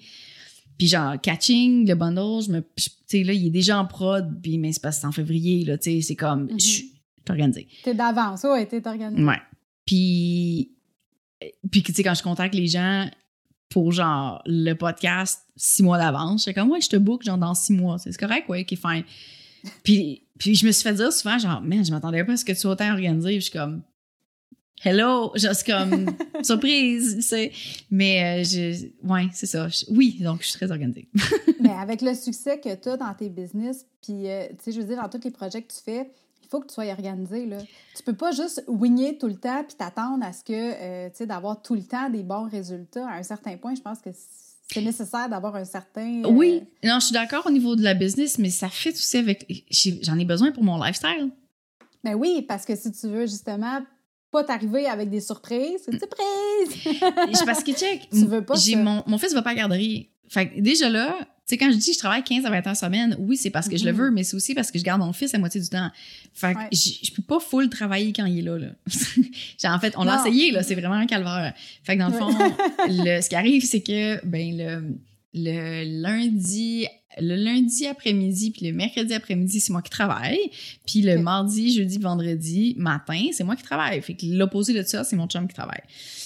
Puis 0.77 0.87
genre, 0.87 1.19
catching, 1.19 1.85
le 1.85 1.95
bundle, 1.95 2.41
je 2.45 2.51
me, 2.53 2.61
tu 2.77 2.89
sais, 3.05 3.23
là, 3.25 3.33
il 3.33 3.47
est 3.47 3.49
déjà 3.49 3.77
en 3.79 3.85
prod, 3.85 4.39
puis 4.41 4.57
mais 4.57 4.71
c'est 4.71 4.81
parce 4.81 5.03
en 5.03 5.11
février, 5.11 5.65
là, 5.65 5.77
tu 5.77 5.91
sais, 5.91 6.01
c'est 6.01 6.15
comme, 6.15 6.43
Mhm. 6.43 6.57
je 6.59 6.65
suis 6.65 6.91
organisée. 7.27 7.67
T'es 7.83 7.93
d'avance, 7.93 8.43
ouais, 8.43 8.65
t'es 8.65 8.87
organisé. 8.87 9.21
Ouais. 9.21 9.41
Puis, 9.85 10.71
puis 11.71 11.83
tu 11.83 11.93
sais, 11.93 12.03
quand 12.03 12.13
je 12.13 12.23
contacte 12.23 12.55
les 12.55 12.67
gens 12.67 13.09
pour 13.69 13.91
genre 13.91 14.41
le 14.45 14.73
podcast 14.73 15.41
six 15.55 15.83
mois 15.83 15.97
d'avance, 15.97 16.41
je 16.41 16.43
suis 16.43 16.53
comme, 16.53 16.69
ouais, 16.71 16.81
je 16.81 16.89
te 16.89 16.95
book 16.95 17.23
genre 17.23 17.37
dans 17.37 17.53
six 17.53 17.73
mois. 17.73 17.97
C'est 17.99 18.15
correct, 18.17 18.47
ouais, 18.49 18.61
ok, 18.69 18.77
fine. 18.77 19.03
Puis, 19.83 20.23
puis 20.37 20.55
je 20.55 20.65
me 20.65 20.71
suis 20.71 20.83
fait 20.83 20.93
dire 20.93 21.11
souvent, 21.11 21.37
genre, 21.39 21.61
man, 21.61 21.83
je 21.83 21.91
m'attendais 21.91 22.23
pas 22.23 22.33
à 22.33 22.37
ce 22.37 22.45
que 22.45 22.51
tu 22.53 22.59
sois 22.59 22.71
autant 22.71 22.91
organisé. 22.91 23.29
Puis 23.31 23.35
je 23.37 23.49
suis 23.49 23.51
comme, 23.59 23.81
hello, 24.85 25.31
juste 25.35 25.65
comme, 25.65 26.15
surprise, 26.43 27.15
tu 27.15 27.21
sais. 27.23 27.51
Mais, 27.89 28.41
euh, 28.41 28.43
je, 28.43 28.85
ouais, 29.07 29.27
c'est 29.33 29.47
ça. 29.47 29.67
Je- 29.67 29.85
oui, 29.89 30.17
donc 30.21 30.41
je 30.43 30.47
suis 30.47 30.57
très 30.57 30.71
organisée. 30.71 31.09
Mais 31.59 31.71
avec 31.71 32.01
le 32.01 32.13
succès 32.13 32.59
que 32.59 32.73
tu 32.75 32.87
as 32.89 32.97
dans 32.97 33.13
tes 33.15 33.29
business, 33.29 33.85
puis, 34.01 34.29
euh, 34.29 34.47
tu 34.49 34.55
sais, 34.65 34.71
je 34.71 34.79
veux 34.79 34.87
dire, 34.87 35.01
dans 35.01 35.09
tous 35.09 35.23
les 35.25 35.31
projets 35.31 35.61
que 35.63 35.73
tu 35.73 35.79
fais, 35.83 36.09
il 36.47 36.49
faut 36.49 36.61
que 36.61 36.67
tu 36.67 36.75
sois 36.75 36.85
organisé, 36.85 37.45
là. 37.45 37.57
Tu 37.95 38.03
peux 38.03 38.13
pas 38.15 38.31
juste 38.31 38.63
wingner 38.67 39.17
tout 39.17 39.27
le 39.27 39.35
temps 39.35 39.63
puis 39.67 39.75
t'attendre 39.75 40.25
à 40.25 40.31
ce 40.31 40.43
que, 40.43 40.53
euh, 40.53 41.09
tu 41.09 41.17
sais, 41.17 41.25
d'avoir 41.25 41.61
tout 41.61 41.75
le 41.75 41.83
temps 41.83 42.09
des 42.09 42.23
bons 42.23 42.47
résultats. 42.47 43.05
À 43.07 43.15
un 43.17 43.23
certain 43.23 43.57
point, 43.57 43.75
je 43.75 43.81
pense 43.81 43.99
que 43.99 44.09
c'est 44.71 44.81
nécessaire 44.81 45.27
d'avoir 45.29 45.55
un 45.55 45.65
certain... 45.65 46.23
euh, 46.23 46.29
Oui, 46.29 46.63
non, 46.83 46.99
je 46.99 47.05
suis 47.07 47.13
d'accord 47.13 47.45
au 47.45 47.51
niveau 47.51 47.75
de 47.75 47.83
la 47.83 47.93
business, 47.93 48.37
mais 48.39 48.49
ça 48.49 48.69
fait 48.69 48.91
aussi 48.91 49.17
avec, 49.17 49.45
j'en 50.03 50.17
ai 50.17 50.25
besoin 50.25 50.51
pour 50.53 50.63
mon 50.63 50.81
lifestyle. 50.81 51.31
Ben 52.03 52.15
oui, 52.15 52.41
parce 52.47 52.65
que 52.65 52.75
si 52.75 52.91
tu 52.93 53.07
veux, 53.07 53.25
justement, 53.25 53.81
pas 54.31 54.43
t'arriver 54.45 54.85
avec 54.87 55.09
des 55.09 55.19
surprises, 55.21 55.81
c'est 55.83 55.91
une 55.91 55.99
surprise! 55.99 56.99
Parce 57.45 57.63
que, 57.63 57.71
check, 57.73 58.09
Tu 58.09 58.25
veux 58.25 58.43
pas 58.43 58.55
j'ai 58.55 58.73
ça. 58.73 58.79
mon, 58.79 59.03
mon 59.07 59.17
fils 59.17 59.33
va 59.33 59.41
pas 59.41 59.49
à 59.51 59.53
la 59.53 59.59
garderie. 59.59 60.09
Fait 60.29 60.49
que 60.49 60.59
déjà 60.61 60.89
là, 60.89 61.15
tu 61.47 61.53
sais, 61.53 61.57
quand 61.57 61.71
je 61.71 61.77
dis 61.77 61.93
je 61.93 61.97
travaille 61.97 62.23
15 62.23 62.45
à 62.45 62.49
20 62.49 62.67
heures 62.67 62.75
semaine, 62.75 63.15
oui, 63.19 63.37
c'est 63.37 63.49
parce 63.49 63.69
que 63.69 63.77
je 63.77 63.85
le 63.85 63.93
Mhm. 63.93 63.97
veux, 63.97 64.11
mais 64.11 64.23
c'est 64.23 64.35
aussi 64.35 64.53
parce 64.53 64.69
que 64.69 64.77
je 64.77 64.83
garde 64.83 64.99
mon 65.01 65.13
fils 65.13 65.31
la 65.31 65.39
moitié 65.39 65.61
du 65.61 65.69
temps. 65.69 65.89
Fait 66.33 66.53
que 66.53 66.59
Ouais. 66.59 66.67
je 66.71 67.11
peux 67.13 67.21
pas 67.21 67.39
full 67.39 67.69
travailler 67.69 68.11
quand 68.11 68.25
il 68.25 68.39
est 68.39 68.41
là, 68.41 68.57
là. 68.57 68.67
En 69.73 69.79
fait, 69.79 69.93
on 69.97 70.03
l'a 70.03 70.19
essayé, 70.19 70.51
là, 70.51 70.61
c'est 70.63 70.75
vraiment 70.75 70.95
un 70.95 71.05
calvaire. 71.07 71.53
Fait 71.83 71.95
que 71.95 72.01
dans 72.01 72.09
le 72.09 72.13
fond, 72.17 72.27
le, 72.89 73.21
ce 73.21 73.29
qui 73.29 73.35
arrive, 73.35 73.63
c'est 73.65 73.81
que, 73.81 74.23
ben, 74.25 74.57
le, 74.57 74.95
le 75.33 76.01
lundi, 76.01 76.85
le 77.19 77.35
lundi 77.35 77.87
après-midi 77.87 78.51
puis 78.51 78.67
le 78.67 78.73
mercredi 78.73 79.13
après-midi, 79.13 79.59
c'est 79.61 79.71
moi 79.71 79.81
qui 79.81 79.89
travaille. 79.89 80.39
Puis 80.85 81.01
le 81.01 81.17
mardi, 81.17 81.73
jeudi, 81.73 81.97
vendredi 81.97 82.75
matin, 82.77 83.21
c'est 83.31 83.43
moi 83.43 83.55
qui 83.55 83.63
travaille. 83.63 84.01
Fait 84.01 84.13
que 84.15 84.25
l'opposé 84.25 84.73
de 84.73 84.83
ça, 84.83 85.03
c'est 85.03 85.15
mon 85.15 85.27
chum 85.27 85.47
qui 85.47 85.53
travaille. 85.55 85.81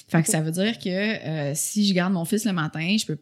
Fait 0.07 0.21
que 0.23 0.29
ça 0.29 0.41
veut 0.41 0.51
dire 0.51 0.77
que 0.79 0.89
euh, 0.89 1.51
si 1.55 1.87
je 1.87 1.93
garde 1.93 2.11
mon 2.11 2.25
fils 2.25 2.43
le 2.45 2.53
matin, 2.53 2.95
je 2.99 3.05
peux 3.05 3.17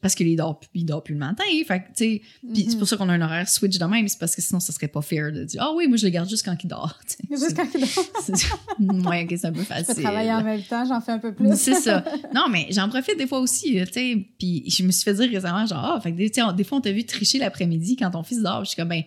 parce 0.00 0.14
qu'il 0.14 0.34
dort, 0.36 0.60
il 0.74 0.84
dort 0.86 1.02
plus 1.02 1.14
le 1.14 1.20
matin. 1.20 1.44
Fait 1.66 1.82
tu 1.96 2.20
c'est 2.54 2.66
Mhm. 2.66 2.78
pour 2.78 2.86
ça 2.88 2.96
qu'on 2.96 3.08
a 3.08 3.12
un 3.14 3.20
horaire 3.20 3.48
switch 3.48 3.78
de 3.78 3.84
même, 3.84 4.06
c'est 4.08 4.18
parce 4.18 4.34
que 4.36 4.42
sinon, 4.42 4.60
ça 4.60 4.72
serait 4.72 4.88
pas 4.88 5.02
fair 5.02 5.32
de 5.32 5.44
dire, 5.44 5.62
ah 5.62 5.72
oui, 5.74 5.86
moi, 5.88 5.96
je 5.96 6.04
le 6.04 6.10
garde 6.10 6.28
juste 6.28 6.44
quand 6.44 6.56
il 6.62 6.68
dort. 6.68 6.98
Juste 7.30 7.56
quand 7.56 7.66
il 7.74 7.80
dort. 7.80 7.88
C'est- 8.24 9.08
ouais, 9.08 9.24
ok, 9.24 9.34
c'est 9.38 9.46
un 9.46 9.52
peu 9.52 9.60
Je 9.60 9.64
facile. 9.64 9.94
peux 9.94 10.02
travailler 10.02 10.32
en 10.32 10.42
même 10.42 10.62
temps, 10.62 10.84
j'en 10.86 11.00
fais 11.00 11.12
un 11.12 11.18
peu 11.18 11.34
plus. 11.34 11.48
C'est 11.56 11.74
ça. 11.74 12.04
Non, 12.34 12.46
mais 12.50 12.66
j'en 12.70 12.88
profite 12.88 13.16
des 13.18 13.26
fois 13.26 13.40
aussi, 13.40 13.74
là, 13.74 13.86
tu 13.86 13.92
sais. 13.94 14.26
Puis 14.38 14.64
je 14.68 14.82
me 14.82 14.90
suis 14.92 15.04
fait 15.04 15.14
dire 15.14 15.30
récemment, 15.30 15.66
genre, 15.66 15.84
ah, 15.96 16.00
fait 16.00 16.12
que, 16.12 16.52
des 16.52 16.64
fois, 16.64 16.78
on 16.78 16.80
t'a 16.80 16.92
vu 16.92 17.04
tricher 17.04 17.38
l'après-midi 17.38 17.96
quand 17.96 18.10
ton 18.10 18.22
fils 18.22 18.42
dort. 18.42 18.64
Je 18.64 18.70
suis 18.70 18.76
comme, 18.76 18.88
ben, 18.88 19.02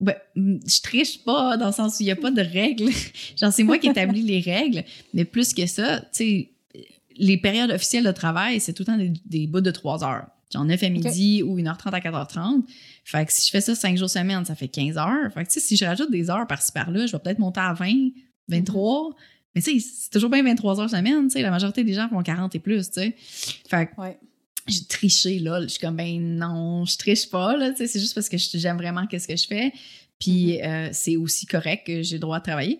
ben, 0.00 0.14
mm, 0.34 0.56
je 0.66 0.80
triche 0.82 1.22
pas 1.24 1.56
dans 1.56 1.66
le 1.66 1.72
sens 1.72 1.98
où 1.98 2.02
il 2.02 2.06
y 2.06 2.10
a 2.10 2.16
pas 2.16 2.30
de 2.30 2.40
règles. 2.42 2.90
genre, 3.36 3.52
c'est 3.52 3.62
moi 3.62 3.78
qui 3.78 3.88
établis 3.88 4.22
les 4.22 4.40
règles. 4.40 4.84
Mais 5.14 5.24
plus 5.24 5.54
que 5.54 5.66
ça, 5.66 6.00
tu 6.00 6.06
sais, 6.12 6.50
les 7.16 7.36
périodes 7.38 7.70
officielles 7.70 8.04
de 8.04 8.12
travail, 8.12 8.60
c'est 8.60 8.72
tout 8.72 8.82
le 8.82 8.86
temps 8.86 8.96
des, 8.98 9.12
des 9.26 9.46
bouts 9.46 9.60
de 9.60 9.70
3 9.70 10.04
heures. 10.04 10.26
Genre 10.52 10.64
9 10.64 10.82
à 10.82 10.88
midi 10.90 11.42
ou 11.42 11.56
1h30 11.58 11.90
à 11.92 12.00
4h30. 12.00 12.62
Fait 13.04 13.24
que 13.24 13.32
si 13.32 13.46
je 13.46 13.50
fais 13.50 13.60
ça 13.62 13.74
5 13.74 13.96
jours 13.96 14.10
semaine, 14.10 14.44
ça 14.44 14.54
fait 14.54 14.68
15 14.68 14.98
heures. 14.98 15.32
Fait 15.32 15.44
que, 15.44 15.48
tu 15.50 15.54
sais, 15.54 15.60
si 15.60 15.76
je 15.76 15.84
rajoute 15.84 16.10
des 16.10 16.28
heures 16.30 16.46
par-ci 16.46 16.72
par-là, 16.72 17.06
je 17.06 17.12
vais 17.12 17.18
peut-être 17.18 17.38
monter 17.38 17.60
à 17.60 17.72
20, 17.72 18.10
23. 18.48 19.16
Mais 19.54 19.62
tu 19.62 19.80
sais, 19.80 19.86
c'est 20.02 20.10
toujours 20.10 20.30
bien 20.30 20.42
23 20.42 20.80
heures 20.80 20.90
semaine, 20.90 21.24
tu 21.28 21.30
sais. 21.30 21.42
La 21.42 21.50
majorité 21.50 21.84
des 21.84 21.94
gens 21.94 22.08
font 22.08 22.22
40 22.22 22.54
et 22.54 22.58
plus, 22.58 22.88
tu 22.90 23.00
sais. 23.00 23.16
Fait 23.68 23.86
que 23.86 24.00
Ouais. 24.00 24.18
j'ai 24.66 24.84
triché, 24.84 25.38
là. 25.38 25.62
Je 25.62 25.68
suis 25.68 25.80
comme, 25.80 25.96
ben 25.96 26.20
non, 26.20 26.84
je 26.84 26.96
triche 26.98 27.28
pas, 27.30 27.56
là. 27.56 27.70
Tu 27.70 27.78
sais, 27.78 27.86
c'est 27.86 28.00
juste 28.00 28.14
parce 28.14 28.28
que 28.28 28.36
j'aime 28.36 28.76
vraiment 28.76 29.06
qu'est-ce 29.06 29.28
que 29.28 29.36
je 29.36 29.46
fais. 29.46 29.72
Puis 30.18 30.60
euh, 30.62 30.88
c'est 30.92 31.16
aussi 31.16 31.46
correct 31.46 31.86
que 31.86 32.02
j'ai 32.02 32.16
le 32.16 32.20
droit 32.20 32.38
de 32.38 32.44
travailler. 32.44 32.78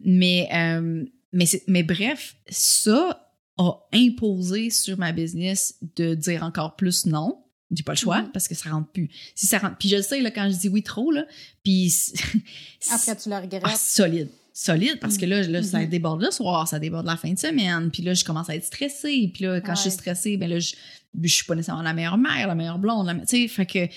Mais, 0.00 0.48
euh, 0.52 1.04
mais, 1.32 1.46
c'est- 1.46 1.64
mais 1.68 1.82
bref, 1.82 2.36
ça 2.48 3.23
a 3.58 3.72
imposé 3.92 4.70
sur 4.70 4.98
ma 4.98 5.12
business 5.12 5.76
de 5.96 6.14
dire 6.14 6.42
encore 6.42 6.76
plus 6.76 7.06
non. 7.06 7.40
J'ai 7.70 7.82
pas 7.82 7.92
le 7.92 7.98
choix 7.98 8.22
Mhm. 8.22 8.30
parce 8.32 8.46
que 8.48 8.54
ça 8.54 8.70
rentre 8.70 8.90
plus. 8.92 9.08
Si 9.34 9.46
ça 9.46 9.58
rentre, 9.58 9.76
puis 9.78 9.88
je 9.88 9.96
le 9.96 10.02
sais 10.02 10.20
là 10.20 10.30
quand 10.30 10.48
je 10.50 10.56
dis 10.56 10.68
oui 10.68 10.82
trop 10.82 11.10
là, 11.10 11.24
puis 11.62 11.92
Après, 12.92 13.16
tu 13.16 13.28
le 13.30 13.36
regrettes. 13.36 13.62
ah, 13.64 13.74
solide. 13.76 14.28
Solide, 14.52 15.00
parce 15.00 15.16
que 15.16 15.26
là, 15.26 15.42
là 15.42 15.62
ça 15.64 15.80
Mhm. 15.80 15.88
déborde 15.88 16.22
le 16.22 16.30
soir, 16.30 16.68
ça 16.68 16.78
déborde 16.78 17.06
la 17.06 17.16
fin 17.16 17.32
de 17.32 17.38
semaine. 17.38 17.90
Puis 17.90 18.02
là, 18.04 18.14
je 18.14 18.24
commence 18.24 18.48
à 18.50 18.54
être 18.54 18.64
stressée. 18.64 19.30
Puis 19.34 19.44
là, 19.44 19.60
quand 19.60 19.74
je 19.74 19.80
suis 19.82 19.90
stressée, 19.90 20.36
ben 20.36 20.48
là, 20.48 20.60
je, 20.60 20.74
je 21.20 21.34
suis 21.34 21.44
pas 21.44 21.56
nécessairement 21.56 21.82
la 21.82 21.92
meilleure 21.94 22.18
mère, 22.18 22.46
la 22.46 22.54
meilleure 22.54 22.78
blonde. 22.78 23.06
la 23.06 23.14
Tu 23.14 23.26
sais, 23.26 23.48
fait 23.48 23.66
que... 23.66 23.88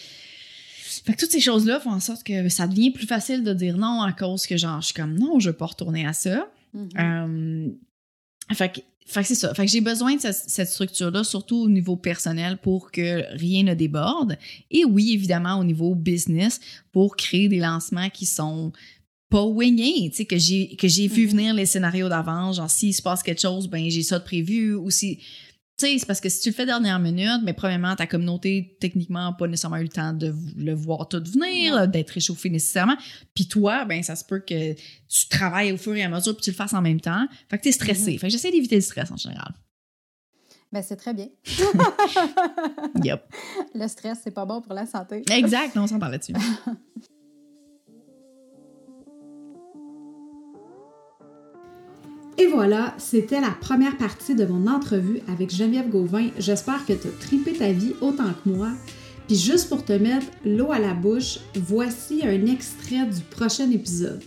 Fait 1.06 1.14
que 1.14 1.20
toutes 1.20 1.32
ces 1.32 1.40
choses-là 1.42 1.80
font 1.80 1.92
en 1.92 2.00
sorte 2.00 2.24
que 2.24 2.50
ça 2.50 2.66
devient 2.68 2.90
plus 2.92 3.06
facile 3.06 3.44
de 3.44 3.54
dire 3.54 3.78
non 3.78 4.02
à 4.02 4.12
cause 4.14 4.48
que, 4.48 4.58
genre, 4.58 4.82
je 4.82 4.88
suis 4.88 4.94
comme, 4.96 5.18
non, 5.18 5.40
je 5.40 5.50
veux 5.52 5.56
pas 5.56 5.68
retourner 5.68 6.08
à 6.08 6.14
ça. 6.14 6.50
Mhm. 6.74 6.90
Euh, 7.00 8.54
fait 8.56 8.72
que, 8.74 8.80
fait 9.08 9.22
que 9.22 9.28
c'est 9.28 9.36
ça. 9.36 9.54
Fait 9.54 9.66
que 9.66 9.72
j'ai 9.72 9.82
besoin 9.82 10.16
de 10.16 10.22
cette, 10.22 10.44
cette 10.48 10.70
structure-là, 10.70 11.24
surtout 11.24 11.58
au 11.64 11.70
niveau 11.70 11.96
personnel, 11.96 12.58
pour 12.58 12.92
que 12.92 13.24
rien 13.38 13.64
ne 13.64 13.74
déborde. 13.74 14.38
Et 14.70 14.86
oui, 14.86 15.14
évidemment, 15.14 15.60
au 15.60 15.64
niveau 15.64 15.96
business, 15.96 16.60
pour 16.92 17.16
créer 17.16 17.48
des 17.48 17.60
lancements 17.60 18.10
qui 18.10 18.26
sont 18.26 18.72
pas 19.30 19.44
wingés, 19.44 20.10
tu 20.10 20.18
sais, 20.18 20.26
que 20.26 20.38
j'ai, 20.38 20.76
que 20.78 20.88
j'ai 20.88 21.08
vu 21.08 21.24
Mhm. 21.26 21.32
venir 21.32 21.54
les 21.54 21.66
scénarios 21.66 22.08
d'avance. 22.08 22.58
Genre, 22.58 22.70
s'il 22.70 22.94
se 22.94 23.02
passe 23.02 23.24
quelque 23.24 23.42
chose, 23.42 23.68
ben, 23.68 23.90
j'ai 23.90 24.04
ça 24.04 24.20
de 24.20 24.24
prévu. 24.24 24.74
Ou 24.76 24.90
si, 24.90 25.20
tu 25.78 25.86
sais, 25.86 26.00
c'est 26.00 26.08
parce 26.08 26.20
que 26.20 26.30
si 26.30 26.42
tu 26.42 26.50
le 26.50 26.56
fais 26.56 26.66
dernière 26.66 26.98
minute, 26.98 27.42
mais 27.44 27.54
premièrement, 27.54 27.96
ta 27.96 28.08
communauté, 28.08 28.76
techniquement, 28.80 29.28
a 29.28 29.34
pas 29.34 29.48
nécessairement 29.48 29.78
eu 29.78 29.84
le 29.84 29.90
temps 29.90 30.12
de 30.12 30.34
le 30.58 30.74
voir 30.74 31.08
tout 31.08 31.22
venir, 31.24 31.88
d'être 31.88 32.10
réchauffé 32.10 32.50
nécessairement. 32.50 32.98
Puis 33.36 33.48
toi, 33.48 33.86
ben, 33.86 34.02
ça 34.02 34.16
se 34.16 34.26
peut 34.26 34.40
que 34.40 34.74
tu 34.74 35.28
travailles 35.30 35.72
au 35.72 35.78
fur 35.78 35.96
et 35.96 36.04
à 36.04 36.10
mesure 36.10 36.36
puis 36.36 36.44
tu 36.44 36.50
le 36.50 36.56
fasses 36.56 36.74
en 36.74 36.82
même 36.82 37.00
temps. 37.00 37.28
Fait 37.48 37.60
que 37.60 37.64
t'es 37.64 37.72
stressé. 37.72 38.14
Mhm. 38.14 38.20
Fait 38.20 38.28
que 38.28 38.32
j'essaie 38.32 38.50
d'éviter 38.50 38.76
le 38.76 38.82
stress 38.82 39.12
en 39.12 39.18
général. 39.18 39.54
Ben, 40.72 40.82
c'est 40.82 40.98
très 40.98 41.14
bien. 41.14 41.28
Yep. 43.04 43.32
Le 43.76 43.88
stress, 43.88 44.20
c'est 44.24 44.32
pas 44.32 44.46
bon 44.46 44.62
pour 44.62 44.74
la 44.74 44.88
santé. 44.88 45.24
Exact, 45.30 45.78
on 45.78 45.86
s'entend 45.86 46.08
là-dessus. 46.08 46.34
Et 52.38 52.46
voilà, 52.48 52.94
c'était 53.00 53.42
la 53.42 53.50
première 53.50 53.98
partie 53.98 54.36
de 54.36 54.46
mon 54.46 54.68
entrevue 54.68 55.22
avec 55.28 55.50
Geneviève 55.54 55.90
Gauvin. 55.90 56.28
J'espère 56.38 56.86
que 56.86 56.94
tu 56.94 57.08
as 57.08 57.12
tripé 57.20 57.54
ta 57.54 57.72
vie 57.72 57.94
autant 58.00 58.32
que 58.44 58.50
moi. 58.50 58.70
Puis 59.28 59.36
juste 59.38 59.70
pour 59.70 59.84
te 59.84 59.94
mettre 59.94 60.28
l'eau 60.46 60.72
à 60.72 60.80
la 60.80 60.94
bouche, 60.94 61.40
voici 61.56 62.22
un 62.24 62.46
extrait 62.46 63.06
du 63.08 63.22
prochain 63.30 63.70
épisode. 63.72 64.22